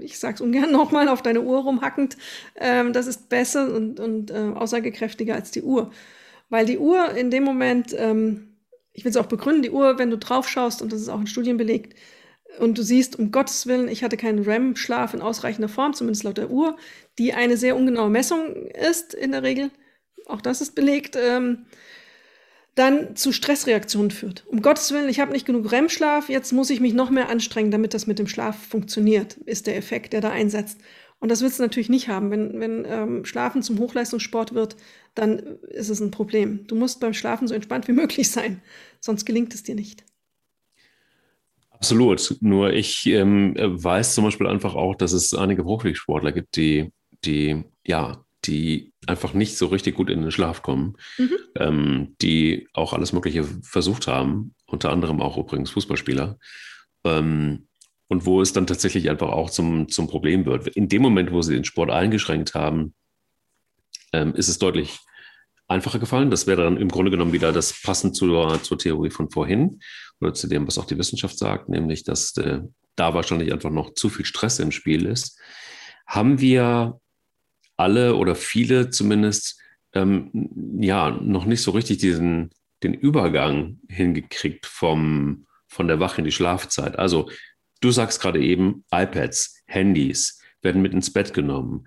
ich 0.00 0.18
sage 0.18 0.36
es 0.36 0.40
ungern 0.40 0.70
nochmal, 0.72 1.08
auf 1.08 1.22
deine 1.22 1.42
Uhr 1.42 1.60
rumhackend, 1.60 2.16
ähm, 2.56 2.92
das 2.92 3.06
ist 3.06 3.28
besser 3.28 3.74
und, 3.74 4.00
und 4.00 4.30
äh, 4.30 4.52
aussagekräftiger 4.54 5.34
als 5.34 5.50
die 5.50 5.62
Uhr. 5.62 5.90
Weil 6.48 6.64
die 6.64 6.78
Uhr 6.78 7.10
in 7.10 7.30
dem 7.30 7.44
Moment, 7.44 7.94
ähm, 7.98 8.56
ich 8.92 9.04
will 9.04 9.10
es 9.10 9.16
auch 9.16 9.26
begründen, 9.26 9.62
die 9.62 9.70
Uhr, 9.70 9.98
wenn 9.98 10.10
du 10.10 10.16
drauf 10.16 10.48
schaust, 10.48 10.80
und 10.80 10.92
das 10.92 11.00
ist 11.00 11.08
auch 11.08 11.20
in 11.20 11.26
Studien 11.26 11.56
belegt, 11.56 11.94
und 12.58 12.78
du 12.78 12.82
siehst, 12.82 13.18
um 13.18 13.30
Gottes 13.30 13.66
Willen, 13.66 13.88
ich 13.88 14.02
hatte 14.02 14.16
keinen 14.16 14.42
REM-Schlaf 14.42 15.12
in 15.12 15.20
ausreichender 15.20 15.68
Form, 15.68 15.92
zumindest 15.92 16.24
laut 16.24 16.38
der 16.38 16.50
Uhr, 16.50 16.76
die 17.18 17.34
eine 17.34 17.56
sehr 17.56 17.76
ungenaue 17.76 18.10
Messung 18.10 18.66
ist 18.66 19.12
in 19.12 19.32
der 19.32 19.42
Regel, 19.42 19.70
auch 20.28 20.40
das 20.40 20.60
ist 20.60 20.74
belegt, 20.74 21.16
ähm, 21.16 21.66
dann 22.74 23.16
zu 23.16 23.32
Stressreaktionen 23.32 24.10
führt. 24.10 24.44
Um 24.46 24.62
Gottes 24.62 24.92
Willen, 24.92 25.08
ich 25.08 25.18
habe 25.18 25.32
nicht 25.32 25.46
genug 25.46 25.72
REM-Schlaf, 25.72 26.28
jetzt 26.28 26.52
muss 26.52 26.70
ich 26.70 26.80
mich 26.80 26.94
noch 26.94 27.10
mehr 27.10 27.28
anstrengen, 27.28 27.72
damit 27.72 27.92
das 27.92 28.06
mit 28.06 28.20
dem 28.20 28.28
Schlaf 28.28 28.56
funktioniert, 28.68 29.34
ist 29.34 29.66
der 29.66 29.76
Effekt, 29.76 30.12
der 30.12 30.20
da 30.20 30.30
einsetzt. 30.30 30.78
Und 31.18 31.30
das 31.30 31.42
willst 31.42 31.58
du 31.58 31.64
natürlich 31.64 31.88
nicht 31.88 32.08
haben. 32.08 32.30
Wenn, 32.30 32.60
wenn 32.60 32.84
ähm, 32.86 33.24
Schlafen 33.24 33.62
zum 33.62 33.80
Hochleistungssport 33.80 34.54
wird, 34.54 34.76
dann 35.16 35.58
ist 35.70 35.88
es 35.88 36.00
ein 36.00 36.12
Problem. 36.12 36.66
Du 36.68 36.76
musst 36.76 37.00
beim 37.00 37.14
Schlafen 37.14 37.48
so 37.48 37.54
entspannt 37.54 37.88
wie 37.88 37.92
möglich 37.92 38.30
sein, 38.30 38.62
sonst 39.00 39.24
gelingt 39.24 39.52
es 39.54 39.64
dir 39.64 39.74
nicht. 39.74 40.04
Absolut. 41.70 42.36
Nur 42.40 42.72
ich 42.72 43.06
ähm, 43.06 43.54
weiß 43.56 44.14
zum 44.14 44.24
Beispiel 44.24 44.46
einfach 44.46 44.74
auch, 44.74 44.94
dass 44.94 45.12
es 45.12 45.34
einige 45.34 45.64
Profisportler 45.64 46.32
gibt, 46.32 46.56
die, 46.56 46.92
die 47.24 47.64
ja 47.84 48.24
die 48.48 48.92
einfach 49.06 49.34
nicht 49.34 49.56
so 49.56 49.66
richtig 49.66 49.94
gut 49.94 50.10
in 50.10 50.22
den 50.22 50.30
Schlaf 50.30 50.62
kommen, 50.62 50.96
mhm. 51.18 51.36
ähm, 51.56 52.16
die 52.20 52.68
auch 52.72 52.92
alles 52.92 53.12
Mögliche 53.12 53.44
versucht 53.44 54.06
haben, 54.06 54.54
unter 54.66 54.90
anderem 54.90 55.20
auch 55.20 55.36
übrigens 55.36 55.70
Fußballspieler. 55.70 56.38
Ähm, 57.04 57.68
und 58.08 58.24
wo 58.24 58.40
es 58.40 58.54
dann 58.54 58.66
tatsächlich 58.66 59.10
einfach 59.10 59.28
auch 59.28 59.50
zum, 59.50 59.88
zum 59.88 60.08
Problem 60.08 60.46
wird. 60.46 60.66
In 60.68 60.88
dem 60.88 61.02
Moment, 61.02 61.30
wo 61.30 61.42
sie 61.42 61.54
den 61.54 61.64
Sport 61.64 61.90
eingeschränkt 61.90 62.54
haben, 62.54 62.94
ähm, 64.12 64.34
ist 64.34 64.48
es 64.48 64.58
deutlich 64.58 64.98
einfacher 65.68 65.98
gefallen. 65.98 66.30
Das 66.30 66.46
wäre 66.46 66.64
dann 66.64 66.78
im 66.78 66.88
Grunde 66.88 67.10
genommen 67.10 67.34
wieder 67.34 67.52
das 67.52 67.82
passend 67.82 68.16
zur, 68.16 68.62
zur 68.62 68.78
Theorie 68.78 69.10
von 69.10 69.30
vorhin 69.30 69.80
oder 70.20 70.32
zu 70.32 70.48
dem, 70.48 70.66
was 70.66 70.78
auch 70.78 70.86
die 70.86 70.96
Wissenschaft 70.96 71.38
sagt, 71.38 71.68
nämlich, 71.68 72.02
dass 72.02 72.34
äh, 72.38 72.60
da 72.96 73.12
wahrscheinlich 73.12 73.52
einfach 73.52 73.70
noch 73.70 73.92
zu 73.92 74.08
viel 74.08 74.24
Stress 74.24 74.58
im 74.58 74.72
Spiel 74.72 75.04
ist. 75.04 75.38
Haben 76.06 76.40
wir 76.40 76.98
alle 77.78 78.16
oder 78.16 78.34
viele 78.34 78.90
zumindest 78.90 79.58
ähm, 79.94 80.30
ja 80.80 81.10
noch 81.10 81.46
nicht 81.46 81.62
so 81.62 81.70
richtig 81.70 81.98
diesen 81.98 82.50
den 82.82 82.94
Übergang 82.94 83.80
hingekriegt 83.88 84.66
vom 84.66 85.46
von 85.66 85.88
der 85.88 86.00
Wache 86.00 86.18
in 86.18 86.24
die 86.24 86.32
Schlafzeit. 86.32 86.98
Also 86.98 87.30
du 87.80 87.90
sagst 87.90 88.20
gerade 88.20 88.40
eben 88.40 88.84
iPads, 88.90 89.62
Handys 89.66 90.40
werden 90.62 90.82
mit 90.82 90.92
ins 90.92 91.12
Bett 91.12 91.34
genommen. 91.34 91.86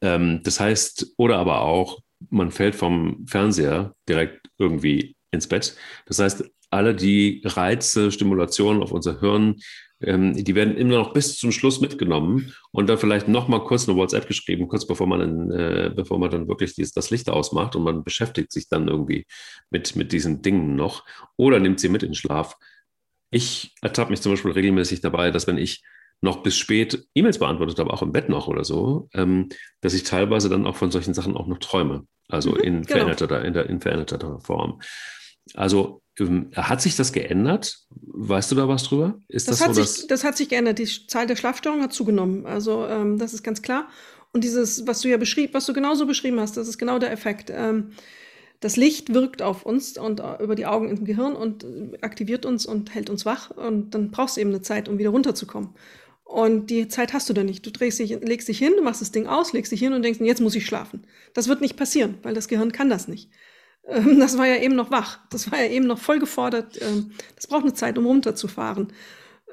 Ähm, 0.00 0.40
das 0.42 0.60
heißt 0.60 1.14
oder 1.16 1.38
aber 1.38 1.62
auch 1.62 2.00
man 2.30 2.50
fällt 2.50 2.74
vom 2.74 3.26
Fernseher 3.26 3.94
direkt 4.08 4.48
irgendwie 4.58 5.16
ins 5.30 5.46
Bett. 5.46 5.76
Das 6.06 6.18
heißt 6.18 6.44
alle 6.70 6.94
die 6.94 7.42
Reize, 7.44 8.10
Stimulationen 8.10 8.82
auf 8.82 8.92
unser 8.92 9.20
Hirn 9.20 9.56
ähm, 10.00 10.32
die 10.32 10.54
werden 10.54 10.76
immer 10.76 10.96
noch 10.96 11.12
bis 11.12 11.36
zum 11.36 11.50
Schluss 11.50 11.80
mitgenommen 11.80 12.54
und 12.70 12.88
dann 12.88 12.98
vielleicht 12.98 13.28
noch 13.28 13.48
mal 13.48 13.64
kurz 13.64 13.88
eine 13.88 13.98
WhatsApp 13.98 14.28
geschrieben, 14.28 14.68
kurz 14.68 14.86
bevor 14.86 15.06
man, 15.06 15.20
dann, 15.20 15.50
äh, 15.50 15.90
bevor 15.94 16.18
man 16.18 16.30
dann 16.30 16.48
wirklich 16.48 16.74
dies, 16.74 16.92
das 16.92 17.10
Licht 17.10 17.28
ausmacht 17.28 17.74
und 17.74 17.82
man 17.82 18.04
beschäftigt 18.04 18.52
sich 18.52 18.68
dann 18.68 18.88
irgendwie 18.88 19.26
mit, 19.70 19.96
mit 19.96 20.12
diesen 20.12 20.42
Dingen 20.42 20.76
noch 20.76 21.04
oder 21.36 21.58
nimmt 21.58 21.80
sie 21.80 21.88
mit 21.88 22.02
in 22.02 22.14
Schlaf. 22.14 22.56
Ich 23.30 23.74
ertappe 23.82 24.10
mich 24.10 24.22
zum 24.22 24.32
Beispiel 24.32 24.52
regelmäßig 24.52 25.00
dabei, 25.00 25.30
dass 25.30 25.46
wenn 25.46 25.58
ich 25.58 25.82
noch 26.20 26.42
bis 26.42 26.56
spät 26.56 27.06
E-Mails 27.14 27.38
beantwortet 27.38 27.78
habe, 27.78 27.92
auch 27.92 28.02
im 28.02 28.12
Bett 28.12 28.28
noch 28.28 28.48
oder 28.48 28.64
so, 28.64 29.08
ähm, 29.14 29.48
dass 29.80 29.94
ich 29.94 30.02
teilweise 30.02 30.48
dann 30.48 30.66
auch 30.66 30.76
von 30.76 30.90
solchen 30.90 31.14
Sachen 31.14 31.36
auch 31.36 31.46
noch 31.46 31.58
träume. 31.58 32.06
Also 32.28 32.52
mhm, 32.52 32.56
in, 32.56 32.82
genau. 32.82 33.00
veränderter, 33.00 33.44
in, 33.44 33.52
der, 33.52 33.68
in 33.68 33.80
veränderter 33.80 34.40
Form. 34.40 34.80
Also 35.54 36.02
hat 36.54 36.82
sich 36.82 36.96
das 36.96 37.12
geändert? 37.12 37.78
Weißt 37.90 38.50
du 38.50 38.56
da 38.56 38.68
was 38.68 38.84
drüber? 38.84 39.20
Ist 39.28 39.48
das, 39.48 39.58
das, 39.58 39.68
hat, 39.68 39.74
so, 39.74 39.82
sich, 39.82 40.06
das 40.06 40.24
hat 40.24 40.36
sich 40.36 40.48
geändert. 40.48 40.78
Die 40.78 40.86
Zahl 41.06 41.26
der 41.26 41.36
Schlafstörungen 41.36 41.84
hat 41.84 41.92
zugenommen. 41.92 42.46
Also 42.46 42.86
ähm, 42.86 43.18
das 43.18 43.34
ist 43.34 43.42
ganz 43.42 43.62
klar. 43.62 43.88
Und 44.32 44.44
dieses, 44.44 44.86
was 44.86 45.00
du 45.00 45.08
ja 45.08 45.16
beschrieben, 45.16 45.54
was 45.54 45.66
du 45.66 45.72
genauso 45.72 46.06
beschrieben 46.06 46.40
hast, 46.40 46.56
das 46.56 46.68
ist 46.68 46.78
genau 46.78 46.98
der 46.98 47.12
Effekt. 47.12 47.50
Ähm, 47.54 47.92
das 48.60 48.76
Licht 48.76 49.14
wirkt 49.14 49.40
auf 49.42 49.64
uns 49.64 49.96
und 49.96 50.20
äh, 50.20 50.42
über 50.42 50.56
die 50.56 50.66
Augen 50.66 50.90
im 50.90 51.04
Gehirn 51.04 51.36
und 51.36 51.64
äh, 51.64 51.98
aktiviert 52.00 52.44
uns 52.44 52.66
und 52.66 52.94
hält 52.94 53.10
uns 53.10 53.24
wach. 53.24 53.50
Und 53.50 53.94
dann 53.94 54.10
brauchst 54.10 54.36
du 54.36 54.40
eben 54.40 54.50
eine 54.50 54.62
Zeit, 54.62 54.88
um 54.88 54.98
wieder 54.98 55.10
runterzukommen. 55.10 55.70
Und 56.24 56.68
die 56.68 56.88
Zeit 56.88 57.14
hast 57.14 57.28
du 57.30 57.32
dann 57.32 57.46
nicht. 57.46 57.64
Du 57.64 57.70
drehst 57.70 57.98
dich, 57.98 58.10
legst 58.20 58.48
dich 58.48 58.58
hin, 58.58 58.74
du 58.76 58.82
machst 58.82 59.00
das 59.00 59.12
Ding 59.12 59.26
aus, 59.26 59.52
legst 59.54 59.72
dich 59.72 59.80
hin 59.80 59.94
und 59.94 60.02
denkst, 60.02 60.20
jetzt 60.20 60.42
muss 60.42 60.54
ich 60.54 60.66
schlafen. 60.66 61.06
Das 61.32 61.48
wird 61.48 61.62
nicht 61.62 61.76
passieren, 61.76 62.18
weil 62.22 62.34
das 62.34 62.48
Gehirn 62.48 62.72
kann 62.72 62.90
das 62.90 63.08
nicht. 63.08 63.30
Ähm, 63.88 64.20
das 64.20 64.38
war 64.38 64.46
ja 64.46 64.56
eben 64.56 64.76
noch 64.76 64.90
wach. 64.90 65.18
Das 65.30 65.50
war 65.50 65.58
ja 65.58 65.68
eben 65.68 65.86
noch 65.86 65.98
voll 65.98 66.18
gefordert. 66.18 66.78
Ähm, 66.80 67.12
das 67.34 67.46
braucht 67.46 67.62
eine 67.62 67.74
Zeit, 67.74 67.98
um 67.98 68.06
runterzufahren. 68.06 68.92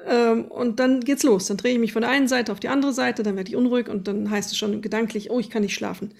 Ähm, 0.06 0.44
und 0.46 0.78
dann 0.78 1.00
geht's 1.00 1.22
los. 1.22 1.46
Dann 1.46 1.56
drehe 1.56 1.72
ich 1.72 1.78
mich 1.78 1.92
von 1.92 2.02
der 2.02 2.10
einen 2.10 2.28
Seite 2.28 2.52
auf 2.52 2.60
die 2.60 2.68
andere 2.68 2.92
Seite, 2.92 3.22
dann 3.22 3.36
werde 3.36 3.50
ich 3.50 3.56
unruhig 3.56 3.88
und 3.88 4.06
dann 4.08 4.30
heißt 4.30 4.52
es 4.52 4.58
schon 4.58 4.82
gedanklich, 4.82 5.30
oh, 5.30 5.40
ich 5.40 5.50
kann 5.50 5.62
nicht 5.62 5.74
schlafen. 5.74 6.14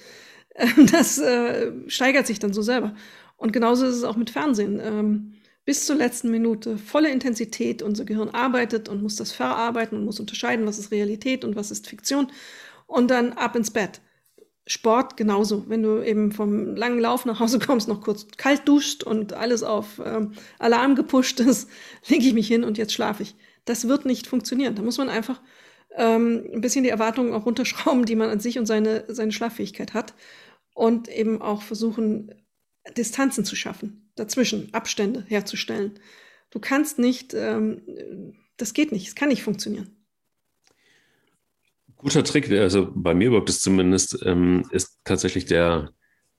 Das 0.91 1.19
äh, 1.19 1.71
steigert 1.87 2.27
sich 2.27 2.39
dann 2.39 2.55
so 2.55 2.63
selber. 2.63 2.95
Und 3.37 3.53
genauso 3.53 3.85
ist 3.85 3.97
es 3.97 4.05
auch 4.05 4.17
mit 4.17 4.31
Fernsehen. 4.31 5.37
Bis 5.67 5.85
zur 5.85 5.97
letzten 5.97 6.31
Minute 6.31 6.79
volle 6.79 7.11
Intensität. 7.11 7.83
Unser 7.83 8.07
Gehirn 8.07 8.31
arbeitet 8.31 8.89
und 8.89 9.03
muss 9.03 9.17
das 9.17 9.33
verarbeiten 9.33 9.99
und 9.99 10.07
muss 10.07 10.19
unterscheiden, 10.19 10.67
was 10.67 10.79
ist 10.79 10.93
Realität 10.93 11.45
und 11.45 11.57
was 11.57 11.71
ist 11.71 11.87
Fiktion. 11.87 12.29
Und 12.87 13.11
dann 13.11 13.35
ab 13.35 13.55
ins 13.55 13.71
Bett. 13.71 14.01
Sport 14.67 15.17
genauso. 15.17 15.69
Wenn 15.69 15.83
du 15.83 16.03
eben 16.03 16.33
vom 16.33 16.75
langen 16.75 16.99
Lauf 16.99 17.25
nach 17.25 17.39
Hause 17.39 17.59
kommst, 17.59 17.89
noch 17.89 18.01
kurz 18.01 18.27
kalt 18.37 18.67
duscht 18.67 19.05
und 19.05 19.33
alles 19.33 19.63
auf 19.63 20.01
ähm, 20.05 20.33
Alarm 20.59 20.97
gepusht 20.97 21.41
ist, 21.41 21.69
lege 22.09 22.27
ich 22.27 22.35
mich 22.35 22.49
hin 22.49 22.65
und 22.65 22.77
jetzt 22.79 22.93
schlafe 22.93 23.23
ich. 23.23 23.37
Das 23.65 23.89
wird 23.89 24.05
nicht 24.05 24.27
funktionieren. 24.27 24.75
Da 24.75 24.83
muss 24.83 24.99
man 24.99 25.09
einfach 25.09 25.41
ähm, 25.95 26.45
ein 26.53 26.61
bisschen 26.61 26.85
die 26.85 26.91
Erwartungen 26.91 27.33
auch 27.33 27.47
runterschrauben, 27.47 28.05
die 28.05 28.17
man 28.17 28.29
an 28.29 28.41
sich 28.41 28.59
und 28.59 28.67
seine, 28.67 29.05
seine 29.09 29.33
Schlaffähigkeit 29.33 29.95
hat. 29.95 30.15
Und 30.75 31.09
eben 31.09 31.41
auch 31.41 31.63
versuchen, 31.63 32.35
Distanzen 32.97 33.45
zu 33.45 33.57
schaffen, 33.57 34.11
dazwischen 34.15 34.75
Abstände 34.75 35.25
herzustellen. 35.27 35.99
Du 36.51 36.61
kannst 36.61 36.99
nicht, 36.99 37.35
ähm, 37.35 38.35
das 38.57 38.75
geht 38.75 38.93
nicht, 38.93 39.09
es 39.09 39.15
kann 39.15 39.31
nicht 39.31 39.43
funktionieren. 39.43 39.96
Guter 41.99 42.25
Trick, 42.25 42.51
also 42.51 42.91
bei 42.95 43.15
mir 43.15 43.33
wirkt 43.33 43.49
es 43.49 43.61
zumindest, 43.61 44.19
ähm, 44.25 44.65
ist 44.71 44.99
tatsächlich 45.05 45.47
der, 45.47 45.91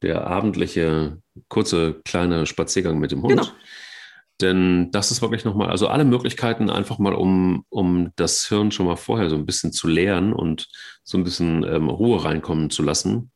der 0.01 0.27
abendliche, 0.27 1.21
kurze, 1.47 2.01
kleine 2.05 2.45
Spaziergang 2.45 2.99
mit 2.99 3.11
dem 3.11 3.23
Hund. 3.23 3.31
Genau. 3.31 3.47
Denn 4.39 4.91
das 4.91 5.09
ist 5.09 5.23
wirklich 5.23 5.45
nochmal, 5.45 5.69
also 5.69 5.87
alle 5.87 6.05
Möglichkeiten 6.05 6.69
einfach 6.69 6.99
mal, 6.99 7.13
um, 7.13 7.65
um 7.69 8.11
das 8.17 8.47
Hirn 8.47 8.71
schon 8.71 8.85
mal 8.85 8.95
vorher 8.95 9.29
so 9.31 9.35
ein 9.35 9.47
bisschen 9.47 9.71
zu 9.73 9.87
leeren 9.87 10.31
und 10.31 10.67
so 11.03 11.17
ein 11.17 11.23
bisschen 11.23 11.63
ähm, 11.63 11.89
Ruhe 11.89 12.23
reinkommen 12.23 12.69
zu 12.69 12.83
lassen. 12.83 13.31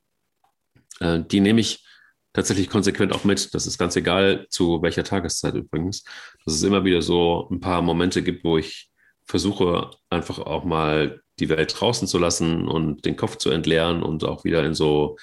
Äh, 1.00 1.22
die 1.22 1.40
nehme 1.40 1.60
ich 1.60 1.84
tatsächlich 2.34 2.70
konsequent 2.70 3.14
auch 3.14 3.24
mit. 3.24 3.54
Das 3.56 3.66
ist 3.66 3.80
ganz 3.80 3.96
egal, 3.96 4.46
zu 4.50 4.84
welcher 4.84 5.04
Tageszeit 5.04 5.56
übrigens. 5.56 6.04
Dass 6.46 6.54
es 6.54 6.64
immer 6.64 6.86
wieder 6.86 7.02
so 7.02 7.50
ein 7.52 7.60
paar 7.60 7.82
Momente 7.82 8.22
gibt, 8.22 8.44
wo 8.44 8.60
ich 8.60 8.91
versuche, 9.32 9.92
einfach 10.10 10.40
auch 10.40 10.66
mal 10.66 11.22
die 11.40 11.50
Welt 11.50 11.74
draußen 11.80 12.08
zu 12.08 12.20
lassen 12.20 12.68
und 12.68 13.06
den 13.06 13.16
Kopf 13.16 13.38
zu 13.38 13.50
entleeren 13.50 14.04
und 14.04 14.26
auch 14.26 14.44
wieder 14.44 14.64
in 14.66 14.74
so 14.74 15.18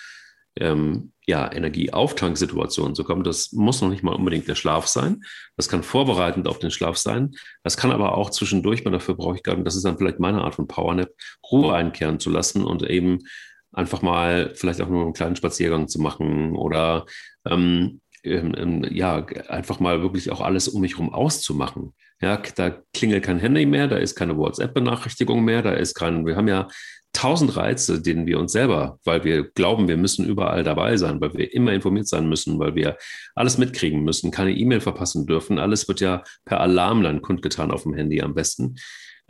ähm, 0.56 1.12
ja, 1.26 1.52
Energieauftanksituationen 1.52 2.94
zu 2.94 3.04
kommen. 3.04 3.22
Das 3.22 3.52
muss 3.52 3.82
noch 3.82 3.90
nicht 3.90 4.02
mal 4.02 4.14
unbedingt 4.14 4.48
der 4.48 4.54
Schlaf 4.54 4.86
sein. 4.86 5.22
Das 5.56 5.68
kann 5.68 5.82
vorbereitend 5.82 6.48
auf 6.48 6.58
den 6.58 6.70
Schlaf 6.70 6.96
sein. 6.96 7.34
Das 7.62 7.76
kann 7.76 7.92
aber 7.92 8.16
auch 8.16 8.30
zwischendurch, 8.30 8.82
man 8.82 8.94
dafür 8.94 9.14
brauche 9.14 9.36
ich 9.36 9.42
gar 9.42 9.54
nicht, 9.54 9.66
das 9.66 9.76
ist 9.76 9.84
dann 9.84 9.98
vielleicht 9.98 10.20
meine 10.20 10.42
Art 10.42 10.54
von 10.54 10.66
Powernap, 10.66 11.10
Ruhe 11.52 11.74
einkehren 11.74 12.18
zu 12.18 12.30
lassen 12.30 12.64
und 12.64 12.82
eben 12.82 13.18
einfach 13.72 14.00
mal 14.00 14.52
vielleicht 14.54 14.80
auch 14.80 14.88
nur 14.88 15.02
einen 15.02 15.12
kleinen 15.12 15.36
Spaziergang 15.36 15.86
zu 15.86 16.00
machen 16.00 16.56
oder 16.56 17.04
ähm, 17.46 18.00
ähm 18.24 18.86
ja, 18.90 19.26
einfach 19.48 19.80
mal 19.80 20.00
wirklich 20.00 20.30
auch 20.30 20.40
alles 20.40 20.66
um 20.66 20.80
mich 20.80 20.94
herum 20.94 21.12
auszumachen. 21.12 21.92
Ja, 22.20 22.36
da 22.56 22.82
klingelt 22.92 23.24
kein 23.24 23.38
Handy 23.38 23.64
mehr, 23.64 23.86
da 23.86 23.96
ist 23.96 24.16
keine 24.16 24.36
WhatsApp-Benachrichtigung 24.36 25.44
mehr, 25.44 25.62
da 25.62 25.72
ist 25.72 25.94
kein, 25.94 26.26
wir 26.26 26.34
haben 26.34 26.48
ja 26.48 26.66
tausend 27.12 27.56
Reize, 27.56 28.02
denen 28.02 28.26
wir 28.26 28.38
uns 28.38 28.52
selber, 28.52 28.98
weil 29.04 29.24
wir 29.24 29.44
glauben, 29.50 29.88
wir 29.88 29.96
müssen 29.96 30.26
überall 30.26 30.62
dabei 30.62 30.96
sein, 30.96 31.20
weil 31.20 31.34
wir 31.34 31.52
immer 31.52 31.72
informiert 31.72 32.08
sein 32.08 32.28
müssen, 32.28 32.58
weil 32.58 32.74
wir 32.74 32.96
alles 33.34 33.58
mitkriegen 33.58 34.02
müssen, 34.02 34.30
keine 34.30 34.52
E-Mail 34.52 34.80
verpassen 34.80 35.26
dürfen. 35.26 35.58
Alles 35.58 35.88
wird 35.88 36.00
ja 36.00 36.22
per 36.44 36.60
Alarm 36.60 37.02
dann 37.02 37.22
kundgetan 37.22 37.70
auf 37.70 37.84
dem 37.84 37.94
Handy 37.94 38.20
am 38.20 38.34
besten. 38.34 38.76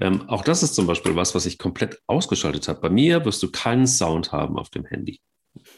Ähm, 0.00 0.28
auch 0.28 0.42
das 0.42 0.62
ist 0.62 0.74
zum 0.74 0.86
Beispiel 0.86 1.16
was, 1.16 1.34
was 1.34 1.46
ich 1.46 1.58
komplett 1.58 1.98
ausgeschaltet 2.06 2.68
habe. 2.68 2.80
Bei 2.80 2.90
mir 2.90 3.24
wirst 3.24 3.42
du 3.42 3.50
keinen 3.50 3.86
Sound 3.86 4.32
haben 4.32 4.58
auf 4.58 4.70
dem 4.70 4.84
Handy. 4.84 5.20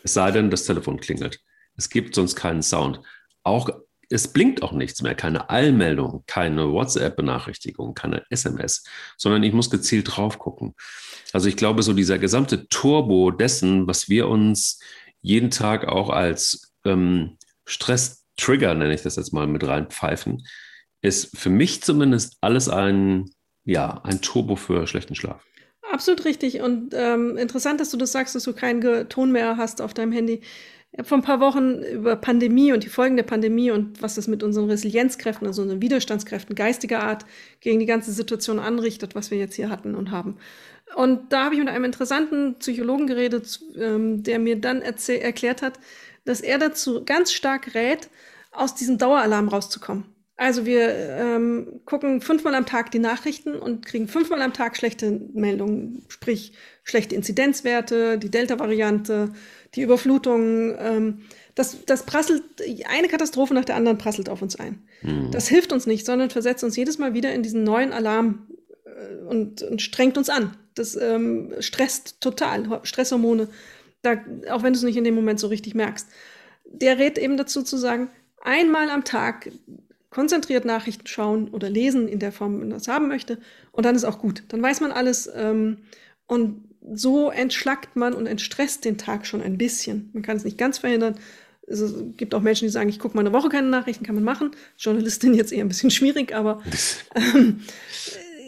Es 0.02 0.14
sei 0.14 0.30
denn, 0.30 0.50
das 0.50 0.64
Telefon 0.64 1.00
klingelt. 1.00 1.40
Es 1.76 1.88
gibt 1.88 2.14
sonst 2.14 2.36
keinen 2.36 2.62
Sound. 2.62 3.00
Auch 3.42 3.70
es 4.10 4.28
blinkt 4.28 4.62
auch 4.62 4.72
nichts 4.72 5.02
mehr, 5.02 5.14
keine 5.14 5.50
Allmeldung, 5.50 6.24
keine 6.26 6.70
WhatsApp-Benachrichtigung, 6.72 7.94
keine 7.94 8.24
SMS, 8.28 8.84
sondern 9.16 9.42
ich 9.44 9.52
muss 9.52 9.70
gezielt 9.70 10.16
drauf 10.16 10.38
gucken. 10.38 10.74
Also 11.32 11.48
ich 11.48 11.56
glaube, 11.56 11.82
so 11.82 11.92
dieser 11.92 12.18
gesamte 12.18 12.68
Turbo 12.68 13.30
dessen, 13.30 13.86
was 13.86 14.08
wir 14.08 14.28
uns 14.28 14.80
jeden 15.22 15.50
Tag 15.50 15.86
auch 15.86 16.10
als 16.10 16.72
ähm, 16.84 17.38
Stress-Trigger, 17.66 18.74
nenne 18.74 18.94
ich 18.94 19.02
das 19.02 19.16
jetzt 19.16 19.32
mal, 19.32 19.46
mit 19.46 19.66
reinpfeifen, 19.66 20.44
ist 21.02 21.38
für 21.38 21.50
mich 21.50 21.82
zumindest 21.82 22.36
alles 22.40 22.68
ein, 22.68 23.30
ja, 23.64 24.00
ein 24.02 24.20
Turbo 24.20 24.56
für 24.56 24.86
schlechten 24.88 25.14
Schlaf. 25.14 25.44
Absolut 25.92 26.24
richtig. 26.24 26.60
Und 26.60 26.94
ähm, 26.94 27.36
interessant, 27.36 27.80
dass 27.80 27.90
du 27.90 27.96
das 27.96 28.12
sagst, 28.12 28.34
dass 28.34 28.44
du 28.44 28.52
keinen 28.52 29.08
Ton 29.08 29.32
mehr 29.32 29.56
hast 29.56 29.80
auf 29.80 29.94
deinem 29.94 30.12
Handy. 30.12 30.40
Ich 30.92 30.98
habe 30.98 31.08
vor 31.08 31.18
ein 31.18 31.22
paar 31.22 31.40
Wochen 31.40 31.82
über 31.82 32.16
Pandemie 32.16 32.72
und 32.72 32.82
die 32.82 32.88
Folgen 32.88 33.16
der 33.16 33.22
Pandemie 33.22 33.70
und 33.70 34.02
was 34.02 34.16
das 34.16 34.26
mit 34.26 34.42
unseren 34.42 34.68
Resilienzkräften, 34.68 35.46
also 35.46 35.62
unseren 35.62 35.82
Widerstandskräften 35.82 36.56
geistiger 36.56 37.02
Art 37.04 37.24
gegen 37.60 37.78
die 37.78 37.86
ganze 37.86 38.10
Situation 38.10 38.58
anrichtet, 38.58 39.14
was 39.14 39.30
wir 39.30 39.38
jetzt 39.38 39.54
hier 39.54 39.70
hatten 39.70 39.94
und 39.94 40.10
haben. 40.10 40.38
Und 40.96 41.32
da 41.32 41.44
habe 41.44 41.54
ich 41.54 41.60
mit 41.60 41.68
einem 41.68 41.84
interessanten 41.84 42.56
Psychologen 42.58 43.06
geredet, 43.06 43.60
ähm, 43.76 44.24
der 44.24 44.40
mir 44.40 44.60
dann 44.60 44.82
erklärt 44.82 45.62
hat, 45.62 45.78
dass 46.24 46.40
er 46.40 46.58
dazu 46.58 47.04
ganz 47.04 47.32
stark 47.32 47.74
rät, 47.74 48.08
aus 48.50 48.74
diesem 48.74 48.98
Daueralarm 48.98 49.48
rauszukommen. 49.48 50.04
Also 50.36 50.64
wir 50.64 50.88
ähm, 50.88 51.82
gucken 51.84 52.22
fünfmal 52.22 52.54
am 52.54 52.64
Tag 52.64 52.90
die 52.90 52.98
Nachrichten 52.98 53.54
und 53.56 53.84
kriegen 53.84 54.08
fünfmal 54.08 54.40
am 54.40 54.54
Tag 54.54 54.74
schlechte 54.76 55.10
Meldungen, 55.34 56.02
sprich 56.08 56.54
schlechte 56.82 57.14
Inzidenzwerte, 57.14 58.18
die 58.18 58.30
Delta-Variante, 58.30 59.34
die 59.74 59.82
Überflutungen. 59.82 60.74
Ähm, 60.78 61.18
das, 61.54 61.84
das 61.84 62.04
prasselt, 62.04 62.42
eine 62.88 63.08
Katastrophe 63.08 63.54
nach 63.54 63.64
der 63.64 63.76
anderen 63.76 63.98
prasselt 63.98 64.28
auf 64.28 64.42
uns 64.42 64.56
ein. 64.56 64.82
Mhm. 65.02 65.30
Das 65.30 65.48
hilft 65.48 65.72
uns 65.72 65.86
nicht, 65.86 66.06
sondern 66.06 66.30
versetzt 66.30 66.64
uns 66.64 66.76
jedes 66.76 66.98
Mal 66.98 67.14
wieder 67.14 67.32
in 67.34 67.42
diesen 67.42 67.64
neuen 67.64 67.92
Alarm 67.92 68.46
äh, 68.84 69.24
und, 69.24 69.62
und 69.62 69.82
strengt 69.82 70.16
uns 70.16 70.30
an. 70.30 70.56
Das 70.74 70.96
ähm, 70.96 71.52
stresst 71.60 72.20
total, 72.20 72.80
Stresshormone, 72.84 73.48
da, 74.02 74.16
auch 74.50 74.62
wenn 74.62 74.72
du 74.72 74.78
es 74.78 74.84
nicht 74.84 74.96
in 74.96 75.04
dem 75.04 75.14
Moment 75.14 75.40
so 75.40 75.48
richtig 75.48 75.74
merkst. 75.74 76.08
Der 76.64 76.98
rät 76.98 77.18
eben 77.18 77.36
dazu 77.36 77.62
zu 77.62 77.76
sagen, 77.76 78.08
einmal 78.40 78.88
am 78.88 79.04
Tag 79.04 79.50
konzentriert 80.08 80.64
Nachrichten 80.64 81.06
schauen 81.06 81.48
oder 81.48 81.68
lesen 81.68 82.08
in 82.08 82.18
der 82.18 82.32
Form, 82.32 82.58
man 82.58 82.70
das 82.70 82.88
haben 82.88 83.08
möchte, 83.08 83.38
und 83.72 83.84
dann 83.84 83.94
ist 83.94 84.04
auch 84.04 84.18
gut. 84.18 84.44
Dann 84.48 84.62
weiß 84.62 84.80
man 84.80 84.92
alles 84.92 85.30
ähm, 85.34 85.78
und 86.26 86.69
so 86.92 87.30
entschlackt 87.30 87.96
man 87.96 88.14
und 88.14 88.26
entstresst 88.26 88.84
den 88.84 88.98
Tag 88.98 89.26
schon 89.26 89.42
ein 89.42 89.58
bisschen. 89.58 90.10
Man 90.12 90.22
kann 90.22 90.36
es 90.36 90.44
nicht 90.44 90.58
ganz 90.58 90.78
verhindern. 90.78 91.16
Es 91.66 91.94
gibt 92.16 92.34
auch 92.34 92.40
Menschen, 92.40 92.64
die 92.64 92.70
sagen, 92.70 92.88
ich 92.88 92.98
gucke 92.98 93.16
mal 93.16 93.20
eine 93.20 93.32
Woche 93.32 93.48
keine 93.48 93.68
Nachrichten, 93.68 94.04
kann 94.04 94.16
man 94.16 94.24
machen. 94.24 94.50
Journalistin 94.76 95.34
jetzt 95.34 95.52
eher 95.52 95.64
ein 95.64 95.68
bisschen 95.68 95.90
schwierig, 95.90 96.34
aber 96.34 96.62
ähm, 97.14 97.60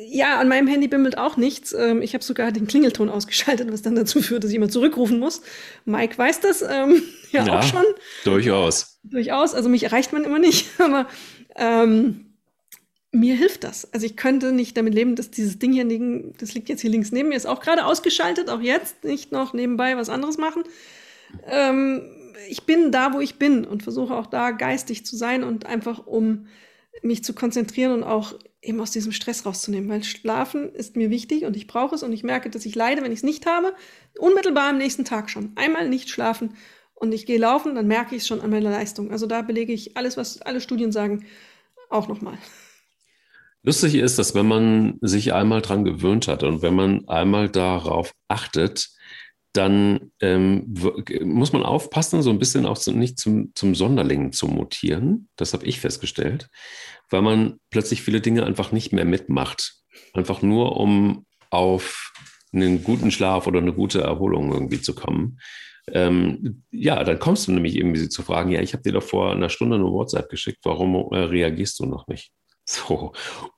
ja, 0.08 0.38
an 0.38 0.48
meinem 0.48 0.66
Handy 0.66 0.88
bimmelt 0.88 1.16
auch 1.16 1.36
nichts. 1.36 1.72
Ähm, 1.72 2.02
ich 2.02 2.14
habe 2.14 2.24
sogar 2.24 2.52
den 2.52 2.66
Klingelton 2.66 3.08
ausgeschaltet, 3.08 3.72
was 3.72 3.82
dann 3.82 3.94
dazu 3.94 4.20
führt, 4.20 4.44
dass 4.44 4.52
jemand 4.52 4.72
zurückrufen 4.72 5.18
muss. 5.18 5.42
Mike 5.84 6.18
weiß 6.18 6.40
das 6.40 6.62
ähm, 6.62 7.02
ja, 7.30 7.44
ja, 7.46 7.58
auch 7.58 7.62
schon. 7.62 7.84
Durchaus. 8.24 8.98
Durchaus. 9.04 9.54
Also 9.54 9.68
mich 9.68 9.84
erreicht 9.84 10.12
man 10.12 10.24
immer 10.24 10.38
nicht, 10.38 10.68
aber 10.78 11.06
ähm, 11.56 12.31
mir 13.12 13.36
hilft 13.36 13.62
das. 13.62 13.92
Also 13.92 14.06
ich 14.06 14.16
könnte 14.16 14.52
nicht 14.52 14.76
damit 14.76 14.94
leben, 14.94 15.16
dass 15.16 15.30
dieses 15.30 15.58
Ding 15.58 15.72
hier 15.72 15.84
liegen, 15.84 16.32
das 16.38 16.54
liegt 16.54 16.70
jetzt 16.70 16.80
hier 16.80 16.90
links 16.90 17.12
neben 17.12 17.28
mir, 17.28 17.36
ist 17.36 17.46
auch 17.46 17.60
gerade 17.60 17.84
ausgeschaltet, 17.84 18.48
auch 18.48 18.60
jetzt 18.60 19.04
nicht 19.04 19.32
noch 19.32 19.52
nebenbei 19.52 19.96
was 19.96 20.08
anderes 20.08 20.38
machen. 20.38 20.64
Ähm, 21.46 22.02
ich 22.48 22.64
bin 22.64 22.90
da, 22.90 23.12
wo 23.12 23.20
ich 23.20 23.38
bin 23.38 23.64
und 23.64 23.82
versuche 23.82 24.14
auch 24.14 24.26
da 24.26 24.50
geistig 24.50 25.04
zu 25.04 25.16
sein 25.16 25.44
und 25.44 25.66
einfach 25.66 26.06
um 26.06 26.46
mich 27.02 27.22
zu 27.22 27.34
konzentrieren 27.34 27.92
und 27.92 28.02
auch 28.02 28.34
eben 28.62 28.80
aus 28.80 28.92
diesem 28.92 29.12
Stress 29.12 29.44
rauszunehmen, 29.44 29.90
weil 29.90 30.04
Schlafen 30.04 30.72
ist 30.74 30.96
mir 30.96 31.10
wichtig 31.10 31.44
und 31.44 31.56
ich 31.56 31.66
brauche 31.66 31.94
es 31.94 32.02
und 32.02 32.12
ich 32.12 32.22
merke, 32.22 32.48
dass 32.48 32.64
ich 32.64 32.74
leide, 32.74 33.02
wenn 33.02 33.12
ich 33.12 33.18
es 33.18 33.24
nicht 33.24 33.44
habe, 33.44 33.74
unmittelbar 34.18 34.70
am 34.70 34.78
nächsten 34.78 35.04
Tag 35.04 35.30
schon. 35.30 35.52
Einmal 35.56 35.88
nicht 35.88 36.08
schlafen 36.08 36.54
und 36.94 37.12
ich 37.12 37.26
gehe 37.26 37.38
laufen, 37.38 37.74
dann 37.74 37.88
merke 37.88 38.14
ich 38.14 38.22
es 38.22 38.28
schon 38.28 38.40
an 38.40 38.50
meiner 38.50 38.70
Leistung. 38.70 39.10
Also 39.10 39.26
da 39.26 39.42
belege 39.42 39.72
ich 39.72 39.96
alles, 39.96 40.16
was 40.16 40.40
alle 40.42 40.60
Studien 40.60 40.92
sagen, 40.92 41.26
auch 41.90 42.08
nochmal. 42.08 42.38
Lustig 43.64 43.94
ist, 43.94 44.18
dass 44.18 44.34
wenn 44.34 44.46
man 44.46 44.98
sich 45.00 45.32
einmal 45.32 45.62
dran 45.62 45.84
gewöhnt 45.84 46.26
hat 46.26 46.42
und 46.42 46.62
wenn 46.62 46.74
man 46.74 47.08
einmal 47.08 47.48
darauf 47.48 48.12
achtet, 48.28 48.88
dann 49.52 50.12
ähm, 50.20 50.74
muss 51.22 51.52
man 51.52 51.62
aufpassen, 51.62 52.22
so 52.22 52.30
ein 52.30 52.38
bisschen 52.38 52.66
auch 52.66 52.78
zu, 52.78 52.92
nicht 52.92 53.18
zum, 53.18 53.52
zum 53.54 53.74
Sonderling 53.74 54.32
zu 54.32 54.48
mutieren. 54.48 55.28
Das 55.36 55.52
habe 55.52 55.66
ich 55.66 55.78
festgestellt, 55.78 56.48
weil 57.10 57.22
man 57.22 57.60
plötzlich 57.70 58.02
viele 58.02 58.20
Dinge 58.20 58.44
einfach 58.44 58.72
nicht 58.72 58.92
mehr 58.92 59.04
mitmacht. 59.04 59.74
Einfach 60.14 60.42
nur, 60.42 60.76
um 60.76 61.26
auf 61.50 62.12
einen 62.52 62.82
guten 62.82 63.10
Schlaf 63.10 63.46
oder 63.46 63.60
eine 63.60 63.74
gute 63.74 64.00
Erholung 64.00 64.52
irgendwie 64.52 64.80
zu 64.80 64.94
kommen. 64.94 65.38
Ähm, 65.88 66.64
ja, 66.70 67.02
dann 67.04 67.18
kommst 67.18 67.46
du 67.46 67.52
nämlich 67.52 67.76
irgendwie 67.76 68.08
zu 68.08 68.22
fragen, 68.22 68.50
ja, 68.50 68.60
ich 68.60 68.72
habe 68.72 68.82
dir 68.82 68.92
doch 68.92 69.02
vor 69.02 69.32
einer 69.32 69.48
Stunde 69.50 69.76
eine 69.76 69.84
WhatsApp 69.84 70.30
geschickt, 70.30 70.60
warum 70.62 70.94
äh, 71.12 71.18
reagierst 71.18 71.78
du 71.78 71.86
noch 71.86 72.06
nicht? 72.06 72.32
So. 72.64 73.12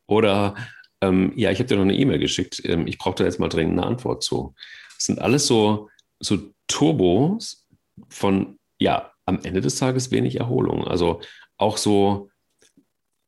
Oder 0.07 0.55
ähm, 1.01 1.33
ja, 1.37 1.51
ich 1.51 1.59
habe 1.59 1.69
dir 1.69 1.77
noch 1.77 1.83
eine 1.83 1.97
E-Mail 1.97 2.19
geschickt, 2.19 2.63
ähm, 2.65 2.87
ich 2.87 2.99
brauche 2.99 3.17
da 3.17 3.25
jetzt 3.25 3.41
mal 3.41 3.49
dringend 3.49 3.79
eine 3.79 3.87
Antwort 3.87 4.23
zu. 4.23 4.55
Das 4.97 5.05
sind 5.07 5.21
alles 5.21 5.47
so, 5.47 5.89
so 6.21 6.39
Turbos 6.67 7.67
von, 8.09 8.59
ja, 8.79 9.13
am 9.27 9.41
Ende 9.43 9.61
des 9.61 9.77
Tages 9.77 10.11
wenig 10.11 10.37
Erholung. 10.37 10.87
Also 10.87 11.21
auch 11.57 11.77
so, 11.77 12.31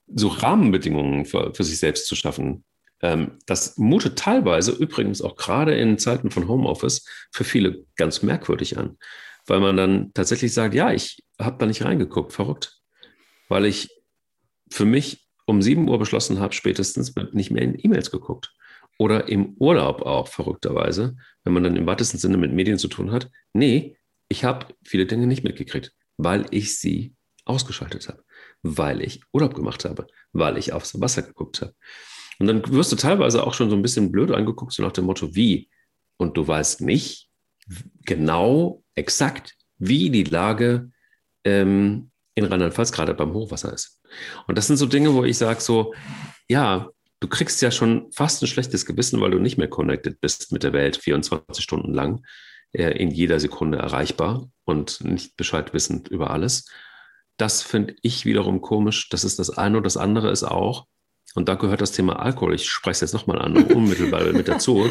so 0.07 0.29
Rahmenbedingungen 0.29 1.25
für, 1.25 1.55
für 1.55 1.65
sich 1.65 1.79
selbst 1.79 2.07
zu 2.07 2.17
schaffen. 2.17 2.65
Ähm, 3.03 3.39
das 3.47 3.77
mutet 3.77 4.19
teilweise 4.19 4.73
übrigens 4.73 5.21
auch 5.23 5.37
gerade 5.37 5.77
in 5.77 5.99
Zeiten 5.99 6.31
von 6.31 6.49
Homeoffice 6.49 7.07
für 7.31 7.45
viele 7.45 7.85
ganz 7.97 8.23
merkwürdig 8.23 8.79
an, 8.79 8.99
weil 9.47 9.61
man 9.61 9.77
dann 9.77 10.13
tatsächlich 10.15 10.55
sagt, 10.55 10.75
ja, 10.75 10.93
ich 10.93 11.23
habe 11.39 11.59
da 11.59 11.67
nicht 11.67 11.85
reingeguckt, 11.85 12.33
verrückt, 12.33 12.81
weil 13.49 13.67
ich 13.67 13.91
für 14.71 14.87
mich 14.87 15.26
um 15.47 15.63
7 15.63 15.89
Uhr 15.89 15.99
beschlossen 15.99 16.41
habe, 16.41 16.55
spätestens 16.55 17.15
nicht 17.33 17.51
mehr 17.51 17.63
in 17.63 17.79
E-Mails 17.79 18.11
geguckt. 18.11 18.53
Oder 18.99 19.29
im 19.29 19.55
Urlaub 19.59 20.03
auch, 20.03 20.29
verrückterweise, 20.29 21.17
wenn 21.45 21.53
man 21.53 21.63
dann 21.63 21.77
im 21.77 21.87
weitesten 21.87 22.19
Sinne 22.19 22.37
mit 22.37 22.53
Medien 22.53 22.79
zu 22.79 22.89
tun 22.89 23.13
hat. 23.13 23.31
Nee, 23.53 23.99
ich 24.29 24.45
habe 24.45 24.67
viele 24.85 25.07
Dinge 25.07 25.27
nicht 25.27 25.45
mitgekriegt, 25.45 25.93
weil 26.17 26.47
ich 26.51 26.79
sie 26.79 27.15
ausgeschaltet 27.45 28.09
habe, 28.09 28.25
weil 28.63 29.03
ich 29.03 29.23
Urlaub 29.33 29.55
gemacht 29.55 29.85
habe, 29.85 30.07
weil 30.33 30.57
ich 30.57 30.73
aufs 30.73 31.01
Wasser 31.01 31.23
geguckt 31.23 31.61
habe. 31.61 31.75
Und 32.39 32.49
dann 32.49 32.63
wirst 32.73 32.93
du 32.93 32.97
teilweise 32.97 33.47
auch 33.47 33.55
schon 33.55 33.71
so 33.71 33.77
ein 33.77 33.83
bisschen 33.83 34.11
blöd 34.11 34.31
angeguckt, 34.31 34.73
so 34.73 34.83
nach 34.83 34.93
dem 34.93 35.05
Motto, 35.05 35.35
wie? 35.35 35.71
Und 36.17 36.37
du 36.37 36.47
weißt 36.47 36.81
nicht 36.81 37.31
genau, 38.05 38.83
exakt, 38.95 39.57
wie 39.79 40.11
die 40.11 40.25
Lage 40.25 40.91
ähm, 41.45 42.11
in 42.37 42.45
Rheinland-Pfalz 42.45 42.93
gerade 42.93 43.15
beim 43.15 43.33
Hochwasser 43.33 43.73
ist. 43.73 44.01
Und 44.47 44.57
das 44.57 44.69
sind 44.69 44.77
so 44.77 44.87
Dinge, 44.87 45.13
wo 45.15 45.25
ich 45.25 45.39
sage 45.39 45.61
so, 45.61 45.95
ja, 46.49 46.91
du 47.19 47.29
kriegst 47.29 47.61
ja 47.63 47.71
schon 47.71 48.13
fast 48.13 48.43
ein 48.43 48.47
schlechtes 48.47 48.87
Gewissen, 48.87 49.21
weil 49.21 49.31
du 49.31 49.39
nicht 49.39 49.57
mehr 49.57 49.69
connected 49.69 50.21
bist 50.21 50.53
mit 50.53 50.63
der 50.63 50.73
Welt 50.73 50.99
24 50.99 51.65
Stunden 51.65 51.95
lang, 51.95 52.25
äh, 52.73 52.91
in 52.91 53.11
jeder 53.11 53.41
Sekunde 53.41 53.79
erreichbar 53.79 54.49
und 54.65 55.03
nicht 55.03 55.37
Bescheid 55.37 55.73
wissend 55.73 56.09
über 56.09 56.31
alles. 56.31 56.71
Das 57.39 57.63
finde 57.63 57.97
ich 58.03 58.27
wiederum 58.27 58.61
komisch. 58.61 59.09
Das 59.09 59.25
ist 59.25 59.39
das 59.39 59.51
eine 59.51 59.79
und 59.79 59.85
das 59.85 59.97
andere 59.97 60.31
ist 60.31 60.45
auch, 60.45 60.87
und 61.35 61.49
da 61.49 61.55
gehört 61.55 61.81
das 61.81 61.93
Thema 61.93 62.19
Alkohol, 62.19 62.55
ich 62.55 62.69
spreche 62.69 62.93
es 62.93 63.01
jetzt 63.01 63.13
nochmal 63.15 63.41
an, 63.41 63.57
unmittelbar 63.73 64.25
mit 64.33 64.49
dazu 64.49 64.89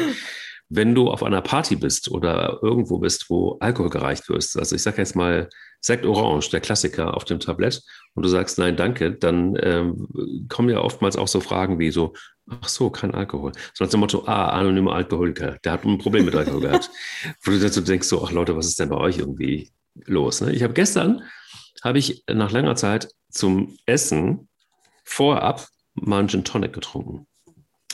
wenn 0.68 0.94
du 0.94 1.10
auf 1.10 1.22
einer 1.22 1.42
Party 1.42 1.76
bist 1.76 2.10
oder 2.10 2.58
irgendwo 2.62 2.98
bist, 2.98 3.30
wo 3.30 3.56
Alkohol 3.60 3.90
gereicht 3.90 4.28
wird, 4.28 4.48
also 4.56 4.74
ich 4.74 4.82
sage 4.82 4.98
jetzt 4.98 5.14
mal 5.14 5.48
Sekt 5.80 6.04
Orange, 6.04 6.50
der 6.50 6.60
Klassiker 6.60 7.14
auf 7.16 7.24
dem 7.24 7.38
Tablett, 7.38 7.82
und 8.14 8.24
du 8.24 8.28
sagst 8.28 8.58
nein, 8.58 8.76
danke, 8.76 9.12
dann 9.12 9.56
ähm, 9.62 10.46
kommen 10.48 10.70
ja 10.70 10.80
oftmals 10.80 11.16
auch 11.16 11.28
so 11.28 11.40
Fragen 11.40 11.78
wie 11.78 11.90
so, 11.90 12.14
ach 12.48 12.68
so, 12.68 12.90
kein 12.90 13.14
Alkohol. 13.14 13.52
So 13.74 13.84
nach 13.84 13.90
dem 13.90 14.00
Motto, 14.00 14.24
ah, 14.26 14.48
anonymer 14.48 14.94
Alkoholiker, 14.94 15.58
der 15.64 15.72
hat 15.72 15.84
ein 15.84 15.98
Problem 15.98 16.24
mit 16.24 16.34
Alkohol 16.34 16.62
gehabt. 16.62 16.90
Wo 17.42 17.50
du 17.50 17.60
dazu 17.60 17.80
denkst, 17.82 18.08
so, 18.08 18.24
ach 18.24 18.32
Leute, 18.32 18.56
was 18.56 18.66
ist 18.66 18.80
denn 18.80 18.88
bei 18.88 18.96
euch 18.96 19.18
irgendwie 19.18 19.70
los? 20.06 20.40
Ne? 20.40 20.52
Ich 20.52 20.62
habe 20.62 20.72
gestern, 20.72 21.22
habe 21.84 21.98
ich 21.98 22.24
nach 22.26 22.50
langer 22.50 22.74
Zeit 22.74 23.08
zum 23.30 23.76
Essen 23.86 24.48
vorab 25.04 25.68
mal 25.94 26.20
einen 26.20 26.28
Gin 26.28 26.44
Tonic 26.44 26.72
getrunken. 26.72 27.26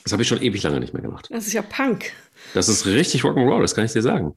Das 0.05 0.13
habe 0.13 0.23
ich 0.23 0.29
schon 0.29 0.43
ewig 0.43 0.63
lange 0.63 0.81
nicht 0.81 0.95
mehr 0.95 1.03
gemacht. 1.03 1.29
Das 1.31 1.47
ist 1.47 1.53
ja 1.53 1.63
Punk. 1.63 2.13
Das 2.55 2.69
ist 2.69 2.87
richtig 2.87 3.23
Rock'n'Roll, 3.23 3.61
das 3.61 3.75
kann 3.75 3.85
ich 3.85 3.93
dir 3.93 4.03
sagen. 4.03 4.35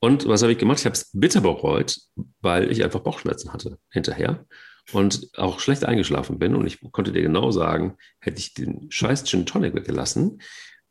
Und 0.00 0.28
was 0.28 0.42
habe 0.42 0.52
ich 0.52 0.58
gemacht? 0.58 0.78
Ich 0.78 0.84
habe 0.84 0.94
es 0.94 1.10
bitter 1.12 1.40
bereut, 1.40 1.98
weil 2.40 2.70
ich 2.70 2.84
einfach 2.84 3.00
Bauchschmerzen 3.00 3.52
hatte 3.52 3.78
hinterher 3.90 4.46
und 4.92 5.28
auch 5.36 5.60
schlecht 5.60 5.84
eingeschlafen 5.84 6.38
bin. 6.38 6.54
Und 6.54 6.66
ich 6.66 6.78
konnte 6.92 7.12
dir 7.12 7.22
genau 7.22 7.50
sagen, 7.50 7.96
hätte 8.20 8.38
ich 8.38 8.54
den 8.54 8.90
scheiß 8.90 9.24
Gin 9.24 9.44
Tonic 9.44 9.74
weggelassen, 9.74 10.40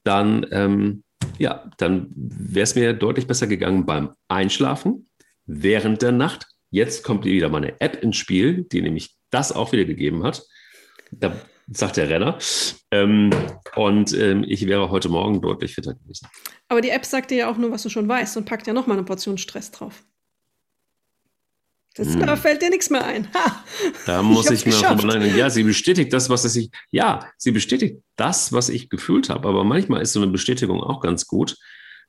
dann, 0.03 0.45
ähm, 0.51 1.03
ja, 1.37 1.69
dann 1.77 2.07
wäre 2.15 2.63
es 2.63 2.75
mir 2.75 2.93
deutlich 2.93 3.27
besser 3.27 3.47
gegangen 3.47 3.85
beim 3.85 4.11
Einschlafen, 4.27 5.09
während 5.45 6.01
der 6.01 6.11
Nacht. 6.11 6.47
Jetzt 6.69 7.03
kommt 7.03 7.25
wieder 7.25 7.49
meine 7.49 7.79
App 7.79 8.03
ins 8.03 8.17
Spiel, 8.17 8.63
die 8.63 8.81
nämlich 8.81 9.15
das 9.29 9.51
auch 9.51 9.71
wieder 9.71 9.85
gegeben 9.85 10.23
hat. 10.23 10.43
Da 11.11 11.35
sagt 11.67 11.97
der 11.97 12.09
Renner. 12.09 12.37
Ähm, 12.91 13.31
und 13.75 14.13
ähm, 14.13 14.43
ich 14.47 14.65
wäre 14.67 14.89
heute 14.89 15.09
Morgen 15.09 15.41
deutlich 15.41 15.75
fitter 15.75 15.93
gewesen. 15.93 16.27
Aber 16.69 16.81
die 16.81 16.89
App 16.89 17.05
sagt 17.05 17.31
dir 17.31 17.37
ja 17.37 17.51
auch 17.51 17.57
nur, 17.57 17.71
was 17.71 17.83
du 17.83 17.89
schon 17.89 18.07
weißt 18.07 18.37
und 18.37 18.45
packt 18.45 18.67
ja 18.67 18.73
noch 18.73 18.87
mal 18.87 18.93
eine 18.93 19.03
Portion 19.03 19.37
Stress 19.37 19.71
drauf. 19.71 20.03
Das, 21.95 22.13
hm. 22.13 22.25
Da 22.25 22.35
fällt 22.35 22.61
dir 22.61 22.69
nichts 22.69 22.89
mehr 22.89 23.05
ein. 23.05 23.27
Ha, 23.33 23.63
da 24.05 24.21
muss 24.21 24.49
ich, 24.49 24.65
ich 24.65 24.81
mir 24.81 24.89
noch 24.89 25.03
mal 25.03 25.25
Ja, 25.35 25.49
sie 25.49 25.63
bestätigt 25.63 26.13
das, 26.13 26.29
was 26.29 26.55
ich. 26.55 26.69
Ja, 26.91 27.27
sie 27.37 27.51
bestätigt 27.51 27.97
das, 28.15 28.53
was 28.53 28.69
ich 28.69 28.89
gefühlt 28.89 29.29
habe. 29.29 29.47
Aber 29.47 29.63
manchmal 29.63 30.01
ist 30.01 30.13
so 30.13 30.21
eine 30.21 30.31
Bestätigung 30.31 30.81
auch 30.81 31.01
ganz 31.01 31.27
gut, 31.27 31.57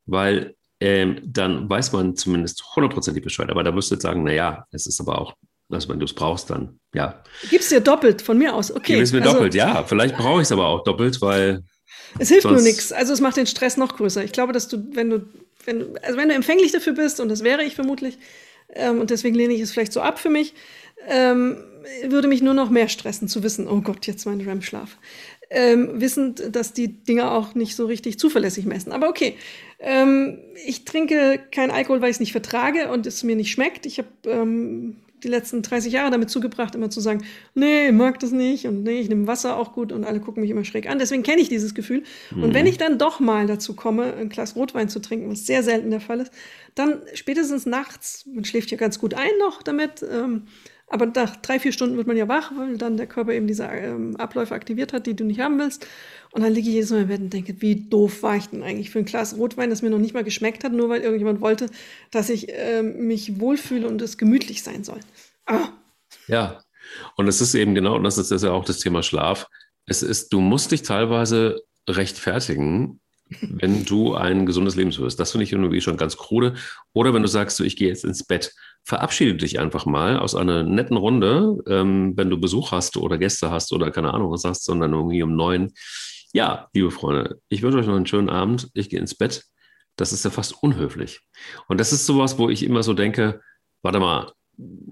weil 0.06 0.54
ähm, 0.80 1.20
dann 1.24 1.68
weiß 1.68 1.92
man 1.92 2.14
zumindest 2.14 2.62
hundertprozentig 2.76 3.24
Bescheid. 3.24 3.50
Aber 3.50 3.64
da 3.64 3.72
du 3.90 3.94
jetzt 3.94 4.02
sagen, 4.02 4.22
naja, 4.22 4.66
es 4.70 4.86
ist 4.86 5.00
aber 5.00 5.20
auch 5.20 5.34
also 5.70 5.88
wenn 5.88 5.98
du 5.98 6.04
es 6.04 6.14
brauchst, 6.14 6.50
dann 6.50 6.78
ja. 6.94 7.22
Gibst 7.50 7.70
dir 7.70 7.80
doppelt 7.80 8.22
von 8.22 8.38
mir 8.38 8.54
aus, 8.54 8.70
okay. 8.70 8.94
Gib 8.94 9.02
es 9.02 9.12
mir 9.12 9.22
also, 9.22 9.34
doppelt, 9.34 9.54
ja. 9.54 9.84
Vielleicht 9.84 10.16
brauche 10.18 10.40
ich 10.40 10.46
es 10.46 10.52
aber 10.52 10.66
auch 10.66 10.84
doppelt, 10.84 11.20
weil. 11.20 11.62
Es 12.18 12.28
hilft 12.28 12.46
nur 12.46 12.62
nichts. 12.62 12.92
Also 12.92 13.12
es 13.12 13.20
macht 13.20 13.36
den 13.36 13.46
Stress 13.46 13.76
noch 13.76 13.96
größer. 13.96 14.24
Ich 14.24 14.32
glaube, 14.32 14.52
dass 14.52 14.68
du, 14.68 14.82
wenn 14.92 15.10
du, 15.10 15.26
wenn, 15.66 15.98
also 16.02 16.16
wenn 16.16 16.28
du 16.28 16.34
empfänglich 16.34 16.72
dafür 16.72 16.94
bist, 16.94 17.20
und 17.20 17.28
das 17.28 17.44
wäre 17.44 17.62
ich 17.62 17.74
vermutlich, 17.74 18.18
ähm, 18.74 19.00
und 19.00 19.10
deswegen 19.10 19.34
lehne 19.34 19.54
ich 19.54 19.60
es 19.60 19.72
vielleicht 19.72 19.92
so 19.92 20.00
ab 20.00 20.18
für 20.18 20.30
mich, 20.30 20.54
ähm, 21.06 21.58
würde 22.08 22.28
mich 22.28 22.42
nur 22.42 22.54
noch 22.54 22.70
mehr 22.70 22.88
stressen 22.88 23.28
zu 23.28 23.42
wissen, 23.42 23.68
oh 23.68 23.80
Gott, 23.80 24.06
jetzt 24.06 24.26
mein 24.26 24.40
REM-Schlaf. 24.40 24.96
Ähm, 25.50 26.00
wissend, 26.00 26.54
dass 26.54 26.74
die 26.74 27.02
Dinger 27.02 27.32
auch 27.32 27.54
nicht 27.54 27.74
so 27.74 27.86
richtig 27.86 28.18
zuverlässig 28.18 28.66
messen. 28.66 28.92
Aber 28.92 29.08
okay, 29.08 29.36
ähm, 29.78 30.40
ich 30.66 30.84
trinke 30.84 31.40
keinen 31.50 31.70
Alkohol, 31.70 32.02
weil 32.02 32.10
ich 32.10 32.16
es 32.16 32.20
nicht 32.20 32.32
vertrage 32.32 32.90
und 32.90 33.06
es 33.06 33.22
mir 33.22 33.36
nicht 33.36 33.50
schmeckt. 33.50 33.86
Ich 33.86 33.98
habe 33.98 34.08
ähm, 34.26 34.96
die 35.22 35.28
letzten 35.28 35.62
30 35.62 35.92
Jahre 35.92 36.10
damit 36.10 36.30
zugebracht, 36.30 36.74
immer 36.74 36.90
zu 36.90 37.00
sagen, 37.00 37.24
nee, 37.54 37.92
mag 37.92 38.18
das 38.20 38.30
nicht 38.30 38.66
und 38.66 38.82
nee, 38.82 39.00
ich 39.00 39.08
nehme 39.08 39.26
Wasser 39.26 39.56
auch 39.56 39.72
gut 39.72 39.92
und 39.92 40.04
alle 40.04 40.20
gucken 40.20 40.40
mich 40.40 40.50
immer 40.50 40.64
schräg 40.64 40.88
an. 40.88 40.98
Deswegen 40.98 41.22
kenne 41.22 41.40
ich 41.40 41.48
dieses 41.48 41.74
Gefühl. 41.74 42.02
Mhm. 42.34 42.42
Und 42.44 42.54
wenn 42.54 42.66
ich 42.66 42.78
dann 42.78 42.98
doch 42.98 43.20
mal 43.20 43.46
dazu 43.46 43.74
komme, 43.74 44.14
ein 44.14 44.28
Glas 44.28 44.56
Rotwein 44.56 44.88
zu 44.88 45.00
trinken, 45.00 45.30
was 45.30 45.46
sehr 45.46 45.62
selten 45.62 45.90
der 45.90 46.00
Fall 46.00 46.20
ist, 46.20 46.32
dann 46.74 47.02
spätestens 47.14 47.66
nachts, 47.66 48.26
man 48.32 48.44
schläft 48.44 48.70
ja 48.70 48.76
ganz 48.76 48.98
gut 48.98 49.14
ein 49.14 49.30
noch 49.38 49.62
damit, 49.62 50.02
ähm, 50.02 50.44
aber 50.90 51.06
nach 51.06 51.36
drei, 51.36 51.58
vier 51.58 51.72
Stunden 51.72 51.96
wird 51.96 52.06
man 52.06 52.16
ja 52.16 52.28
wach, 52.28 52.52
weil 52.56 52.78
dann 52.78 52.96
der 52.96 53.06
Körper 53.06 53.32
eben 53.32 53.46
diese 53.46 53.64
ähm, 53.64 54.16
Abläufe 54.16 54.54
aktiviert 54.54 54.92
hat, 54.92 55.06
die 55.06 55.14
du 55.14 55.24
nicht 55.24 55.40
haben 55.40 55.58
willst. 55.58 55.86
Und 56.30 56.42
dann 56.42 56.52
liege 56.52 56.68
ich 56.68 56.74
jedes 56.74 56.90
Mal 56.90 57.02
im 57.02 57.08
Bett 57.08 57.20
und 57.20 57.32
denke, 57.32 57.60
wie 57.60 57.88
doof 57.88 58.22
war 58.22 58.36
ich 58.36 58.46
denn 58.48 58.62
eigentlich 58.62 58.90
für 58.90 58.98
ein 58.98 59.04
Glas 59.04 59.36
Rotwein, 59.36 59.70
das 59.70 59.82
mir 59.82 59.90
noch 59.90 59.98
nicht 59.98 60.14
mal 60.14 60.24
geschmeckt 60.24 60.64
hat, 60.64 60.72
nur 60.72 60.88
weil 60.88 61.02
irgendjemand 61.02 61.40
wollte, 61.40 61.68
dass 62.10 62.30
ich 62.30 62.48
äh, 62.48 62.82
mich 62.82 63.38
wohlfühle 63.40 63.86
und 63.86 64.00
es 64.00 64.18
gemütlich 64.18 64.62
sein 64.62 64.84
soll. 64.84 65.00
Ah. 65.46 65.68
Ja, 66.26 66.62
und 67.16 67.28
es 67.28 67.40
ist 67.40 67.54
eben 67.54 67.74
genau, 67.74 67.96
und 67.96 68.04
das 68.04 68.16
ist, 68.16 68.30
das 68.30 68.42
ist 68.42 68.46
ja 68.46 68.52
auch 68.52 68.64
das 68.64 68.78
Thema 68.78 69.02
Schlaf. 69.02 69.46
Es 69.86 70.02
ist, 70.02 70.32
du 70.32 70.40
musst 70.40 70.72
dich 70.72 70.82
teilweise 70.82 71.62
rechtfertigen, 71.88 73.00
wenn 73.40 73.84
du 73.84 74.14
ein 74.14 74.46
gesundes 74.46 74.76
Leben 74.76 74.92
führst. 74.92 75.20
Das 75.20 75.32
finde 75.32 75.44
ich 75.44 75.52
irgendwie 75.52 75.80
schon 75.80 75.96
ganz 75.96 76.16
krude. 76.16 76.54
Oder 76.92 77.14
wenn 77.14 77.22
du 77.22 77.28
sagst, 77.28 77.56
so, 77.56 77.64
ich 77.64 77.76
gehe 77.76 77.88
jetzt 77.88 78.04
ins 78.04 78.24
Bett, 78.24 78.52
verabschiede 78.84 79.34
dich 79.34 79.58
einfach 79.58 79.86
mal 79.86 80.18
aus 80.18 80.34
einer 80.34 80.62
netten 80.62 80.96
Runde, 80.96 81.58
ähm, 81.66 82.14
wenn 82.16 82.30
du 82.30 82.40
Besuch 82.40 82.72
hast 82.72 82.96
oder 82.96 83.18
Gäste 83.18 83.50
hast 83.50 83.72
oder 83.72 83.90
keine 83.90 84.14
Ahnung 84.14 84.30
was 84.30 84.44
hast, 84.44 84.64
sondern 84.64 84.92
irgendwie 84.92 85.22
um 85.22 85.36
neun. 85.36 85.72
Ja, 86.32 86.68
liebe 86.72 86.90
Freunde, 86.90 87.40
ich 87.48 87.62
wünsche 87.62 87.78
euch 87.78 87.86
noch 87.86 87.96
einen 87.96 88.06
schönen 88.06 88.30
Abend. 88.30 88.68
Ich 88.74 88.88
gehe 88.88 89.00
ins 89.00 89.14
Bett. 89.14 89.44
Das 89.96 90.12
ist 90.12 90.24
ja 90.24 90.30
fast 90.30 90.62
unhöflich. 90.62 91.20
Und 91.66 91.80
das 91.80 91.92
ist 91.92 92.06
sowas, 92.06 92.38
wo 92.38 92.48
ich 92.48 92.62
immer 92.62 92.82
so 92.82 92.94
denke, 92.94 93.40
warte 93.82 94.00
mal, 94.00 94.32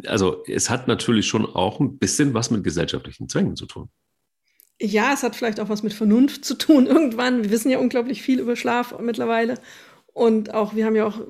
also 0.06 0.44
es 0.46 0.70
hat 0.70 0.88
natürlich 0.88 1.26
schon 1.26 1.46
auch 1.46 1.80
ein 1.80 1.98
bisschen 1.98 2.34
was 2.34 2.50
mit 2.50 2.64
gesellschaftlichen 2.64 3.28
Zwängen 3.28 3.56
zu 3.56 3.66
tun. 3.66 3.90
Ja, 4.80 5.12
es 5.14 5.22
hat 5.22 5.36
vielleicht 5.36 5.60
auch 5.60 5.68
was 5.68 5.82
mit 5.82 5.94
Vernunft 5.94 6.44
zu 6.44 6.54
tun 6.54 6.86
irgendwann. 6.86 7.42
Wir 7.42 7.50
wissen 7.50 7.70
ja 7.70 7.78
unglaublich 7.78 8.22
viel 8.22 8.40
über 8.40 8.56
Schlaf 8.56 8.98
mittlerweile. 9.00 9.54
Und 10.12 10.54
auch, 10.54 10.74
wir 10.74 10.86
haben 10.86 10.96
ja 10.96 11.06
auch 11.06 11.20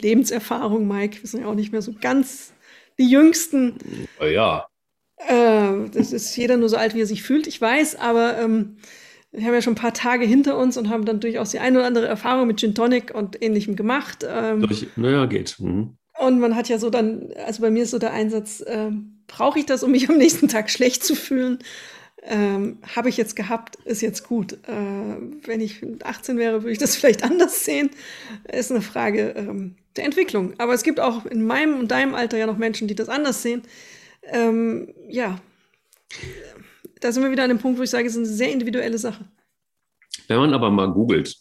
Lebenserfahrung, 0.00 0.86
Mike. 0.86 1.22
Wir 1.22 1.28
sind 1.28 1.42
ja 1.42 1.46
auch 1.46 1.54
nicht 1.54 1.72
mehr 1.72 1.82
so 1.82 1.94
ganz 2.00 2.52
die 2.98 3.08
Jüngsten. 3.08 3.76
Ja. 4.20 4.66
Äh, 5.16 5.88
das 5.92 6.12
ist 6.12 6.36
jeder 6.36 6.56
nur 6.56 6.68
so 6.68 6.76
alt, 6.76 6.94
wie 6.94 7.00
er 7.00 7.06
sich 7.06 7.22
fühlt, 7.22 7.46
ich 7.46 7.60
weiß, 7.60 7.96
aber 7.96 8.38
ähm, 8.38 8.76
wir 9.32 9.44
haben 9.44 9.54
ja 9.54 9.62
schon 9.62 9.72
ein 9.72 9.76
paar 9.76 9.94
Tage 9.94 10.24
hinter 10.24 10.56
uns 10.56 10.76
und 10.76 10.88
haben 10.88 11.04
dann 11.04 11.20
durchaus 11.20 11.50
die 11.50 11.58
eine 11.58 11.78
oder 11.78 11.86
andere 11.86 12.06
Erfahrung 12.06 12.46
mit 12.46 12.60
Gin 12.60 12.74
Tonic 12.74 13.14
und 13.14 13.42
ähnlichem 13.42 13.76
gemacht. 13.76 14.24
Ähm, 14.28 14.62
Durch, 14.62 14.86
naja, 14.96 15.26
geht. 15.26 15.56
Mhm. 15.58 15.96
Und 16.18 16.40
man 16.40 16.56
hat 16.56 16.68
ja 16.68 16.78
so 16.78 16.90
dann, 16.90 17.32
also 17.46 17.62
bei 17.62 17.70
mir 17.70 17.84
ist 17.84 17.90
so 17.90 17.98
der 17.98 18.12
Einsatz, 18.12 18.60
äh, 18.60 18.90
brauche 19.26 19.58
ich 19.58 19.66
das, 19.66 19.82
um 19.82 19.90
mich 19.90 20.08
am 20.08 20.16
nächsten 20.16 20.48
Tag 20.48 20.70
schlecht 20.70 21.04
zu 21.04 21.14
fühlen? 21.14 21.58
Ähm, 22.22 22.78
Habe 22.96 23.08
ich 23.08 23.16
jetzt 23.16 23.36
gehabt, 23.36 23.76
ist 23.84 24.02
jetzt 24.02 24.24
gut. 24.24 24.54
Äh, 24.66 25.16
wenn 25.44 25.60
ich 25.60 25.82
18 26.02 26.36
wäre, 26.36 26.62
würde 26.62 26.72
ich 26.72 26.78
das 26.78 26.96
vielleicht 26.96 27.24
anders 27.24 27.64
sehen. 27.64 27.90
Ist 28.50 28.70
eine 28.70 28.82
Frage 28.82 29.34
ähm, 29.36 29.76
der 29.96 30.04
Entwicklung. 30.04 30.54
Aber 30.58 30.74
es 30.74 30.82
gibt 30.82 31.00
auch 31.00 31.26
in 31.26 31.44
meinem 31.44 31.78
und 31.78 31.90
deinem 31.90 32.14
Alter 32.14 32.38
ja 32.38 32.46
noch 32.46 32.58
Menschen, 32.58 32.88
die 32.88 32.94
das 32.94 33.08
anders 33.08 33.42
sehen. 33.42 33.62
Ähm, 34.24 34.92
ja, 35.08 35.40
da 37.00 37.12
sind 37.12 37.22
wir 37.22 37.30
wieder 37.30 37.44
an 37.44 37.50
dem 37.50 37.58
Punkt, 37.58 37.78
wo 37.78 37.82
ich 37.82 37.90
sage, 37.90 38.06
es 38.06 38.12
ist 38.12 38.18
eine 38.18 38.26
sehr 38.26 38.52
individuelle 38.52 38.98
Sache. 38.98 39.24
Wenn 40.26 40.38
man 40.38 40.54
aber 40.54 40.70
mal 40.70 40.92
googelt, 40.92 41.36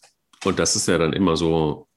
und 0.45 0.59
das 0.59 0.75
ist 0.75 0.87
ja 0.87 0.97
dann 0.97 1.13
immer 1.13 1.35
so 1.35 1.87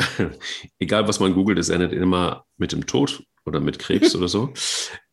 egal 0.78 1.06
was 1.08 1.20
man 1.20 1.34
googelt, 1.34 1.58
es 1.58 1.68
endet 1.68 1.92
immer 1.92 2.46
mit 2.56 2.72
dem 2.72 2.86
Tod 2.86 3.24
oder 3.44 3.60
mit 3.60 3.78
Krebs 3.78 4.14
oder 4.14 4.28
so. 4.28 4.52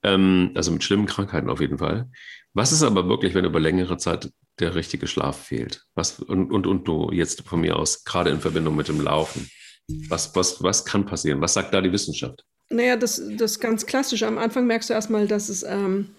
Ähm, 0.04 0.52
also 0.56 0.72
mit 0.72 0.84
schlimmen 0.84 1.06
Krankheiten 1.06 1.50
auf 1.50 1.60
jeden 1.60 1.78
Fall. 1.78 2.10
Was 2.54 2.72
ist 2.72 2.84
aber 2.84 3.08
wirklich, 3.08 3.34
wenn 3.34 3.46
über 3.46 3.60
längere 3.60 3.98
Zeit 3.98 4.32
der 4.60 4.76
richtige 4.76 5.08
Schlaf 5.08 5.46
fehlt? 5.46 5.84
Was, 5.96 6.20
und, 6.20 6.52
und, 6.52 6.68
und 6.68 6.88
du 6.88 7.12
jetzt 7.12 7.48
von 7.48 7.62
mir 7.62 7.76
aus, 7.78 8.04
gerade 8.04 8.30
in 8.30 8.40
Verbindung 8.40 8.76
mit 8.76 8.88
dem 8.88 9.02
Laufen, 9.02 9.50
was, 10.10 10.36
was, 10.36 10.62
was 10.62 10.86
kann 10.86 11.06
passieren? 11.06 11.42
Was 11.42 11.54
sagt 11.54 11.74
da 11.74 11.82
die 11.82 11.92
Wissenschaft? 11.92 12.44
Naja, 12.70 12.98
das, 12.98 13.22
das 13.38 13.60
ganz 13.60 13.86
klassisch. 13.86 14.24
Am 14.24 14.38
Anfang 14.38 14.68
merkst 14.68 14.90
du 14.90 14.94
erstmal, 14.94 15.28
dass 15.28 15.50
es 15.50 15.64
ähm, 15.64 16.10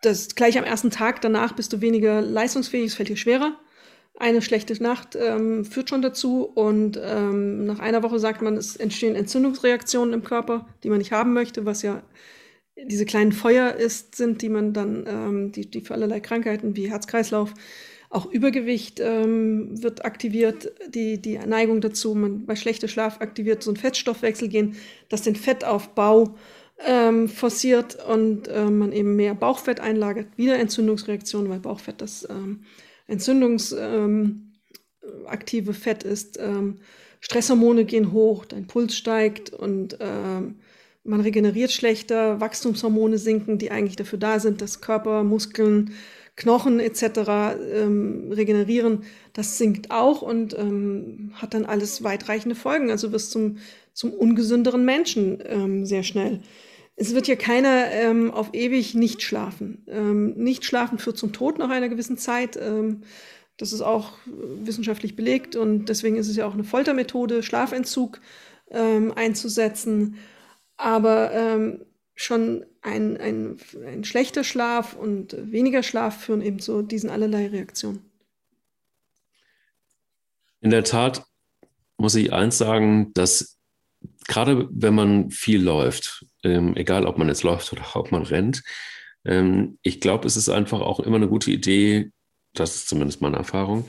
das 0.00 0.34
gleich 0.34 0.58
am 0.58 0.64
ersten 0.64 0.90
Tag 0.90 1.20
danach 1.20 1.52
bist 1.52 1.72
du 1.72 1.80
weniger 1.80 2.22
leistungsfähig, 2.22 2.86
es 2.86 2.94
fällt 2.94 3.08
dir 3.08 3.16
schwerer 3.16 3.58
eine 4.18 4.42
schlechte 4.42 4.80
Nacht 4.82 5.16
ähm, 5.16 5.64
führt 5.64 5.88
schon 5.88 6.02
dazu. 6.02 6.44
Und 6.44 7.00
ähm, 7.02 7.64
nach 7.64 7.78
einer 7.78 8.02
Woche 8.02 8.18
sagt 8.18 8.42
man, 8.42 8.56
es 8.56 8.76
entstehen 8.76 9.16
Entzündungsreaktionen 9.16 10.14
im 10.14 10.24
Körper, 10.24 10.66
die 10.82 10.90
man 10.90 10.98
nicht 10.98 11.12
haben 11.12 11.32
möchte, 11.32 11.64
was 11.64 11.82
ja 11.82 12.02
diese 12.76 13.04
kleinen 13.04 13.32
Feuer 13.32 13.74
ist, 13.74 14.14
sind, 14.14 14.42
die 14.42 14.48
man 14.48 14.72
dann, 14.72 15.04
ähm, 15.06 15.52
die, 15.52 15.70
die 15.70 15.80
für 15.82 15.94
allerlei 15.94 16.20
Krankheiten 16.20 16.76
wie 16.76 16.90
Herz-Kreislauf, 16.90 17.54
auch 18.10 18.30
Übergewicht 18.30 19.00
ähm, 19.00 19.82
wird 19.82 20.04
aktiviert, 20.04 20.70
die, 20.88 21.20
die 21.20 21.38
Neigung 21.38 21.80
dazu, 21.80 22.14
man 22.14 22.44
bei 22.44 22.56
schlechtem 22.56 22.88
Schlaf 22.88 23.20
aktiviert 23.22 23.62
so 23.62 23.70
ein 23.70 23.76
Fettstoffwechselgen, 23.76 24.76
das 25.08 25.22
den 25.22 25.34
Fettaufbau 25.34 26.34
ähm, 26.86 27.28
forciert 27.28 27.96
und 28.06 28.48
äh, 28.48 28.66
man 28.66 28.92
eben 28.92 29.16
mehr 29.16 29.34
Bauchfett 29.34 29.80
einlagert, 29.80 30.26
wieder 30.36 30.58
Entzündungsreaktionen, 30.58 31.50
weil 31.50 31.60
Bauchfett 31.60 32.02
das 32.02 32.28
ähm, 32.28 32.64
entzündungsaktive 33.06 35.70
ähm, 35.70 35.74
Fett 35.74 36.02
ist. 36.02 36.38
Ähm, 36.40 36.80
Stresshormone 37.20 37.84
gehen 37.84 38.12
hoch, 38.12 38.44
dein 38.44 38.66
Puls 38.66 38.96
steigt 38.96 39.50
und 39.50 39.96
ähm, 40.00 40.56
man 41.04 41.20
regeneriert 41.20 41.72
schlechter, 41.72 42.40
Wachstumshormone 42.40 43.18
sinken, 43.18 43.58
die 43.58 43.70
eigentlich 43.70 43.96
dafür 43.96 44.18
da 44.18 44.38
sind, 44.38 44.60
dass 44.60 44.80
Körper, 44.80 45.24
Muskeln, 45.24 45.94
Knochen 46.36 46.80
etc. 46.80 47.56
Regenerieren. 48.30 49.02
Das 49.32 49.58
sinkt 49.58 49.90
auch 49.90 50.22
und 50.22 50.56
hat 51.34 51.54
dann 51.54 51.66
alles 51.66 52.04
weitreichende 52.04 52.54
Folgen. 52.54 52.90
Also 52.90 53.10
wirst 53.10 53.32
zum, 53.32 53.58
zum 53.92 54.12
ungesünderen 54.12 54.84
Menschen 54.84 55.84
sehr 55.84 56.04
schnell. 56.04 56.40
Es 57.02 57.14
wird 57.16 57.26
ja 57.26 57.34
keiner 57.34 57.90
ähm, 57.90 58.30
auf 58.30 58.50
ewig 58.54 58.94
nicht 58.94 59.22
schlafen. 59.22 59.84
Ähm, 59.88 60.34
nicht 60.34 60.64
schlafen 60.64 60.98
führt 60.98 61.18
zum 61.18 61.32
Tod 61.32 61.58
nach 61.58 61.68
einer 61.68 61.88
gewissen 61.88 62.16
Zeit. 62.16 62.56
Ähm, 62.56 63.00
das 63.56 63.72
ist 63.72 63.80
auch 63.80 64.12
wissenschaftlich 64.24 65.16
belegt 65.16 65.56
und 65.56 65.86
deswegen 65.86 66.14
ist 66.14 66.28
es 66.28 66.36
ja 66.36 66.46
auch 66.46 66.54
eine 66.54 66.62
Foltermethode, 66.62 67.42
Schlafentzug 67.42 68.20
ähm, 68.70 69.12
einzusetzen. 69.16 70.16
Aber 70.76 71.32
ähm, 71.32 71.84
schon 72.14 72.64
ein, 72.82 73.16
ein, 73.16 73.56
ein 73.84 74.04
schlechter 74.04 74.44
Schlaf 74.44 74.94
und 74.94 75.34
weniger 75.50 75.82
Schlaf 75.82 76.22
führen 76.22 76.40
eben 76.40 76.60
zu 76.60 76.82
diesen 76.82 77.10
allerlei 77.10 77.48
Reaktionen. 77.48 78.08
In 80.60 80.70
der 80.70 80.84
Tat 80.84 81.24
muss 81.96 82.14
ich 82.14 82.32
eins 82.32 82.58
sagen, 82.58 83.12
dass 83.14 83.58
gerade 84.28 84.68
wenn 84.70 84.94
man 84.94 85.32
viel 85.32 85.60
läuft, 85.60 86.24
ähm, 86.42 86.76
egal 86.76 87.06
ob 87.06 87.18
man 87.18 87.28
jetzt 87.28 87.42
läuft 87.42 87.72
oder 87.72 87.84
ob 87.94 88.12
man 88.12 88.22
rennt, 88.22 88.62
ähm, 89.24 89.78
ich 89.82 90.00
glaube, 90.00 90.26
es 90.26 90.36
ist 90.36 90.48
einfach 90.48 90.80
auch 90.80 91.00
immer 91.00 91.16
eine 91.16 91.28
gute 91.28 91.50
Idee, 91.50 92.10
das 92.54 92.76
ist 92.76 92.88
zumindest 92.88 93.20
meine 93.20 93.36
Erfahrung, 93.36 93.88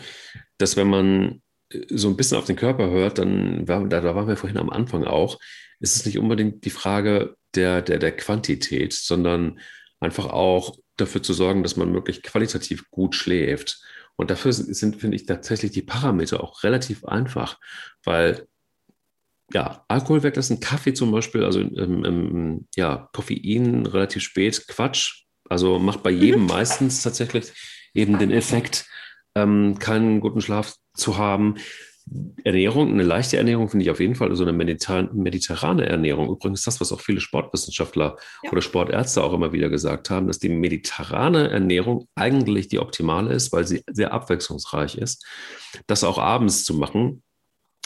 dass 0.58 0.78
wenn 0.78 0.88
man 0.90 1.42
äh, 1.70 1.82
so 1.90 2.10
ein 2.10 2.18
bisschen 2.18 2.38
auf 2.38 2.46
den 2.46 2.56
Körper 2.56 2.90
hört, 2.90 3.18
dann 3.18 3.66
da, 3.66 3.84
da 3.84 4.16
waren 4.16 4.28
wir 4.28 4.38
vorhin 4.38 4.58
am 4.58 4.70
Anfang 4.70 5.04
auch, 5.04 5.40
ist 5.80 5.96
es 5.96 6.06
nicht 6.06 6.18
unbedingt 6.18 6.66
die 6.66 6.70
Frage 6.70 7.36
der, 7.56 7.82
der, 7.82 8.00
der 8.00 8.16
Quantität, 8.16 8.94
sondern 8.94 9.60
einfach 10.00 10.28
auch 10.28 10.78
dafür 10.98 11.24
zu 11.24 11.34
sorgen, 11.34 11.64
dass 11.64 11.76
man 11.76 11.94
wirklich 11.94 12.24
qualitativ 12.24 12.90
gut 12.90 13.16
schläft. 13.16 13.82
Und 14.16 14.30
dafür 14.30 14.54
sind, 14.54 14.98
finde 14.98 15.16
ich, 15.16 15.26
tatsächlich 15.26 15.72
die 15.72 15.82
Parameter 15.82 16.44
auch 16.44 16.64
relativ 16.64 17.04
einfach, 17.04 17.60
weil 18.04 18.48
ja, 19.54 19.86
Alkohol 19.88 20.24
weglassen, 20.24 20.60
Kaffee 20.60 20.94
zum 20.94 21.12
Beispiel, 21.12 21.44
also 21.44 21.60
ähm, 21.60 22.04
ähm, 22.06 22.68
ja, 22.76 23.10
Koffein 23.14 23.86
relativ 23.86 24.24
spät, 24.24 24.68
Quatsch. 24.68 25.24
Also 25.50 25.78
macht 25.80 26.04
bei 26.04 26.12
jedem 26.12 26.42
mhm. 26.42 26.48
meistens 26.50 27.04
tatsächlich 27.04 27.52
eben 27.94 28.18
den 28.18 28.32
Effekt, 28.32 28.86
ähm, 29.36 29.78
keinen 29.80 30.20
guten 30.20 30.42
Schlaf 30.42 30.76
zu 30.96 31.18
haben. 31.18 31.56
Ernährung, 32.44 32.92
eine 32.92 33.04
leichte 33.04 33.38
Ernährung 33.38 33.70
finde 33.70 33.86
ich 33.86 33.92
auf 33.92 34.02
jeden 34.02 34.16
Fall, 34.16 34.30
also 34.30 34.44
eine 34.44 34.52
mediterrane 34.52 35.86
Ernährung. 35.86 36.30
Übrigens 36.30 36.64
das, 36.64 36.82
was 36.82 36.92
auch 36.92 37.00
viele 37.00 37.22
Sportwissenschaftler 37.22 38.18
ja. 38.44 38.52
oder 38.52 38.62
Sportärzte 38.62 39.24
auch 39.24 39.32
immer 39.32 39.54
wieder 39.54 39.70
gesagt 39.70 40.10
haben, 40.10 40.28
dass 40.28 40.40
die 40.40 40.50
mediterrane 40.50 41.50
Ernährung 41.50 42.08
eigentlich 42.16 42.68
die 42.68 42.80
optimale 42.80 43.34
ist, 43.34 43.54
weil 43.54 43.66
sie 43.66 43.84
sehr 43.90 44.12
abwechslungsreich 44.12 44.98
ist. 44.98 45.26
Das 45.88 46.04
auch 46.04 46.18
abends 46.18 46.66
zu 46.66 46.74
machen, 46.74 47.24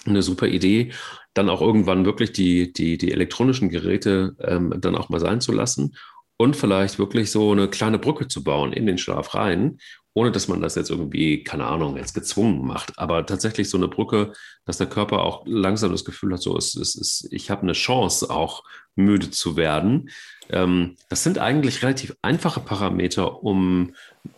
eine 0.07 0.21
super 0.21 0.47
Idee, 0.47 0.91
dann 1.33 1.49
auch 1.49 1.61
irgendwann 1.61 2.05
wirklich 2.05 2.31
die, 2.31 2.73
die, 2.73 2.97
die 2.97 3.11
elektronischen 3.11 3.69
Geräte 3.69 4.35
ähm, 4.41 4.73
dann 4.79 4.95
auch 4.95 5.09
mal 5.09 5.19
sein 5.19 5.41
zu 5.41 5.51
lassen 5.51 5.95
und 6.37 6.55
vielleicht 6.55 6.99
wirklich 6.99 7.31
so 7.31 7.51
eine 7.51 7.67
kleine 7.67 7.99
Brücke 7.99 8.27
zu 8.27 8.43
bauen 8.43 8.73
in 8.73 8.85
den 8.85 8.97
Schlaf 8.97 9.33
rein, 9.35 9.79
ohne 10.13 10.31
dass 10.31 10.47
man 10.47 10.61
das 10.61 10.75
jetzt 10.75 10.89
irgendwie, 10.89 11.43
keine 11.43 11.65
Ahnung, 11.65 11.95
jetzt 11.95 12.15
gezwungen 12.15 12.65
macht, 12.65 12.97
aber 12.97 13.25
tatsächlich 13.25 13.69
so 13.69 13.77
eine 13.77 13.87
Brücke, 13.87 14.33
dass 14.65 14.77
der 14.79 14.87
Körper 14.87 15.21
auch 15.21 15.43
langsam 15.45 15.91
das 15.91 16.05
Gefühl 16.05 16.33
hat, 16.33 16.41
so, 16.41 16.57
es, 16.57 16.75
es, 16.75 16.95
es, 16.95 17.27
ich 17.31 17.51
habe 17.51 17.61
eine 17.61 17.73
Chance, 17.73 18.31
auch 18.31 18.63
müde 18.95 19.29
zu 19.29 19.55
werden. 19.55 20.09
Ähm, 20.49 20.95
das 21.09 21.23
sind 21.23 21.37
eigentlich 21.37 21.83
relativ 21.83 22.15
einfache 22.23 22.61
Parameter, 22.61 23.43
um 23.43 23.93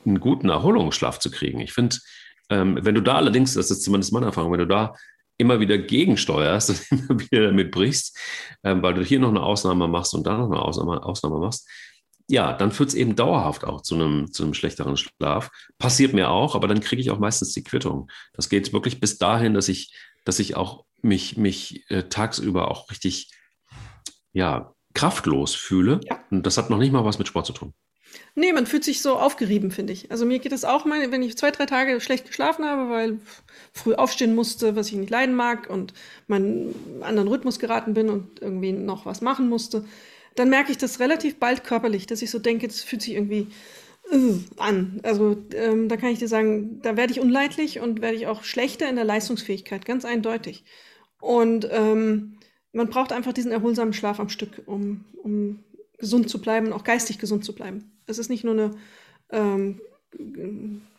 einen 0.06 0.20
guten 0.20 0.50
Erholungsschlaf 0.50 1.20
zu 1.20 1.32
kriegen. 1.32 1.62
Ich 1.62 1.72
finde, 1.72 1.96
ähm, 2.50 2.78
wenn 2.82 2.96
du 2.96 3.02
da 3.02 3.16
allerdings, 3.16 3.54
das 3.54 3.72
ist 3.72 3.84
zumindest 3.84 4.12
meine 4.12 4.26
Erfahrung, 4.26 4.52
wenn 4.52 4.60
du 4.60 4.68
da 4.68 4.96
immer 5.40 5.60
wieder 5.60 5.78
gegensteuerst 5.80 6.70
und 6.92 6.92
immer 6.92 7.20
wieder 7.20 7.48
damit 7.48 7.72
brichst, 7.72 8.16
ähm, 8.64 8.84
weil 8.84 8.94
du 8.94 9.04
hier 9.04 9.20
noch 9.20 9.30
eine 9.30 9.42
Ausnahme 9.42 9.88
machst 9.88 10.14
und 10.14 10.28
da 10.28 10.38
noch 10.38 10.52
eine 10.52 10.62
Ausnahme, 10.62 11.04
Ausnahme 11.04 11.40
machst, 11.40 11.68
ja, 12.30 12.54
dann 12.54 12.72
führt 12.72 12.90
es 12.90 12.96
eben 12.96 13.16
dauerhaft 13.16 13.64
auch 13.64 13.82
zu 13.82 13.96
einem, 13.96 14.32
zu 14.32 14.44
einem 14.44 14.54
schlechteren 14.54 14.98
Schlaf. 14.98 15.50
Passiert 15.80 16.14
mir 16.14 16.30
auch, 16.30 16.54
aber 16.54 16.68
dann 16.68 16.80
kriege 16.80 17.02
ich 17.02 17.10
auch 17.10 17.18
meistens 17.18 17.54
die 17.54 17.64
Quittung. 17.64 18.12
Das 18.34 18.50
geht 18.50 18.72
wirklich 18.72 19.00
bis 19.00 19.18
dahin, 19.18 19.56
dass 19.56 19.68
ich, 19.68 19.96
dass 20.26 20.38
ich 20.38 20.56
auch 20.56 20.86
mich, 21.02 21.38
mich 21.38 21.90
äh, 21.90 22.04
tagsüber 22.04 22.70
auch 22.70 22.92
richtig, 22.92 23.32
ja, 24.32 24.76
kraftlos 24.94 25.56
fühle. 25.56 26.02
Ja. 26.08 26.20
Und 26.30 26.46
das 26.46 26.58
hat 26.58 26.70
noch 26.70 26.78
nicht 26.78 26.92
mal 26.92 27.04
was 27.04 27.18
mit 27.18 27.28
Sport 27.28 27.48
zu 27.48 27.54
tun. 27.54 27.74
Nee, 28.36 28.54
man 28.54 28.66
fühlt 28.66 28.84
sich 28.84 29.02
so 29.02 29.18
aufgerieben, 29.18 29.72
finde 29.72 29.94
ich. 29.94 30.12
Also 30.12 30.26
mir 30.26 30.40
geht 30.40 30.52
es 30.52 30.64
auch 30.64 30.86
mal, 30.86 31.12
wenn 31.12 31.24
ich 31.24 31.38
zwei, 31.38 31.52
drei 31.52 31.66
Tage 31.66 32.00
schlecht 32.00 32.26
geschlafen 32.26 32.66
habe, 32.66 32.90
weil 32.90 33.20
früh 33.74 33.94
aufstehen 33.94 34.36
musste, 34.36 34.76
was 34.76 34.88
ich 34.88 34.94
nicht 34.94 35.10
leiden 35.10 35.36
mag 35.36 35.70
und 35.70 35.94
meinen 36.28 36.74
anderen 37.02 37.28
Rhythmus 37.28 37.60
geraten 37.60 37.94
bin 37.94 38.10
und 38.10 38.42
irgendwie 38.42 38.72
noch 38.72 39.06
was 39.06 39.22
machen 39.22 39.50
musste, 39.50 39.86
dann 40.36 40.50
merke 40.50 40.72
ich 40.72 40.78
das 40.78 41.00
relativ 41.00 41.38
bald 41.38 41.64
körperlich, 41.64 42.08
dass 42.08 42.22
ich 42.22 42.32
so 42.32 42.40
denke, 42.40 42.68
das 42.68 42.82
fühlt 42.82 43.02
sich 43.02 43.14
irgendwie 43.14 43.48
uh, 44.12 44.40
an. 44.58 45.02
Also 45.04 45.38
ähm, 45.54 45.90
da 45.90 45.98
kann 45.98 46.10
ich 46.10 46.20
dir 46.20 46.28
sagen, 46.28 46.80
da 46.82 46.96
werde 46.96 47.12
ich 47.12 47.20
unleidlich 47.20 47.80
und 47.80 48.02
werde 48.02 48.16
ich 48.16 48.28
auch 48.28 48.44
schlechter 48.44 48.90
in 48.90 48.96
der 48.96 49.06
Leistungsfähigkeit, 49.06 49.86
ganz 49.86 50.06
eindeutig. 50.06 50.64
Und 51.20 51.68
ähm, 51.72 52.38
man 52.72 52.90
braucht 52.90 53.12
einfach 53.12 53.34
diesen 53.34 53.52
erholsamen 53.52 53.94
Schlaf 53.94 54.20
am 54.20 54.30
Stück, 54.30 54.62
um, 54.66 55.04
um 55.24 55.64
gesund 56.00 56.30
zu 56.30 56.42
bleiben, 56.42 56.74
auch 56.74 56.84
geistig 56.84 57.20
gesund 57.20 57.46
zu 57.46 57.54
bleiben. 57.54 57.92
Es 58.08 58.18
ist 58.18 58.30
nicht 58.30 58.44
nur 58.44 58.54
eine 58.54 58.72
ähm, 59.32 59.82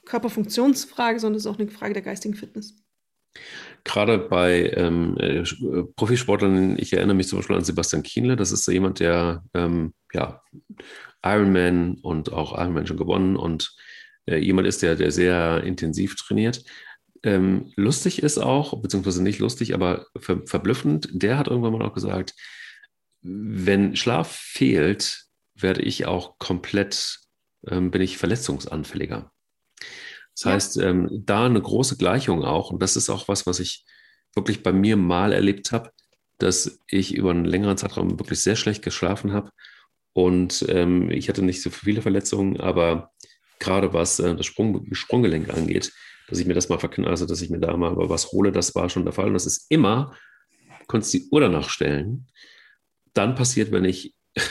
Körperfunktionsfrage, 0.04 1.20
sondern 1.20 1.36
es 1.36 1.44
ist 1.44 1.50
auch 1.50 1.58
eine 1.58 1.70
Frage 1.70 1.94
der 1.94 2.02
geistigen 2.02 2.34
Fitness. 2.34 2.76
Gerade 3.84 4.18
bei 4.18 4.70
ähm, 4.74 5.16
äh, 5.18 5.44
Profisportlern, 5.96 6.76
ich 6.78 6.92
erinnere 6.92 7.16
mich 7.16 7.28
zum 7.28 7.38
Beispiel 7.38 7.56
an 7.56 7.64
Sebastian 7.64 8.02
Kienle, 8.02 8.36
das 8.36 8.52
ist 8.52 8.66
jemand, 8.66 9.00
der 9.00 9.42
ähm, 9.54 9.94
ja, 10.12 10.42
Ironman 11.24 11.98
und 12.02 12.32
auch 12.32 12.52
Ironman 12.58 12.86
schon 12.86 12.96
gewonnen 12.96 13.36
und 13.36 13.74
äh, 14.26 14.36
jemand 14.36 14.66
ist, 14.66 14.82
der, 14.82 14.96
der 14.96 15.12
sehr 15.12 15.62
intensiv 15.64 16.16
trainiert. 16.16 16.64
Ähm, 17.22 17.72
lustig 17.76 18.22
ist 18.22 18.38
auch, 18.38 18.80
beziehungsweise 18.80 19.22
nicht 19.22 19.38
lustig, 19.38 19.74
aber 19.74 20.06
ver 20.18 20.40
verblüffend, 20.46 21.08
der 21.12 21.38
hat 21.38 21.48
irgendwann 21.48 21.72
mal 21.72 21.82
auch 21.82 21.94
gesagt, 21.94 22.34
wenn 23.22 23.96
Schlaf 23.96 24.30
fehlt, 24.30 25.24
werde 25.54 25.82
ich 25.82 26.06
auch 26.06 26.38
komplett, 26.38 27.18
ähm, 27.66 27.90
bin 27.90 28.02
ich 28.02 28.18
verletzungsanfälliger. 28.18 29.30
Das 30.34 30.44
ja. 30.44 30.52
heißt, 30.52 30.76
ähm, 30.78 31.08
da 31.26 31.46
eine 31.46 31.60
große 31.60 31.96
Gleichung 31.96 32.44
auch, 32.44 32.70
und 32.70 32.82
das 32.82 32.96
ist 32.96 33.10
auch 33.10 33.28
was, 33.28 33.46
was 33.46 33.60
ich 33.60 33.84
wirklich 34.34 34.62
bei 34.62 34.72
mir 34.72 34.96
mal 34.96 35.32
erlebt 35.32 35.72
habe, 35.72 35.90
dass 36.38 36.80
ich 36.88 37.14
über 37.14 37.30
einen 37.30 37.44
längeren 37.44 37.76
Zeitraum 37.76 38.18
wirklich 38.18 38.40
sehr 38.40 38.56
schlecht 38.56 38.82
geschlafen 38.82 39.32
habe. 39.32 39.50
Und 40.12 40.64
ähm, 40.68 41.10
ich 41.10 41.28
hatte 41.28 41.42
nicht 41.42 41.62
so 41.62 41.70
viele 41.70 42.02
Verletzungen, 42.02 42.58
aber 42.58 43.12
gerade 43.58 43.92
was 43.92 44.18
äh, 44.18 44.34
das 44.34 44.46
Sprung, 44.46 44.86
Sprunggelenk 44.92 45.50
angeht, 45.50 45.92
dass 46.28 46.38
ich 46.38 46.46
mir 46.46 46.54
das 46.54 46.68
mal 46.68 46.78
verknall, 46.78 47.10
also 47.10 47.26
dass 47.26 47.42
ich 47.42 47.50
mir 47.50 47.60
da 47.60 47.76
mal 47.76 47.94
was 47.96 48.32
hole, 48.32 48.52
das 48.52 48.74
war 48.74 48.88
schon 48.88 49.04
der 49.04 49.12
Fall. 49.12 49.26
Und 49.26 49.34
das 49.34 49.46
ist 49.46 49.66
immer, 49.68 50.16
konntest 50.86 51.12
die 51.12 51.28
Uhr 51.30 51.40
danach 51.40 51.68
stellen, 51.68 52.26
dann 53.14 53.34
passiert, 53.34 53.72
wenn 53.72 53.84
ich 53.84 54.14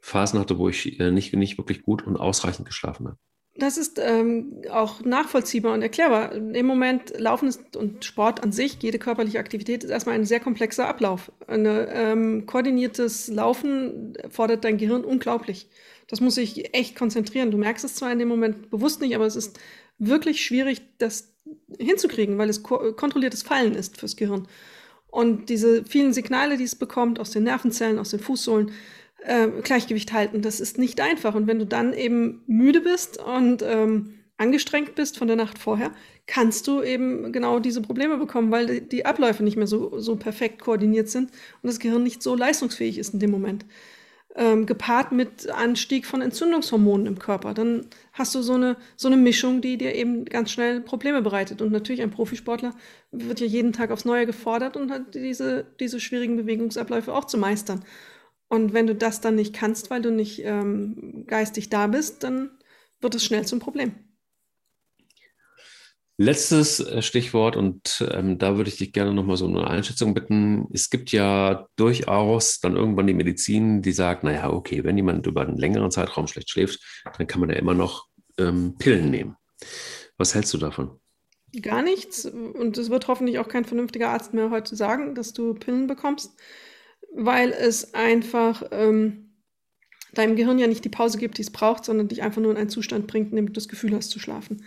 Phasen 0.00 0.38
hatte, 0.38 0.58
wo 0.58 0.68
ich 0.68 1.00
äh, 1.00 1.10
nicht, 1.10 1.34
nicht 1.34 1.58
wirklich 1.58 1.82
gut 1.82 2.06
und 2.06 2.16
ausreichend 2.16 2.66
geschlafen 2.66 3.08
habe. 3.08 3.18
Das 3.58 3.78
ist 3.78 3.98
ähm, 3.98 4.60
auch 4.70 5.00
nachvollziehbar 5.02 5.72
und 5.72 5.80
erklärbar. 5.80 6.32
Im 6.32 6.66
Moment 6.66 7.18
Laufen 7.18 7.50
und 7.74 8.04
Sport 8.04 8.42
an 8.42 8.52
sich, 8.52 8.82
jede 8.82 8.98
körperliche 8.98 9.38
Aktivität 9.38 9.82
ist 9.82 9.90
erstmal 9.90 10.14
ein 10.14 10.26
sehr 10.26 10.40
komplexer 10.40 10.86
Ablauf. 10.86 11.32
Ein 11.46 11.64
ähm, 11.66 12.46
koordiniertes 12.46 13.28
Laufen 13.28 14.12
fordert 14.28 14.64
dein 14.64 14.76
Gehirn 14.76 15.04
unglaublich. 15.04 15.68
Das 16.08 16.20
muss 16.20 16.34
sich 16.34 16.74
echt 16.74 16.96
konzentrieren. 16.96 17.50
Du 17.50 17.56
merkst 17.56 17.84
es 17.84 17.94
zwar 17.94 18.12
in 18.12 18.18
dem 18.18 18.28
Moment 18.28 18.70
bewusst 18.70 19.00
nicht, 19.00 19.14
aber 19.14 19.24
es 19.24 19.36
ist 19.36 19.58
wirklich 19.98 20.44
schwierig, 20.44 20.82
das 20.98 21.34
hinzukriegen, 21.78 22.36
weil 22.36 22.50
es 22.50 22.62
ko 22.62 22.92
kontrolliertes 22.92 23.42
Fallen 23.42 23.74
ist 23.74 23.98
fürs 23.98 24.16
Gehirn. 24.16 24.46
Und 25.16 25.48
diese 25.48 25.82
vielen 25.86 26.12
Signale, 26.12 26.58
die 26.58 26.64
es 26.64 26.74
bekommt 26.74 27.18
aus 27.18 27.30
den 27.30 27.44
Nervenzellen, 27.44 27.98
aus 27.98 28.10
den 28.10 28.20
Fußsohlen, 28.20 28.70
äh, 29.24 29.48
Gleichgewicht 29.62 30.12
halten, 30.12 30.42
das 30.42 30.60
ist 30.60 30.76
nicht 30.76 31.00
einfach. 31.00 31.34
Und 31.34 31.46
wenn 31.46 31.58
du 31.58 31.64
dann 31.64 31.94
eben 31.94 32.42
müde 32.46 32.82
bist 32.82 33.18
und 33.22 33.62
ähm, 33.62 34.12
angestrengt 34.36 34.94
bist 34.94 35.16
von 35.16 35.26
der 35.26 35.38
Nacht 35.38 35.56
vorher, 35.56 35.90
kannst 36.26 36.66
du 36.66 36.82
eben 36.82 37.32
genau 37.32 37.60
diese 37.60 37.80
Probleme 37.80 38.18
bekommen, 38.18 38.50
weil 38.50 38.82
die 38.82 39.06
Abläufe 39.06 39.42
nicht 39.42 39.56
mehr 39.56 39.66
so, 39.66 39.98
so 39.98 40.16
perfekt 40.16 40.60
koordiniert 40.60 41.08
sind 41.08 41.30
und 41.62 41.66
das 41.66 41.80
Gehirn 41.80 42.02
nicht 42.02 42.22
so 42.22 42.34
leistungsfähig 42.34 42.98
ist 42.98 43.14
in 43.14 43.20
dem 43.20 43.30
Moment 43.30 43.64
ähm, 44.36 44.66
gepaart 44.66 45.12
mit 45.12 45.48
Anstieg 45.48 46.06
von 46.06 46.20
Entzündungshormonen 46.20 47.06
im 47.06 47.18
Körper. 47.18 47.54
Dann 47.54 47.86
hast 48.12 48.34
du 48.34 48.42
so 48.42 48.52
eine, 48.52 48.76
so 48.96 49.08
eine 49.08 49.16
Mischung, 49.16 49.62
die 49.62 49.78
dir 49.78 49.94
eben 49.94 50.26
ganz 50.26 50.50
schnell 50.50 50.80
Probleme 50.80 51.22
bereitet. 51.22 51.62
Und 51.62 51.72
natürlich 51.72 52.02
ein 52.02 52.10
Profisportler 52.10 52.74
wird 53.10 53.40
ja 53.40 53.46
jeden 53.46 53.72
Tag 53.72 53.90
aufs 53.90 54.04
Neue 54.04 54.26
gefordert 54.26 54.76
und 54.76 54.90
hat 54.90 55.14
diese, 55.14 55.66
diese 55.80 56.00
schwierigen 56.00 56.36
Bewegungsabläufe 56.36 57.14
auch 57.14 57.24
zu 57.24 57.38
meistern. 57.38 57.84
Und 58.48 58.74
wenn 58.74 58.86
du 58.86 58.94
das 58.94 59.20
dann 59.20 59.34
nicht 59.34 59.54
kannst, 59.54 59.90
weil 59.90 60.02
du 60.02 60.12
nicht 60.12 60.42
ähm, 60.44 61.24
geistig 61.26 61.70
da 61.70 61.86
bist, 61.86 62.22
dann 62.22 62.50
wird 63.00 63.14
es 63.14 63.24
schnell 63.24 63.46
zum 63.46 63.58
Problem. 63.58 63.94
Letztes 66.18 66.80
äh, 66.80 67.02
Stichwort, 67.02 67.56
und 67.56 68.06
ähm, 68.10 68.38
da 68.38 68.56
würde 68.56 68.70
ich 68.70 68.78
dich 68.78 68.92
gerne 68.92 69.12
nochmal 69.12 69.36
so 69.36 69.46
eine 69.46 69.66
Einschätzung 69.66 70.14
bitten. 70.14 70.66
Es 70.72 70.88
gibt 70.88 71.12
ja 71.12 71.66
durchaus 71.76 72.58
dann 72.60 72.74
irgendwann 72.74 73.06
die 73.06 73.14
Medizin, 73.14 73.82
die 73.82 73.92
sagt, 73.92 74.24
naja, 74.24 74.50
okay, 74.50 74.82
wenn 74.82 74.96
jemand 74.96 75.26
über 75.26 75.42
einen 75.42 75.58
längeren 75.58 75.90
Zeitraum 75.90 76.26
schlecht 76.26 76.48
schläft, 76.48 76.80
dann 77.18 77.26
kann 77.26 77.40
man 77.40 77.50
ja 77.50 77.56
immer 77.56 77.74
noch 77.74 78.06
ähm, 78.38 78.76
Pillen 78.78 79.10
nehmen. 79.10 79.36
Was 80.16 80.34
hältst 80.34 80.54
du 80.54 80.58
davon? 80.58 80.98
Gar 81.60 81.82
nichts. 81.82 82.24
Und 82.24 82.78
es 82.78 82.88
wird 82.88 83.08
hoffentlich 83.08 83.38
auch 83.38 83.48
kein 83.48 83.66
vernünftiger 83.66 84.08
Arzt 84.08 84.32
mehr 84.32 84.50
heute 84.50 84.74
sagen, 84.74 85.14
dass 85.14 85.34
du 85.34 85.52
Pillen 85.52 85.86
bekommst, 85.86 86.38
weil 87.14 87.50
es 87.52 87.92
einfach 87.92 88.62
ähm, 88.70 89.36
deinem 90.14 90.36
Gehirn 90.36 90.58
ja 90.58 90.66
nicht 90.66 90.84
die 90.84 90.90
Pause 90.90 91.18
gibt, 91.18 91.36
die 91.36 91.42
es 91.42 91.52
braucht, 91.52 91.84
sondern 91.84 92.08
dich 92.08 92.22
einfach 92.22 92.40
nur 92.40 92.52
in 92.52 92.56
einen 92.56 92.70
Zustand 92.70 93.06
bringt, 93.06 93.30
in 93.30 93.36
dem 93.36 93.46
du 93.46 93.52
das 93.52 93.68
Gefühl 93.68 93.94
hast 93.94 94.10
zu 94.10 94.18
schlafen. 94.18 94.64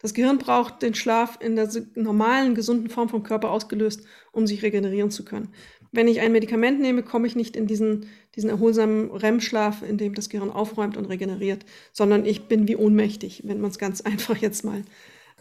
Das 0.00 0.14
Gehirn 0.14 0.38
braucht 0.38 0.82
den 0.82 0.94
Schlaf 0.94 1.38
in 1.40 1.56
der 1.56 1.68
normalen, 1.94 2.54
gesunden 2.54 2.88
Form 2.88 3.08
vom 3.08 3.22
Körper 3.22 3.50
ausgelöst, 3.50 4.04
um 4.32 4.46
sich 4.46 4.62
regenerieren 4.62 5.10
zu 5.10 5.24
können. 5.24 5.48
Wenn 5.90 6.08
ich 6.08 6.20
ein 6.20 6.32
Medikament 6.32 6.80
nehme, 6.80 7.02
komme 7.02 7.26
ich 7.26 7.34
nicht 7.34 7.56
in 7.56 7.66
diesen, 7.66 8.06
diesen 8.36 8.50
erholsamen 8.50 9.10
REM-Schlaf, 9.10 9.82
in 9.82 9.96
dem 9.96 10.14
das 10.14 10.28
Gehirn 10.28 10.50
aufräumt 10.50 10.96
und 10.96 11.06
regeneriert, 11.06 11.64
sondern 11.92 12.26
ich 12.26 12.42
bin 12.42 12.68
wie 12.68 12.76
ohnmächtig, 12.76 13.42
wenn 13.44 13.60
man 13.60 13.70
es 13.70 13.78
ganz 13.78 14.00
einfach 14.02 14.36
jetzt 14.36 14.64
mal 14.64 14.82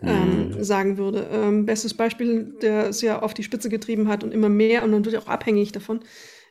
ähm, 0.01 0.49
mhm. 0.49 0.63
sagen 0.63 0.97
würde. 0.97 1.27
Ähm, 1.31 1.65
bestes 1.65 1.93
Beispiel, 1.93 2.55
der 2.61 2.87
es 2.89 3.01
ja 3.01 3.21
auf 3.21 3.33
die 3.33 3.43
Spitze 3.43 3.69
getrieben 3.69 4.07
hat 4.07 4.23
und 4.23 4.33
immer 4.33 4.49
mehr 4.49 4.83
und 4.83 4.91
natürlich 4.91 5.19
auch 5.19 5.27
abhängig 5.27 5.71
davon, 5.71 5.99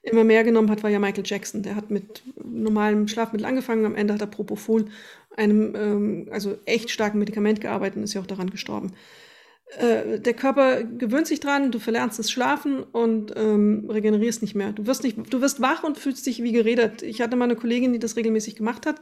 immer 0.03 0.25
mehr 0.25 0.45
genommen 0.45 0.71
hat, 0.71 0.83
war 0.83 0.91
ja 0.91 0.99
Michael 0.99 1.25
Jackson. 1.27 1.63
Der 1.63 1.75
hat 1.75 1.91
mit 1.91 2.23
normalem 2.45 3.09
Schlafmittel 3.09 3.47
angefangen, 3.47 3.85
am 3.85 3.97
Ende 3.97 4.15
hat 4.15 4.21
er 4.21 4.29
Propofol, 4.29 4.87
einem 5.37 5.75
ähm, 5.75 6.29
also 6.31 6.57
echt 6.65 6.91
starken 6.91 7.19
Medikament 7.19 7.61
gearbeitet 7.61 7.97
und 7.97 8.05
ist 8.05 8.15
ja 8.15 8.21
auch 8.21 8.27
daran 8.27 8.51
gestorben. 8.51 8.93
Äh, 9.79 10.21
der 10.21 10.35
Körper 10.35 10.85
gewöhnt 10.85 11.27
sich 11.27 11.41
dran, 11.41 11.73
du 11.73 11.79
verlernst 11.79 12.19
das 12.19 12.31
Schlafen 12.31 12.83
und 12.83 13.33
ähm, 13.37 13.89
regenerierst 13.91 14.43
nicht 14.43 14.55
mehr. 14.55 14.73
Du 14.73 14.87
wirst, 14.87 15.03
nicht, 15.03 15.19
du 15.33 15.41
wirst 15.41 15.61
wach 15.61 15.83
und 15.83 15.99
fühlst 15.99 16.25
dich 16.27 16.43
wie 16.43 16.53
geredet. 16.53 17.03
Ich 17.03 17.21
hatte 17.21 17.37
mal 17.37 17.45
eine 17.45 17.57
Kollegin, 17.57 17.93
die 17.93 17.99
das 17.99 18.17
regelmäßig 18.17 18.55
gemacht 18.57 18.87
hat. 18.87 19.01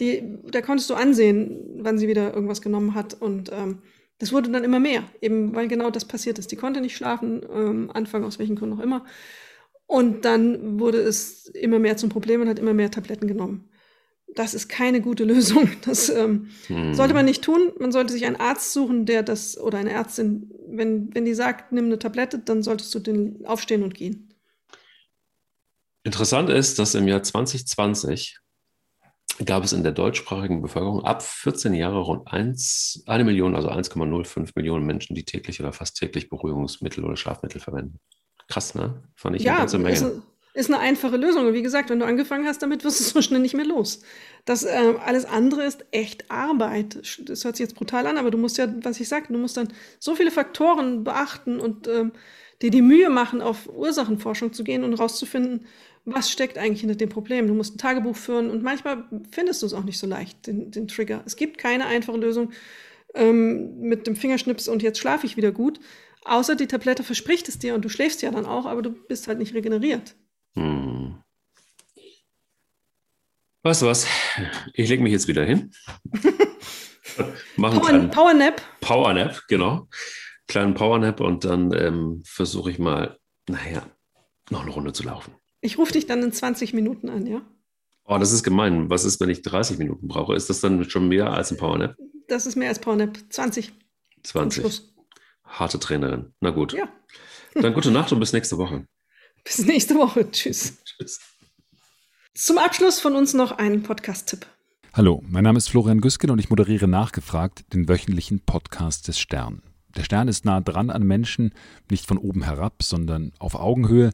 Die, 0.00 0.22
da 0.50 0.60
konntest 0.60 0.90
du 0.90 0.94
ansehen, 0.94 1.78
wann 1.78 1.98
sie 1.98 2.08
wieder 2.08 2.34
irgendwas 2.34 2.60
genommen 2.60 2.94
hat. 2.94 3.14
Und 3.14 3.50
ähm, 3.52 3.78
das 4.18 4.32
wurde 4.32 4.50
dann 4.50 4.64
immer 4.64 4.80
mehr, 4.80 5.02
eben 5.20 5.54
weil 5.54 5.66
genau 5.66 5.90
das 5.90 6.04
passiert 6.04 6.38
ist. 6.38 6.52
Die 6.52 6.56
konnte 6.56 6.80
nicht 6.80 6.96
schlafen, 6.96 7.42
ähm, 7.52 7.90
Anfang 7.92 8.24
aus 8.24 8.38
welchen 8.38 8.56
Gründen 8.56 8.78
auch 8.78 8.82
immer. 8.82 9.04
Und 9.86 10.24
dann 10.24 10.78
wurde 10.78 10.98
es 10.98 11.48
immer 11.48 11.78
mehr 11.78 11.96
zum 11.96 12.08
Problem 12.08 12.40
und 12.40 12.48
hat 12.48 12.58
immer 12.58 12.74
mehr 12.74 12.90
Tabletten 12.90 13.26
genommen. 13.26 13.68
Das 14.34 14.54
ist 14.54 14.68
keine 14.68 15.00
gute 15.00 15.24
Lösung. 15.24 15.70
Das 15.84 16.08
ähm, 16.08 16.48
hm. 16.68 16.94
sollte 16.94 17.14
man 17.14 17.24
nicht 17.24 17.42
tun. 17.42 17.72
Man 17.78 17.92
sollte 17.92 18.12
sich 18.12 18.24
einen 18.24 18.36
Arzt 18.36 18.72
suchen, 18.72 19.04
der 19.04 19.22
das, 19.22 19.58
oder 19.58 19.78
eine 19.78 19.90
Ärztin, 19.90 20.50
wenn, 20.68 21.14
wenn 21.14 21.24
die 21.24 21.34
sagt, 21.34 21.72
nimm 21.72 21.86
eine 21.86 21.98
Tablette, 21.98 22.38
dann 22.38 22.62
solltest 22.62 22.94
du 22.94 23.00
den 23.00 23.44
aufstehen 23.44 23.82
und 23.82 23.94
gehen. 23.94 24.32
Interessant 26.04 26.50
ist, 26.50 26.78
dass 26.78 26.94
im 26.94 27.06
Jahr 27.06 27.22
2020 27.22 28.38
gab 29.44 29.64
es 29.64 29.72
in 29.72 29.82
der 29.82 29.92
deutschsprachigen 29.92 30.62
Bevölkerung 30.62 31.04
ab 31.04 31.22
14 31.22 31.74
Jahre 31.74 32.00
rund 32.00 32.26
1, 32.26 33.04
eine 33.06 33.24
Million, 33.24 33.54
also 33.54 33.70
1,05 33.70 34.52
Millionen 34.54 34.84
Menschen, 34.84 35.14
die 35.14 35.24
täglich 35.24 35.60
oder 35.60 35.72
fast 35.72 35.96
täglich 35.96 36.28
Beruhigungsmittel 36.28 37.04
oder 37.04 37.16
Schlafmittel 37.16 37.60
verwenden. 37.60 37.98
Krass, 38.48 38.74
ne? 38.74 39.02
Fand 39.14 39.36
ich 39.36 39.42
ja, 39.42 39.52
eine 39.52 39.60
ganze 39.60 39.78
Menge. 39.78 40.22
Ist, 40.54 40.70
eine 40.70 40.80
einfache 40.80 41.16
Lösung. 41.16 41.46
Und 41.46 41.54
wie 41.54 41.62
gesagt, 41.62 41.88
wenn 41.88 41.98
du 41.98 42.04
angefangen 42.04 42.46
hast 42.46 42.62
damit, 42.62 42.84
wirst 42.84 43.00
du 43.00 43.04
so 43.04 43.22
schnell 43.22 43.40
nicht 43.40 43.54
mehr 43.54 43.64
los. 43.64 44.02
Das 44.44 44.64
äh, 44.64 44.94
alles 45.04 45.24
andere 45.24 45.64
ist 45.64 45.84
echt 45.92 46.30
Arbeit. 46.30 46.98
Das 47.20 47.44
hört 47.44 47.56
sich 47.56 47.64
jetzt 47.64 47.74
brutal 47.74 48.06
an, 48.06 48.18
aber 48.18 48.30
du 48.30 48.38
musst 48.38 48.58
ja, 48.58 48.68
was 48.82 49.00
ich 49.00 49.08
sage, 49.08 49.32
du 49.32 49.38
musst 49.38 49.56
dann 49.56 49.68
so 49.98 50.14
viele 50.14 50.30
Faktoren 50.30 51.04
beachten 51.04 51.58
und 51.58 51.88
ähm, 51.88 52.12
dir 52.60 52.70
die 52.70 52.82
Mühe 52.82 53.08
machen, 53.08 53.40
auf 53.40 53.68
Ursachenforschung 53.68 54.52
zu 54.52 54.62
gehen 54.62 54.84
und 54.84 54.94
rauszufinden, 54.94 55.66
was 56.04 56.30
steckt 56.30 56.58
eigentlich 56.58 56.80
hinter 56.80 56.96
dem 56.96 57.08
Problem. 57.08 57.46
Du 57.46 57.54
musst 57.54 57.74
ein 57.74 57.78
Tagebuch 57.78 58.16
führen 58.16 58.50
und 58.50 58.62
manchmal 58.62 59.04
findest 59.30 59.62
du 59.62 59.66
es 59.66 59.74
auch 59.74 59.84
nicht 59.84 59.98
so 59.98 60.06
leicht, 60.06 60.46
den, 60.46 60.70
den 60.70 60.88
Trigger. 60.88 61.22
Es 61.24 61.36
gibt 61.36 61.58
keine 61.58 61.86
einfache 61.86 62.16
Lösung 62.16 62.52
ähm, 63.14 63.80
mit 63.80 64.06
dem 64.06 64.16
Fingerschnips 64.16 64.68
und 64.68 64.82
jetzt 64.82 64.98
schlafe 64.98 65.26
ich 65.26 65.36
wieder 65.36 65.52
gut. 65.52 65.80
Außer 66.24 66.54
die 66.54 66.66
Tablette 66.66 67.02
verspricht 67.02 67.48
es 67.48 67.58
dir 67.58 67.74
und 67.74 67.84
du 67.84 67.88
schläfst 67.88 68.22
ja 68.22 68.30
dann 68.30 68.46
auch, 68.46 68.66
aber 68.66 68.82
du 68.82 68.90
bist 68.90 69.28
halt 69.28 69.38
nicht 69.38 69.54
regeneriert. 69.54 70.14
Hm. 70.54 71.22
Weißt 73.62 73.82
du 73.82 73.86
was? 73.86 74.06
Ich 74.74 74.88
lege 74.88 75.02
mich 75.02 75.12
jetzt 75.12 75.28
wieder 75.28 75.44
hin. 75.44 75.72
Machen 77.56 77.80
Power, 77.80 78.08
Power 78.08 78.34
Nap. 78.34 78.62
Power 78.80 79.12
Nap, 79.12 79.42
genau. 79.48 79.88
Kleinen 80.48 80.74
Power 80.74 80.98
Nap 80.98 81.20
und 81.20 81.44
dann 81.44 81.72
ähm, 81.72 82.22
versuche 82.24 82.70
ich 82.70 82.78
mal, 82.78 83.18
naja, 83.48 83.86
noch 84.50 84.62
eine 84.62 84.70
Runde 84.70 84.92
zu 84.92 85.04
laufen. 85.04 85.34
Ich 85.60 85.78
rufe 85.78 85.92
dich 85.92 86.06
dann 86.06 86.22
in 86.22 86.32
20 86.32 86.74
Minuten 86.74 87.08
an, 87.08 87.26
ja? 87.26 87.42
Oh, 88.04 88.18
das 88.18 88.32
ist 88.32 88.42
gemein. 88.42 88.90
Was 88.90 89.04
ist, 89.04 89.20
wenn 89.20 89.30
ich 89.30 89.42
30 89.42 89.78
Minuten 89.78 90.08
brauche? 90.08 90.34
Ist 90.34 90.50
das 90.50 90.60
dann 90.60 90.88
schon 90.90 91.08
mehr 91.08 91.32
als 91.32 91.52
ein 91.52 91.56
Power 91.56 91.78
Nap? 91.78 91.96
Das 92.26 92.46
ist 92.46 92.56
mehr 92.56 92.68
als 92.68 92.80
Power 92.80 92.96
Nap. 92.96 93.16
20. 93.30 93.72
20 94.24 94.92
harte 95.44 95.78
Trainerin. 95.78 96.34
Na 96.40 96.50
gut. 96.50 96.72
Ja. 96.72 96.88
Dann 97.54 97.74
gute 97.74 97.90
Nacht 97.90 98.12
und 98.12 98.20
bis 98.20 98.32
nächste 98.32 98.58
Woche. 98.58 98.86
Bis 99.44 99.58
nächste 99.66 99.96
Woche. 99.96 100.30
Tschüss. 100.30 100.78
Tschüss. 100.84 101.20
Zum 102.34 102.58
Abschluss 102.58 103.00
von 103.00 103.16
uns 103.16 103.34
noch 103.34 103.52
ein 103.52 103.82
Podcast-Tipp. 103.82 104.46
Hallo, 104.92 105.22
mein 105.26 105.44
Name 105.44 105.58
ist 105.58 105.68
Florian 105.68 106.00
Güsken 106.00 106.30
und 106.30 106.38
ich 106.38 106.48
moderiere 106.48 106.86
nachgefragt 106.86 107.72
den 107.72 107.88
wöchentlichen 107.88 108.40
Podcast 108.40 109.08
des 109.08 109.18
Stern. 109.18 109.62
Der 109.96 110.04
Stern 110.04 110.28
ist 110.28 110.44
nah 110.44 110.60
dran 110.60 110.90
an 110.90 111.02
Menschen, 111.02 111.52
nicht 111.90 112.06
von 112.06 112.18
oben 112.18 112.42
herab, 112.42 112.82
sondern 112.82 113.32
auf 113.38 113.54
Augenhöhe. 113.54 114.12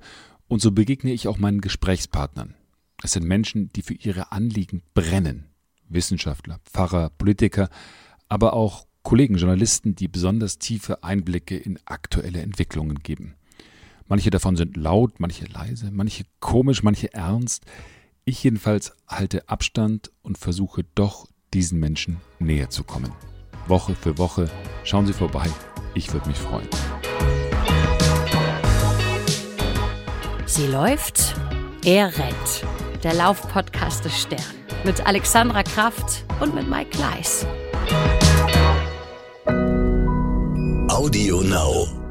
Und 0.49 0.63
so 0.63 0.73
begegne 0.73 1.13
ich 1.13 1.29
auch 1.29 1.39
meinen 1.39 1.61
Gesprächspartnern. 1.61 2.55
Es 3.03 3.13
sind 3.13 3.27
Menschen, 3.27 3.71
die 3.75 3.83
für 3.83 3.95
ihre 3.95 4.33
Anliegen 4.33 4.83
brennen. 4.95 5.51
Wissenschaftler, 5.89 6.59
Pfarrer, 6.65 7.11
Politiker, 7.11 7.69
aber 8.29 8.55
auch 8.55 8.87
Kollegen, 9.03 9.37
Journalisten, 9.37 9.95
die 9.95 10.09
besonders 10.09 10.59
tiefe 10.59 11.03
Einblicke 11.05 11.57
in 11.57 11.79
aktuelle 11.85 12.41
Entwicklungen 12.41 13.01
geben. 13.01 13.35
Manche 14.09 14.31
davon 14.31 14.57
sind 14.57 14.77
laut, 14.77 15.21
manche 15.21 15.45
leise, 15.45 15.91
manche 15.93 16.25
komisch, 16.41 16.83
manche 16.83 17.13
ernst. 17.13 17.65
Ich 18.25 18.43
jedenfalls 18.43 18.93
halte 19.07 19.49
Abstand 19.49 20.11
und 20.23 20.39
versuche 20.39 20.85
doch, 20.95 21.29
diesen 21.53 21.79
Menschen 21.79 22.19
näher 22.39 22.71
zu 22.71 22.85
kommen. 22.85 23.13
Woche 23.67 23.95
für 23.95 24.17
Woche 24.17 24.51
schauen 24.85 25.07
Sie 25.07 25.13
vorbei. 25.13 25.47
Ich 25.95 26.13
würde 26.13 26.29
mich 26.29 26.39
freuen. 26.39 26.69
Sie 30.47 30.67
läuft, 30.67 31.35
er 31.85 32.17
rennt. 32.17 32.65
Der 33.03 33.15
Laufpodcast 33.15 34.05
des 34.07 34.23
Stern. 34.23 34.41
Mit 34.85 35.07
Alexandra 35.07 35.63
Kraft 35.63 36.25
und 36.41 36.55
mit 36.55 36.69
Mike 36.69 36.91
Gleis. 36.91 37.47
Audio 40.89 41.43
Now. 41.43 42.08